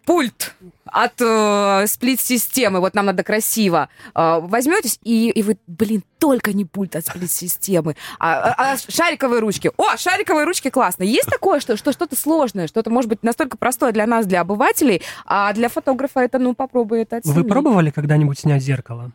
пульт 0.05 0.55
от 0.85 1.21
э, 1.21 1.87
сплит-системы, 1.87 2.81
вот 2.81 2.95
нам 2.95 3.07
надо 3.07 3.23
красиво, 3.23 3.89
э, 4.15 4.41
возьметесь, 4.43 4.99
и, 5.03 5.31
и 5.31 5.43
вы, 5.43 5.57
блин, 5.67 6.03
только 6.19 6.53
не 6.53 6.65
пульт 6.65 6.97
от 6.97 7.07
сплит-системы, 7.07 7.97
а, 8.19 8.51
а, 8.51 8.73
а 8.73 8.77
шариковые 8.77 9.41
ручки. 9.41 9.71
О, 9.77 9.97
шариковые 9.97 10.45
ручки 10.45 10.71
классно. 10.71 11.05
Есть 11.05 11.29
такое, 11.31 11.61
что, 11.61 11.77
что 11.77 11.93
что-то 11.93 12.17
сложное, 12.17 12.67
что-то 12.67 12.91
может 12.91 13.09
быть 13.09 13.23
настолько 13.23 13.57
простое 13.57 13.93
для 13.93 14.07
нас, 14.07 14.27
для 14.27 14.43
обывателей, 14.43 15.03
а 15.25 15.53
для 15.53 15.69
фотографа 15.69 16.21
это, 16.21 16.39
ну, 16.39 16.55
попробуй 16.55 17.03
это 17.03 17.17
оценить. 17.17 17.37
Вы 17.37 17.45
пробовали 17.45 17.91
когда-нибудь 17.91 18.39
снять 18.39 18.63
зеркало? 18.63 19.13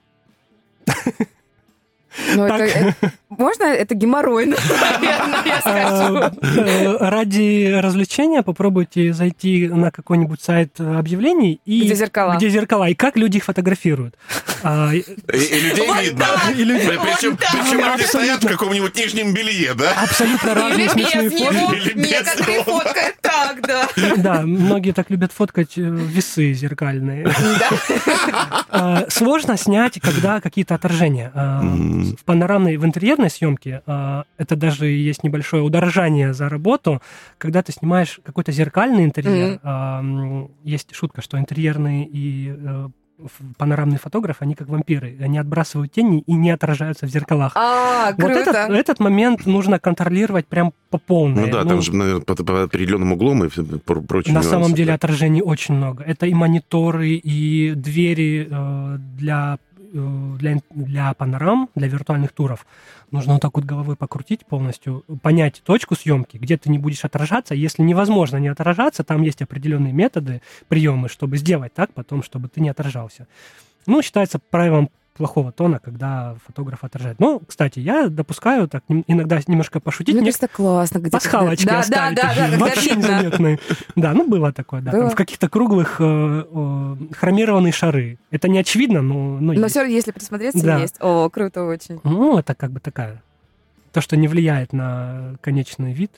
Ну, 2.35 2.45
это, 2.45 2.63
это, 2.63 2.95
можно 3.29 3.63
это 3.63 3.95
я 5.45 5.61
скажу. 5.61 6.37
Э, 6.57 6.97
ради 6.99 7.73
развлечения 7.79 8.41
попробуйте 8.41 9.13
зайти 9.13 9.67
на 9.67 9.91
какой-нибудь 9.91 10.41
сайт 10.41 10.79
объявлений 10.79 11.61
и 11.65 11.81
где 11.83 11.95
зеркала, 11.95 12.35
где 12.35 12.49
зеркала 12.49 12.89
и 12.89 12.95
как 12.95 13.17
люди 13.17 13.37
их 13.37 13.45
фотографируют. 13.45 14.15
А, 14.63 14.91
и, 14.93 15.03
людей 15.31 15.87
видно. 16.01 16.25
Причем, 16.47 17.37
причем 17.37 17.79
люди 17.79 18.03
стоят 18.03 18.43
в 18.43 18.47
каком-нибудь 18.47 18.95
нижнем 18.95 19.33
белье, 19.33 19.73
да? 19.73 19.93
Абсолютно 20.03 20.53
разные 20.53 20.89
смешные 20.89 21.29
фотки. 21.29 21.93
Некоторые 21.95 22.63
фоткают 22.63 23.15
так, 23.21 23.61
да. 23.67 23.87
Да, 24.17 24.41
многие 24.41 24.91
так 24.91 25.09
любят 25.09 25.31
фоткать 25.31 25.77
э, 25.77 25.81
весы 25.81 26.53
зеркальные. 26.53 27.27
А, 28.69 29.05
сложно 29.09 29.57
снять, 29.57 29.99
когда 29.99 30.41
какие-то 30.41 30.75
отражения. 30.75 31.31
В 32.15 32.23
панорамной, 32.23 32.77
в 32.77 32.85
интерьерной 32.85 33.29
съемке 33.29 33.81
э, 33.85 34.23
это 34.37 34.55
даже 34.55 34.87
есть 34.87 35.23
небольшое 35.23 35.63
удорожание 35.63 36.33
за 36.33 36.49
работу, 36.49 37.01
когда 37.37 37.61
ты 37.61 37.71
снимаешь 37.71 38.19
какой-то 38.23 38.51
зеркальный 38.51 39.05
интерьер. 39.05 39.59
Mm-hmm. 39.63 40.45
Э, 40.45 40.47
есть 40.63 40.93
шутка, 40.93 41.21
что 41.21 41.37
интерьерный 41.37 42.03
и 42.03 42.53
э, 42.57 42.87
панорамный 43.57 43.97
фотограф, 43.97 44.37
они 44.39 44.55
как 44.55 44.67
вампиры. 44.67 45.17
Они 45.19 45.37
отбрасывают 45.37 45.91
тени 45.91 46.23
и 46.25 46.33
не 46.33 46.51
отражаются 46.51 47.07
в 47.07 47.09
зеркалах. 47.09 47.53
А, 47.55 48.11
вот 48.11 48.15
круто. 48.15 48.39
этот, 48.39 48.55
этот 48.69 48.99
момент 48.99 49.45
нужно 49.45 49.79
контролировать 49.79 50.47
прям 50.47 50.73
по 50.89 50.97
полной. 50.97 51.45
Ну 51.45 51.51
да, 51.51 51.63
ну, 51.63 51.69
там 51.69 51.81
же, 51.81 51.93
наверное, 51.95 52.21
по, 52.21 52.35
по 52.35 52.63
определенным 52.63 53.13
углом 53.13 53.43
и 53.43 53.49
прочее. 53.49 54.33
На 54.33 54.43
самом 54.43 54.73
деле 54.73 54.93
отражений 54.93 55.41
очень 55.41 55.75
много. 55.75 56.03
Это 56.03 56.25
и 56.25 56.33
мониторы, 56.33 57.11
и 57.11 57.73
двери 57.75 58.47
э, 58.49 58.97
для 59.17 59.59
для, 59.91 60.57
для 60.69 61.13
панорам, 61.13 61.69
для 61.75 61.87
виртуальных 61.87 62.31
туров, 62.31 62.65
нужно 63.11 63.33
вот 63.33 63.41
так 63.41 63.55
вот 63.55 63.65
головой 63.65 63.95
покрутить 63.95 64.45
полностью, 64.45 65.03
понять 65.21 65.61
точку 65.65 65.95
съемки, 65.95 66.37
где 66.37 66.57
ты 66.57 66.69
не 66.69 66.77
будешь 66.77 67.05
отражаться. 67.05 67.55
Если 67.55 67.81
невозможно 67.81 68.37
не 68.37 68.47
отражаться, 68.47 69.03
там 69.03 69.21
есть 69.21 69.41
определенные 69.41 69.93
методы, 69.93 70.41
приемы, 70.67 71.09
чтобы 71.09 71.37
сделать 71.37 71.73
так 71.73 71.93
потом, 71.93 72.23
чтобы 72.23 72.49
ты 72.49 72.61
не 72.61 72.69
отражался. 72.69 73.27
Ну, 73.85 74.01
считается 74.01 74.39
правилом 74.39 74.89
плохого 75.17 75.51
тона, 75.51 75.79
когда 75.79 76.35
фотограф 76.45 76.83
отражает. 76.83 77.19
Ну, 77.19 77.41
кстати, 77.45 77.79
я 77.79 78.07
допускаю 78.07 78.67
так 78.67 78.83
иногда 79.07 79.39
немножко 79.47 79.79
пошутить. 79.79 80.15
Мне 80.15 80.25
кажется, 80.25 80.47
классно. 80.47 80.99
Где 80.99 81.09
пасхалочки 81.09 81.65
да, 81.65 81.79
оставить. 81.79 82.15
Да, 82.15 82.33
да, 82.35 82.51
да, 82.51 82.57
Вообще 82.57 82.95
незаметные. 82.95 83.59
Да, 83.95 84.13
ну 84.13 84.27
было 84.27 84.51
такое, 84.51 84.81
да. 84.81 84.91
Там 84.91 85.09
в 85.09 85.15
каких-то 85.15 85.49
круглых 85.49 85.97
э, 85.99 86.43
э, 86.49 86.95
хромированные 87.13 87.73
шары. 87.73 88.19
Это 88.31 88.47
не 88.47 88.59
очевидно, 88.59 89.01
но... 89.01 89.39
Но, 89.39 89.53
но 89.53 89.67
все 89.67 89.79
равно, 89.79 89.93
если 89.93 90.11
присмотреться, 90.11 90.63
да. 90.63 90.77
есть. 90.77 90.97
О, 90.99 91.29
круто 91.29 91.63
очень. 91.65 91.99
Ну, 92.03 92.37
это 92.37 92.55
как 92.55 92.71
бы 92.71 92.79
такая... 92.79 93.21
То, 93.91 94.01
что 94.01 94.15
не 94.15 94.27
влияет 94.27 94.73
на 94.73 95.37
конечный 95.41 95.93
вид, 95.93 96.11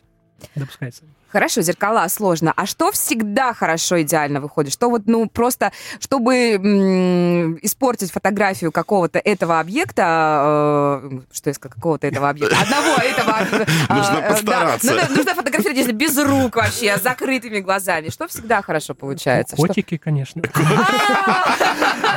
допускается. 0.56 1.04
Хорошо, 1.32 1.62
зеркала 1.62 2.08
сложно. 2.08 2.54
А 2.56 2.66
что 2.66 2.92
всегда 2.92 3.54
хорошо, 3.54 4.02
идеально 4.02 4.42
выходит? 4.42 4.74
Что 4.74 4.90
вот, 4.90 5.04
ну, 5.06 5.28
просто, 5.30 5.72
чтобы 6.00 6.54
м- 6.54 7.58
испортить 7.62 8.12
фотографию 8.12 8.72
какого-то 8.72 9.20
этого 9.20 9.60
объекта, 9.60 11.02
э, 11.04 11.20
что 11.32 11.50
я 11.50 11.54
сказала, 11.54 11.76
какого-то 11.76 12.08
этого 12.08 12.30
объекта, 12.30 12.58
одного 12.60 12.96
этого 13.02 13.32
объекта. 13.38 13.68
Нужно 13.90 14.18
э, 14.18 14.30
постараться. 14.30 14.94
Нужно 15.10 15.36
фотографировать, 15.36 15.78
если 15.78 15.92
без 15.92 16.18
рук 16.18 16.56
вообще, 16.56 16.98
с 16.98 17.04
закрытыми 17.04 17.60
глазами. 17.60 18.10
Что 18.10 18.28
всегда 18.28 18.62
хорошо 18.62 18.96
получается? 18.96 19.56
Котики, 19.56 19.98
конечно. 19.98 20.42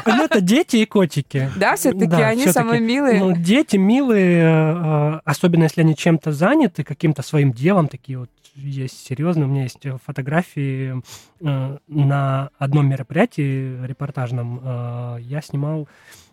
Ну, 0.05 0.25
это 0.25 0.41
дети 0.41 0.77
и 0.77 0.87
котики. 0.87 1.51
Да, 1.57 1.77
все-таки 1.77 2.21
они 2.23 2.49
самые 2.49 2.81
милые. 2.81 3.21
Ну, 3.21 3.33
дети 3.33 3.77
милые, 3.77 4.43
э, 4.45 5.21
особенно 5.25 5.65
если 5.65 5.83
они 5.83 5.95
чем-то 5.95 6.33
заняты, 6.33 6.83
каким-то 6.83 7.23
своим 7.23 7.53
делом, 7.53 7.89
такие 7.89 8.19
вот 8.19 8.31
есть 8.55 9.07
серьезно. 9.07 9.47
У 9.47 9.49
меня 9.49 9.63
есть 9.63 9.81
фотографии 10.05 11.03
э, 11.41 11.79
на 11.87 12.51
одном 12.59 12.89
мероприятии 12.89 13.85
репортажном. 13.87 14.61
Э, 14.63 15.17
я 15.21 15.41
снимал 15.41 15.89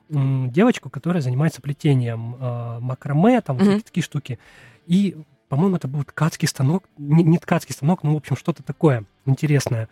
э, 0.10 0.46
девочку, 0.48 0.90
которая 0.90 1.22
занимается 1.22 1.62
плетением 1.62 2.36
э, 2.36 2.80
макраме, 2.80 3.42
там 3.42 3.58
mm-hmm. 3.58 3.82
такие 3.82 4.04
штуки. 4.04 4.40
И, 4.86 5.16
по-моему, 5.48 5.78
это 5.78 5.88
был 5.88 6.04
ткацкий 6.04 6.48
станок. 6.48 6.84
Не, 6.98 7.24
не 7.24 7.38
ткацкий 7.38 7.74
станок, 7.74 8.04
но, 8.04 8.14
в 8.14 8.18
общем, 8.18 8.36
что-то 8.36 8.64
такое 8.64 9.06
интересное. 9.26 9.88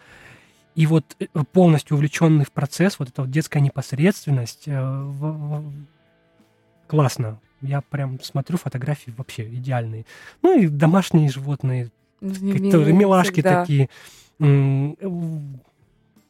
И 0.76 0.86
вот 0.86 1.16
э, 1.20 1.26
полностью 1.52 1.96
увлеченный 1.96 2.46
в 2.46 2.52
процесс, 2.52 3.00
вот 3.00 3.10
эта 3.10 3.22
вот 3.22 3.32
детская 3.32 3.62
непосредственность, 3.62 4.68
э, 4.68 4.80
в, 4.80 5.62
в, 5.62 5.74
классно. 6.88 7.40
Я 7.62 7.82
прям 7.82 8.20
смотрю 8.22 8.58
фотографии 8.58 9.12
вообще 9.18 9.48
идеальные. 9.50 10.06
Ну 10.44 10.60
и 10.60 10.68
домашние 10.68 11.30
животные 11.30 11.90
тоже 12.20 12.94
милашки 12.94 13.34
всегда. 13.34 13.62
такие 13.62 13.90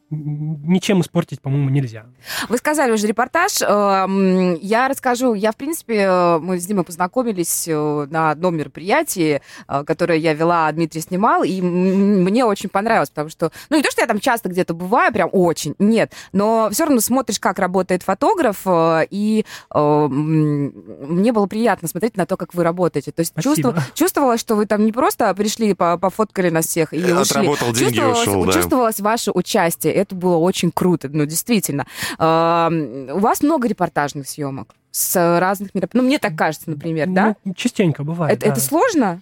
ничем 0.09 1.01
испортить, 1.01 1.41
по-моему, 1.41 1.69
нельзя. 1.69 2.05
Вы 2.47 2.57
сказали 2.57 2.91
уже 2.91 3.07
репортаж. 3.07 3.61
Эм, 3.61 4.55
я 4.61 4.87
расскажу. 4.87 5.33
Я, 5.33 5.51
в 5.51 5.57
принципе, 5.57 5.95
э, 5.97 6.39
мы 6.39 6.59
с 6.59 6.65
Димой 6.65 6.85
познакомились 6.85 7.67
э, 7.67 8.07
на 8.09 8.31
одном 8.31 8.55
мероприятии, 8.55 9.41
э, 9.67 9.83
которое 9.83 10.17
я 10.17 10.33
вела, 10.33 10.67
а 10.67 10.71
Дмитрий 10.71 11.01
снимал, 11.01 11.43
и 11.43 11.61
мне 11.61 12.45
очень 12.45 12.69
понравилось, 12.69 13.09
потому 13.09 13.29
что, 13.29 13.51
ну, 13.69 13.77
не 13.77 13.83
то, 13.83 13.91
что 13.91 14.01
я 14.01 14.07
там 14.07 14.19
часто 14.19 14.49
где-то 14.49 14.73
бываю, 14.73 15.11
прям 15.11 15.29
очень, 15.31 15.75
нет, 15.79 16.13
но 16.31 16.69
все 16.71 16.85
равно 16.85 17.01
смотришь, 17.01 17.39
как 17.39 17.59
работает 17.59 18.03
фотограф, 18.03 18.61
и 18.65 19.45
мне 19.73 21.31
было 21.33 21.45
приятно 21.47 21.87
смотреть 21.87 22.17
на 22.17 22.25
то, 22.25 22.37
как 22.37 22.53
вы 22.53 22.63
работаете. 22.63 23.11
То 23.11 23.21
есть 23.21 23.33
чувствов, 23.41 23.75
чувствовалось, 23.93 24.39
что 24.39 24.55
вы 24.55 24.65
там 24.65 24.85
не 24.85 24.91
просто 24.91 25.33
пришли, 25.33 25.73
пофоткали 25.73 26.49
нас 26.49 26.65
всех 26.65 26.93
и 26.93 26.97
ушли. 26.97 27.13
Отработал 27.13 27.71
деньги 27.73 27.95
чувствовалось, 27.95 28.27
ушел, 28.27 28.45
да. 28.45 28.53
Чувствовалось 28.53 28.99
ваше 28.99 29.31
участие 29.31 29.96
это 29.97 30.15
было 30.15 30.37
очень 30.37 30.71
круто, 30.71 31.09
ну, 31.11 31.25
действительно. 31.25 31.85
У 32.17 33.19
вас 33.19 33.41
много 33.41 33.67
репортажных 33.67 34.27
съемок 34.27 34.75
с 34.91 35.39
разных 35.39 35.75
мероприятий. 35.75 35.97
Ну, 35.97 36.03
мне 36.03 36.19
так 36.19 36.35
кажется, 36.35 36.69
например, 36.69 37.07
да? 37.07 37.35
Ну, 37.43 37.53
частенько 37.53 38.03
бывает. 38.03 38.37
Это, 38.37 38.45
да. 38.45 38.51
это 38.51 38.61
сложно? 38.61 39.21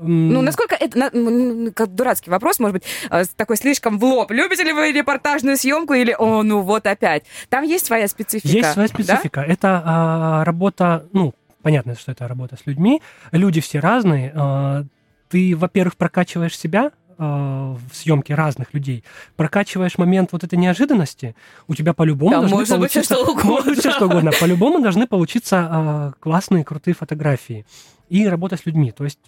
Ну, 0.00 0.42
насколько 0.42 0.76
это, 0.76 1.10
ну, 1.12 1.72
как 1.72 1.94
дурацкий 1.94 2.30
вопрос, 2.30 2.60
может 2.60 2.74
быть, 2.74 2.84
э, 3.10 3.24
такой 3.36 3.56
слишком 3.56 3.98
в 3.98 4.04
лоб. 4.04 4.30
Любите 4.30 4.62
ли 4.62 4.72
вы 4.72 4.92
репортажную 4.92 5.56
съемку 5.56 5.94
или, 5.94 6.14
о, 6.16 6.42
ну 6.44 6.60
вот 6.60 6.86
опять? 6.86 7.24
Там 7.48 7.64
есть 7.64 7.86
своя 7.86 8.06
специфика. 8.06 8.48
Есть 8.48 8.72
своя 8.72 8.86
специфика. 8.86 9.40
Да? 9.40 9.52
Это 9.52 9.82
а, 9.84 10.44
работа, 10.44 11.06
ну, 11.12 11.34
понятно, 11.62 11.96
что 11.96 12.12
это 12.12 12.28
работа 12.28 12.56
с 12.56 12.64
людьми. 12.66 13.02
Люди 13.32 13.60
все 13.60 13.80
разные. 13.80 14.32
А, 14.36 14.84
ты, 15.28 15.56
во-первых, 15.56 15.96
прокачиваешь 15.96 16.56
себя, 16.56 16.92
в 17.18 17.80
съемке 17.92 18.34
разных 18.34 18.72
людей, 18.74 19.04
прокачиваешь 19.36 19.98
момент 19.98 20.30
вот 20.32 20.44
этой 20.44 20.58
неожиданности, 20.58 21.34
у 21.66 21.74
тебя 21.74 21.92
по-любому 21.92 22.30
да, 22.30 22.38
должны 22.38 22.56
может 22.56 22.76
получиться... 22.76 23.14
Быть, 23.14 23.22
что 23.22 23.32
угодно. 23.32 23.50
Может 23.50 23.74
быть, 23.74 23.92
что 23.92 24.06
угодно. 24.06 24.30
По-любому 24.40 24.80
должны 24.80 25.06
получиться 25.06 25.68
э, 25.70 26.12
классные, 26.20 26.64
крутые 26.64 26.94
фотографии. 26.94 27.66
И 28.08 28.26
работа 28.26 28.56
с 28.56 28.64
людьми. 28.66 28.92
То 28.92 29.04
есть 29.04 29.18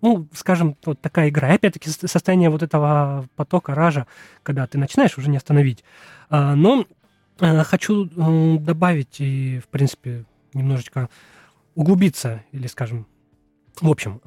ну, 0.00 0.28
скажем, 0.32 0.76
вот 0.84 1.00
такая 1.00 1.28
игра. 1.28 1.50
И 1.52 1.56
опять-таки 1.56 1.90
состояние 1.90 2.50
вот 2.50 2.62
этого 2.62 3.28
потока, 3.36 3.74
ража, 3.74 4.06
когда 4.42 4.66
ты 4.66 4.78
начинаешь 4.78 5.18
уже 5.18 5.28
не 5.28 5.36
остановить. 5.36 5.84
А, 6.30 6.54
но 6.54 6.86
э, 7.40 7.62
хочу 7.64 8.06
добавить 8.58 9.20
и, 9.20 9.58
в 9.58 9.68
принципе, 9.68 10.24
немножечко 10.54 11.10
углубиться, 11.74 12.42
или, 12.52 12.66
скажем, 12.66 13.06
в 13.80 13.90
общем, 13.90 14.20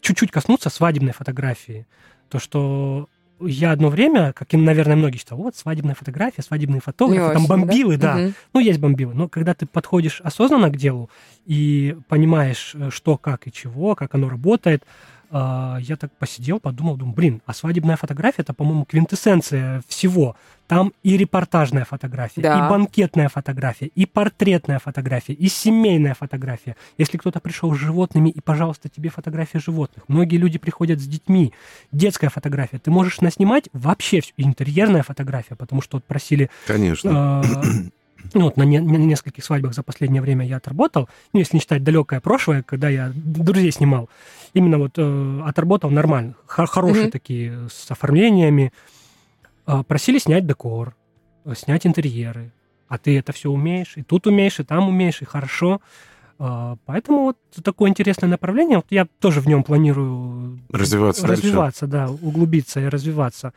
чуть-чуть 0.00 0.30
коснуться 0.30 0.70
свадебной 0.70 1.12
фотографии. 1.12 1.86
То, 2.28 2.38
что 2.38 3.08
я 3.40 3.72
одно 3.72 3.88
время, 3.88 4.32
как 4.32 4.52
и, 4.52 4.56
наверное, 4.56 4.96
многие 4.96 5.18
считали, 5.18 5.40
вот 5.40 5.56
свадебная 5.56 5.94
фотография, 5.94 6.42
свадебные 6.42 6.80
фотографы, 6.80 7.34
там 7.34 7.46
бомбилы, 7.46 7.96
да. 7.96 8.14
да. 8.14 8.24
Угу. 8.24 8.32
Ну, 8.54 8.60
есть 8.60 8.80
бомбилы. 8.80 9.14
Но 9.14 9.28
когда 9.28 9.54
ты 9.54 9.66
подходишь 9.66 10.20
осознанно 10.22 10.70
к 10.70 10.76
делу 10.76 11.10
и 11.46 11.96
понимаешь, 12.08 12.72
э, 12.74 12.90
что, 12.90 13.16
как 13.16 13.46
и 13.46 13.52
чего, 13.52 13.94
как 13.94 14.14
оно 14.14 14.28
работает, 14.28 14.84
я 15.30 15.96
так 15.96 16.12
посидел, 16.18 16.60
подумал, 16.60 16.96
думаю, 16.96 17.14
блин, 17.14 17.42
а 17.46 17.52
свадебная 17.52 17.96
фотография 17.96 18.42
это, 18.42 18.54
по-моему, 18.54 18.84
квинтэссенция 18.84 19.82
всего. 19.88 20.36
Там 20.66 20.92
и 21.02 21.16
репортажная 21.16 21.86
фотография, 21.86 22.42
да. 22.42 22.66
и 22.66 22.70
банкетная 22.70 23.30
фотография, 23.30 23.86
и 23.86 24.04
портретная 24.04 24.78
фотография, 24.78 25.32
и 25.32 25.48
семейная 25.48 26.12
фотография. 26.12 26.76
Если 26.98 27.16
кто-то 27.16 27.40
пришел 27.40 27.74
с 27.74 27.78
животными, 27.78 28.28
и, 28.28 28.40
пожалуйста, 28.42 28.90
тебе 28.90 29.08
фотография 29.08 29.60
животных. 29.60 30.04
Многие 30.08 30.36
люди 30.36 30.58
приходят 30.58 31.00
с 31.00 31.06
детьми. 31.06 31.54
Детская 31.90 32.28
фотография. 32.28 32.78
Ты 32.78 32.90
можешь 32.90 33.22
наснимать 33.22 33.70
вообще 33.72 34.20
все. 34.20 34.34
Интерьерная 34.36 35.02
фотография, 35.02 35.56
потому 35.56 35.80
что 35.80 35.96
вот 35.96 36.04
просили... 36.04 36.50
Конечно. 36.66 37.42
Э, 37.44 37.88
ну, 38.34 38.42
вот 38.42 38.56
на, 38.56 38.62
не, 38.62 38.80
на 38.80 38.96
нескольких 38.96 39.44
свадьбах 39.44 39.74
за 39.74 39.82
последнее 39.82 40.22
время 40.22 40.46
я 40.46 40.56
отработал, 40.56 41.08
ну, 41.32 41.38
если 41.38 41.56
не 41.56 41.60
считать 41.60 41.82
далекое 41.82 42.20
прошлое, 42.20 42.62
когда 42.62 42.88
я 42.88 43.12
друзей 43.14 43.70
снимал, 43.72 44.08
именно 44.54 44.78
вот 44.78 44.92
э, 44.96 45.40
отработал 45.44 45.90
нормально, 45.90 46.34
хорошие 46.46 47.06
mm-hmm. 47.06 47.10
такие, 47.10 47.68
с 47.70 47.90
оформлениями. 47.90 48.72
Э, 49.66 49.82
просили 49.86 50.18
снять 50.18 50.46
декор, 50.46 50.94
снять 51.54 51.86
интерьеры, 51.86 52.52
а 52.88 52.98
ты 52.98 53.18
это 53.18 53.32
все 53.32 53.50
умеешь, 53.50 53.94
и 53.96 54.02
тут 54.02 54.26
умеешь, 54.26 54.60
и 54.60 54.64
там 54.64 54.88
умеешь, 54.88 55.22
и 55.22 55.24
хорошо. 55.24 55.80
Э, 56.38 56.76
поэтому 56.86 57.22
вот 57.24 57.38
такое 57.62 57.90
интересное 57.90 58.28
направление, 58.28 58.78
вот 58.78 58.86
я 58.90 59.06
тоже 59.20 59.40
в 59.40 59.46
нем 59.46 59.62
планирую 59.64 60.60
развиваться, 60.70 61.26
развиваться 61.26 61.86
дальше. 61.86 62.08
да, 62.08 62.26
углубиться 62.26 62.80
и 62.80 62.86
развиваться. 62.86 63.52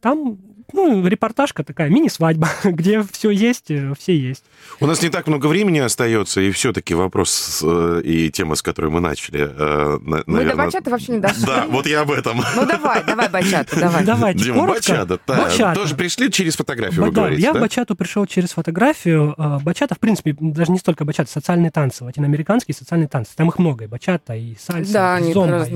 Там 0.00 0.38
ну, 0.72 1.06
репортажка 1.06 1.64
такая, 1.64 1.88
мини-свадьба, 1.88 2.48
где 2.64 3.02
все 3.12 3.30
есть, 3.30 3.70
э, 3.70 3.92
все 3.98 4.16
есть. 4.16 4.44
У 4.80 4.86
нас 4.86 5.02
не 5.02 5.08
так 5.08 5.26
много 5.26 5.46
времени 5.46 5.78
остается, 5.78 6.40
и 6.40 6.50
все-таки 6.50 6.94
вопрос 6.94 7.60
э, 7.62 8.02
и 8.04 8.30
тема, 8.30 8.54
с 8.54 8.62
которой 8.62 8.90
мы 8.90 9.00
начали, 9.00 9.40
э, 9.40 9.98
наверное... 10.04 10.24
Мы 10.26 10.44
до 10.44 10.56
бачата 10.56 10.90
вообще 10.90 11.12
не 11.12 11.18
дошли. 11.18 11.44
Да, 11.44 11.66
вот 11.68 11.86
я 11.86 12.00
об 12.02 12.10
этом. 12.10 12.42
Ну, 12.56 12.66
давай, 12.66 13.04
давай 13.04 13.28
бачату, 13.28 13.78
давай. 13.78 14.04
Давайте, 14.04 14.44
Дима, 14.44 14.66
бачата, 14.66 15.18
да. 15.26 15.36
Бачата. 15.36 15.74
Тоже 15.74 15.94
пришли 15.94 16.30
через 16.30 16.56
фотографию, 16.56 17.04
вы 17.04 17.10
да, 17.10 17.20
говорите, 17.20 17.42
Я 17.42 17.52
да? 17.52 17.58
в 17.58 17.62
бачату 17.62 17.94
пришел 17.96 18.26
через 18.26 18.52
фотографию. 18.52 19.34
Бачата, 19.62 19.94
в 19.94 19.98
принципе, 19.98 20.36
даже 20.38 20.72
не 20.72 20.78
столько 20.78 21.04
бачата, 21.04 21.30
социальные 21.30 21.70
танцы, 21.70 22.04
латиноамериканские 22.04 22.74
социальные 22.74 23.08
танцы. 23.08 23.32
Там 23.36 23.48
их 23.48 23.58
много, 23.58 23.84
и 23.84 23.86
бачата, 23.86 24.34
и 24.34 24.56
сальса, 24.56 24.92
да, 24.92 25.18
и 25.18 25.32
зомба. 25.32 25.66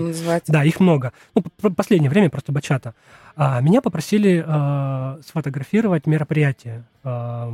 Да, 0.47 0.65
их 0.65 0.81
много. 0.81 1.13
Ну, 1.35 1.43
последнее 1.75 2.11
время 2.11 2.31
просто 2.31 2.53
бачата. 2.53 2.95
А 3.37 3.61
меня 3.61 3.83
попросили 3.83 4.43
э, 4.47 5.23
сфотографировать 5.23 6.07
мероприятие. 6.07 6.85
Э, 7.05 7.53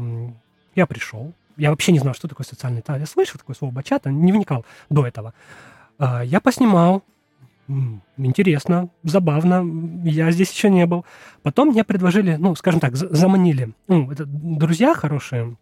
я 0.77 0.87
пришел. 0.87 1.33
Я 1.57 1.71
вообще 1.71 1.91
не 1.91 1.99
знал, 1.99 2.15
что 2.15 2.29
такое 2.29 2.47
социальный 2.47 2.83
талант. 2.83 3.01
Я 3.01 3.07
слышал 3.07 3.39
такое 3.39 3.57
слово 3.57 3.73
бачата, 3.73 4.09
не 4.09 4.33
вникал 4.33 4.65
до 4.91 5.05
этого. 5.05 5.35
Э, 5.99 6.21
я 6.25 6.41
поснимал. 6.41 7.03
Интересно, 8.17 8.91
забавно. 9.03 9.65
Я 10.05 10.31
здесь 10.31 10.53
еще 10.53 10.71
не 10.71 10.87
был. 10.87 11.05
Потом 11.43 11.69
мне 11.69 11.83
предложили, 11.83 12.37
ну, 12.37 12.55
скажем 12.55 12.79
так, 12.79 12.95
заманили. 12.95 13.73
Ну, 13.89 14.11
это 14.13 14.25
друзья 14.25 14.95
хорошие 14.95 15.57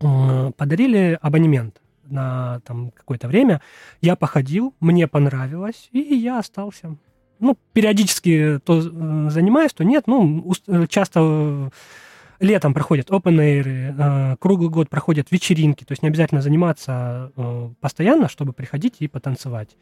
э, 0.00 0.52
подарили 0.56 1.18
абонемент 1.20 1.82
на 2.06 2.60
там 2.60 2.92
какое-то 2.92 3.28
время. 3.28 3.60
Я 4.00 4.16
походил, 4.16 4.74
мне 4.80 5.06
понравилось, 5.06 5.90
и 5.92 5.98
я 5.98 6.38
остался 6.38 6.96
ну, 7.38 7.56
периодически 7.72 8.60
то 8.64 8.78
э, 8.80 9.30
занимаюсь, 9.30 9.72
то 9.72 9.84
нет. 9.84 10.04
Ну, 10.06 10.52
э, 10.66 10.86
часто 10.88 11.70
летом 12.40 12.74
проходят 12.74 13.10
open 13.10 13.38
air, 13.38 13.64
э, 13.66 14.36
круглый 14.38 14.70
год 14.70 14.88
проходят 14.88 15.30
вечеринки, 15.30 15.84
то 15.84 15.92
есть 15.92 16.02
не 16.02 16.08
обязательно 16.08 16.42
заниматься 16.42 17.32
э, 17.36 17.70
постоянно, 17.80 18.28
чтобы 18.28 18.52
приходить 18.52 18.96
и 19.00 19.08
потанцевать. 19.08 19.76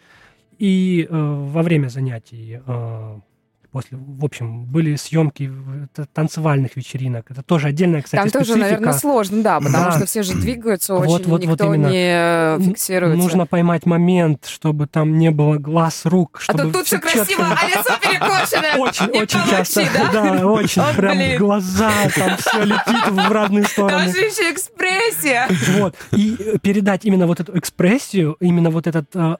И 0.59 1.07
э, 1.09 1.17
во 1.17 1.63
время 1.63 1.89
занятий 1.89 2.61
э, 2.65 3.21
после, 3.75 3.99
в 4.01 4.25
общем, 4.25 4.67
были 4.67 4.95
съемки 4.95 5.51
танцевальных 6.13 6.77
вечеринок. 6.77 7.29
Это 7.29 7.43
тоже 7.43 7.67
отдельная, 7.67 8.03
кстати, 8.03 8.21
Там 8.21 8.29
специфика. 8.29 8.53
тоже, 8.53 8.61
наверное, 8.61 8.93
сложно, 8.93 9.43
да, 9.43 9.59
потому 9.59 9.85
да. 9.87 9.93
что 9.97 10.07
все 10.07 10.23
же 10.23 10.35
двигаются 10.35 10.95
очень, 10.95 11.09
вот, 11.09 11.27
вот, 11.27 11.43
никто 11.43 11.67
вот 11.67 11.75
не 11.75 12.65
фиксируется. 12.67 13.21
Нужно 13.21 13.47
поймать 13.47 13.85
момент, 13.85 14.47
чтобы 14.47 14.87
там 14.87 15.19
не 15.19 15.33
было 15.33 15.57
глаз, 15.57 16.03
рук. 16.05 16.39
Чтобы 16.41 16.63
а 16.63 16.67
то 16.67 16.73
тут 16.73 16.87
все 16.87 17.01
красиво, 17.01 17.45
а 17.49 17.67
лицо 17.67 17.99
перекошено. 18.01 18.79
Очень, 18.85 19.07
очень 19.07 19.51
часто. 19.51 19.85
Да, 20.13 20.47
очень. 20.47 20.83
Прям 20.97 21.39
глаза, 21.39 21.91
там 22.15 22.37
все 22.37 22.63
летит 22.63 23.09
в 23.09 23.33
разные 23.33 23.65
стороны. 23.65 24.13
Там 24.13 24.23
еще 24.23 24.53
экспрессия. 24.53 25.49
Вот. 25.79 25.97
И 26.13 26.59
передать 26.63 27.05
именно 27.05 27.27
вот 27.27 27.41
эту 27.41 27.59
экспрессию, 27.59 28.37
именно 28.39 28.71
вот 28.71 28.87
этот 28.87 29.07
э, 29.15 29.37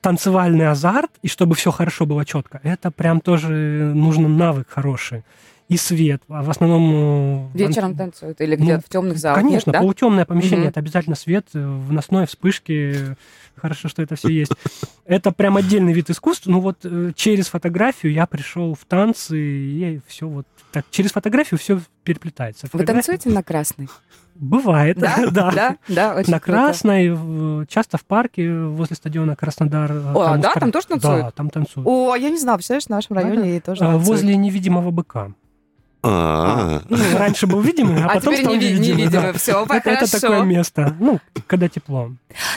танцевальный 0.00 0.68
азарт, 0.68 1.10
и 1.22 1.28
чтобы 1.28 1.54
все 1.54 1.70
хорошо 1.70 2.06
было 2.06 2.24
четко, 2.24 2.60
это 2.62 2.90
прям 2.90 3.20
тоже 3.20 3.92
нужно 3.94 4.28
навык 4.28 4.68
хороший. 4.68 5.24
И 5.68 5.76
свет. 5.76 6.22
А 6.28 6.42
в 6.42 6.48
основном... 6.48 7.50
Э, 7.54 7.58
Вечером 7.58 7.94
танцуют 7.94 8.40
или 8.40 8.56
где-то 8.56 8.76
ну, 8.76 8.80
в 8.80 8.88
темных 8.88 9.18
залах? 9.18 9.40
Конечно, 9.40 9.68
нет, 9.68 9.74
да? 9.74 9.80
полутемное 9.80 10.24
помещение, 10.24 10.62
угу. 10.62 10.70
это 10.70 10.80
обязательно 10.80 11.14
свет, 11.14 11.46
э, 11.52 11.62
выносной, 11.62 12.26
вспышки. 12.26 13.16
Хорошо, 13.54 13.88
что 13.88 14.00
это 14.00 14.16
все 14.16 14.28
есть. 14.28 14.52
Это 15.04 15.30
прям 15.30 15.58
отдельный 15.58 15.92
вид 15.92 16.08
искусства. 16.08 16.52
Ну 16.52 16.60
вот 16.60 16.78
э, 16.84 17.12
через 17.14 17.48
фотографию 17.48 18.14
я 18.14 18.26
пришел 18.26 18.74
в 18.74 18.86
танцы, 18.86 19.38
и 19.38 20.00
все 20.06 20.26
вот 20.26 20.46
так. 20.72 20.86
Через 20.90 21.12
фотографию 21.12 21.58
все 21.58 21.80
переплетается. 22.02 22.66
Вы 22.72 22.84
танцуете 22.84 23.28
на 23.28 23.42
красный? 23.42 23.88
Бывает, 24.38 24.98
да, 24.98 25.16
да, 25.30 25.50
да, 25.50 25.76
да 25.88 26.14
очень 26.14 26.30
На 26.30 26.40
Красной, 26.40 27.66
часто 27.66 27.98
в 27.98 28.04
парке 28.04 28.52
возле 28.52 28.96
стадиона 28.96 29.34
Краснодар. 29.36 29.90
О, 29.92 30.24
там 30.24 30.40
да, 30.40 30.54
там 30.54 30.72
тоже 30.72 30.86
танцуют? 30.86 31.24
Да, 31.24 31.30
там 31.32 31.50
танцуют. 31.50 31.86
О, 31.86 32.14
я 32.14 32.30
не 32.30 32.38
знала, 32.38 32.56
представляешь, 32.58 32.84
в 32.84 32.90
нашем 32.90 33.16
районе 33.16 33.52
да, 33.52 33.54
да. 33.54 33.60
тоже 33.60 33.80
танцуют. 33.80 34.06
Возле 34.06 34.36
невидимого 34.36 34.90
быка. 34.90 35.32
А, 36.00 36.80
ну, 36.88 36.96
раньше 37.16 37.48
был 37.48 37.60
видимый, 37.60 38.02
а, 38.04 38.06
а 38.06 38.14
потом 38.14 38.36
стал 38.36 38.54
невидимый. 38.54 39.08
Да. 39.08 39.32
Все, 39.32 39.66
это, 39.68 39.90
это 39.90 40.20
такое 40.20 40.42
место, 40.42 40.94
ну, 41.00 41.18
когда 41.48 41.68
тепло. 41.68 42.12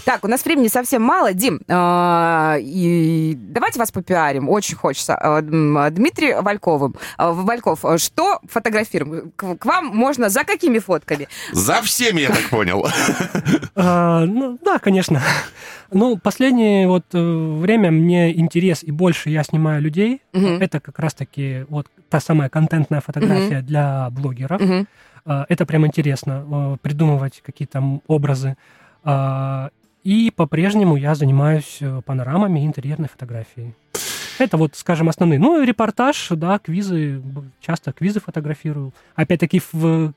Так, 0.05 0.23
у 0.23 0.27
нас 0.27 0.45
времени 0.45 0.67
совсем 0.67 1.01
мало. 1.01 1.33
Дим, 1.33 1.59
э, 1.67 2.57
и 2.61 3.35
давайте 3.35 3.79
вас 3.79 3.91
попиарим, 3.91 4.47
очень 4.47 4.75
хочется. 4.75 5.13
Э, 5.13 5.41
Дмитрий 5.41 6.35
Вальковым. 6.39 6.95
Э, 7.17 7.31
Вальков, 7.31 7.83
что 7.97 8.39
фотографируем? 8.47 9.31
К, 9.35 9.55
к 9.55 9.65
вам 9.65 9.87
можно 9.87 10.29
за 10.29 10.43
какими 10.43 10.77
фотками? 10.77 11.27
За 11.51 11.81
всеми, 11.81 12.21
я 12.21 12.29
так 12.29 12.49
понял. 12.49 12.87
Ну, 13.75 14.59
да, 14.63 14.77
конечно. 14.79 15.21
Ну, 15.91 16.17
последнее 16.17 16.87
вот 16.87 17.05
время 17.11 17.91
мне 17.91 18.37
интерес 18.37 18.83
и 18.83 18.91
больше 18.91 19.29
я 19.29 19.43
снимаю 19.43 19.81
людей. 19.81 20.21
Это 20.33 20.79
как 20.79 20.99
раз-таки 20.99 21.65
вот 21.69 21.87
та 22.09 22.19
самая 22.19 22.49
контентная 22.49 23.01
фотография 23.01 23.30
для 23.61 24.09
блогеров. 24.09 24.61
Это 25.25 25.65
прям 25.65 25.85
интересно, 25.85 26.77
придумывать 26.81 27.41
какие-то 27.45 28.01
образы. 28.07 28.57
А, 29.03 29.69
и 30.03 30.31
по-прежнему 30.35 30.95
я 30.95 31.15
занимаюсь 31.15 31.77
э, 31.79 32.01
панорамами 32.05 32.61
и 32.61 32.65
интерьерной 32.65 33.07
фотографией. 33.07 33.73
Это 34.39 34.57
вот, 34.57 34.75
скажем, 34.75 35.09
основные. 35.09 35.39
Ну, 35.39 35.61
репортаж, 35.63 36.29
да, 36.31 36.57
квизы, 36.57 37.21
часто 37.59 37.93
квизы 37.93 38.19
фотографирую. 38.19 38.93
Опять-таки, 39.15 39.61
в 39.71 40.13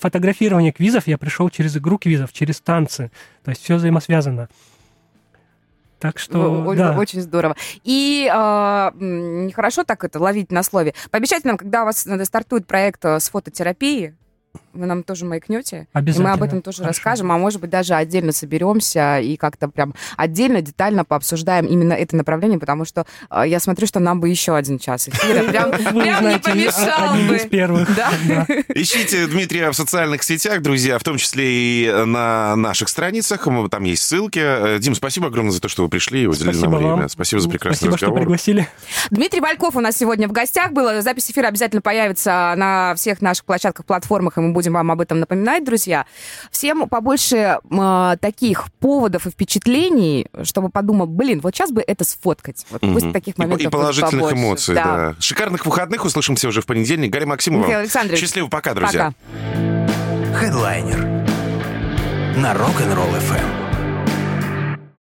фотографирование 0.00 0.72
квизов 0.72 1.06
я 1.06 1.18
пришел 1.18 1.48
через 1.50 1.76
игру 1.76 1.98
квизов, 1.98 2.32
через 2.32 2.60
танцы. 2.60 3.12
То 3.44 3.50
есть 3.50 3.62
все 3.62 3.76
взаимосвязано. 3.76 4.48
Так 5.98 6.18
что, 6.18 6.64
О, 6.64 6.74
да. 6.74 6.96
Очень 6.96 7.20
здорово. 7.22 7.56
И 7.82 8.30
э, 8.32 8.90
нехорошо 9.00 9.84
так 9.84 10.04
это 10.04 10.20
ловить 10.20 10.52
на 10.52 10.62
слове. 10.62 10.94
Пообещайте 11.10 11.48
нам, 11.48 11.56
когда 11.56 11.82
у 11.82 11.86
вас 11.86 12.06
стартует 12.24 12.66
проект 12.66 13.04
э, 13.04 13.18
с 13.18 13.30
фототерапией, 13.30 14.14
вы 14.78 14.86
нам 14.86 15.02
тоже 15.02 15.24
маякнете. 15.24 15.86
Обязательно. 15.92 16.28
И 16.28 16.30
мы 16.30 16.34
об 16.34 16.42
этом 16.42 16.62
тоже 16.62 16.78
Хорошо. 16.78 16.88
расскажем, 16.88 17.32
а 17.32 17.38
может 17.38 17.60
быть 17.60 17.70
даже 17.70 17.94
отдельно 17.94 18.32
соберемся 18.32 19.18
и 19.18 19.36
как-то 19.36 19.68
прям 19.68 19.94
отдельно, 20.16 20.62
детально 20.62 21.04
пообсуждаем 21.04 21.66
именно 21.66 21.92
это 21.92 22.16
направление, 22.16 22.58
потому 22.58 22.84
что 22.84 23.06
э, 23.30 23.44
я 23.46 23.60
смотрю, 23.60 23.86
что 23.86 24.00
нам 24.00 24.20
бы 24.20 24.28
еще 24.28 24.56
один 24.56 24.78
час 24.78 25.08
эфира. 25.08 25.44
Прям, 25.48 25.70
прям 25.70 26.28
не 26.28 26.38
помешал 26.38 27.14
бы. 27.14 27.36
из 27.36 27.46
первых. 27.46 27.94
Да? 27.94 28.10
Ищите 28.74 29.26
Дмитрия 29.26 29.70
в 29.70 29.74
социальных 29.74 30.22
сетях, 30.22 30.62
друзья, 30.62 30.98
в 30.98 31.02
том 31.02 31.16
числе 31.18 31.44
и 31.48 32.04
на 32.06 32.56
наших 32.56 32.88
страницах. 32.88 33.46
Там 33.70 33.84
есть 33.84 34.02
ссылки. 34.02 34.40
Э, 34.42 34.78
Дим, 34.78 34.94
спасибо 34.94 35.28
огромное 35.28 35.52
за 35.52 35.60
то, 35.60 35.68
что 35.68 35.82
вы 35.82 35.88
пришли 35.88 36.22
и 36.22 36.26
уделили 36.26 36.56
нам 36.56 36.74
время. 36.74 36.94
Вам. 36.94 37.08
Спасибо 37.08 37.40
за 37.40 37.48
прекрасный 37.48 37.76
спасибо, 37.76 37.94
разговор. 37.94 38.18
что 38.18 38.22
пригласили. 38.22 38.68
Дмитрий 39.10 39.40
Вальков 39.40 39.76
у 39.76 39.80
нас 39.80 39.96
сегодня 39.96 40.28
в 40.28 40.32
гостях 40.32 40.72
был. 40.72 41.00
Запись 41.02 41.30
эфира 41.30 41.48
обязательно 41.48 41.82
появится 41.82 42.54
на 42.56 42.94
всех 42.96 43.20
наших 43.20 43.44
площадках, 43.44 43.84
платформах, 43.86 44.38
и 44.38 44.40
мы 44.40 44.52
будем 44.52 44.67
вам 44.74 44.90
об 44.90 45.00
этом 45.00 45.20
напоминать, 45.20 45.64
друзья. 45.64 46.06
Всем 46.50 46.88
побольше 46.88 47.58
э, 47.70 48.16
таких 48.20 48.72
поводов 48.74 49.26
и 49.26 49.30
впечатлений, 49.30 50.26
чтобы 50.42 50.70
подумал, 50.70 51.06
блин, 51.06 51.40
вот 51.42 51.54
сейчас 51.54 51.70
бы 51.70 51.82
это 51.86 52.04
сфоткать. 52.04 52.64
Вот 52.70 52.82
угу. 52.82 52.94
пусть 52.94 53.12
таких 53.12 53.38
моментов 53.38 53.60
И, 53.60 53.68
и 53.68 53.70
положительных 53.70 54.12
побольше. 54.12 54.36
эмоций, 54.36 54.74
да. 54.74 54.84
да. 54.84 55.14
Шикарных 55.18 55.66
выходных. 55.66 56.04
Услышимся 56.04 56.48
уже 56.48 56.62
в 56.62 56.66
понедельник. 56.66 57.12
Гарри 57.12 57.24
Максимова. 57.24 57.62
Михаил 57.62 57.80
Александрович. 57.80 58.20
Счастливо, 58.20 58.48
пока, 58.48 58.74
друзья. 58.74 59.12
Пока. 59.42 60.38
Хедлайнер 60.38 60.98
на 62.36 62.52
Rock'n'Roll 62.52 63.18
FM. 63.18 63.57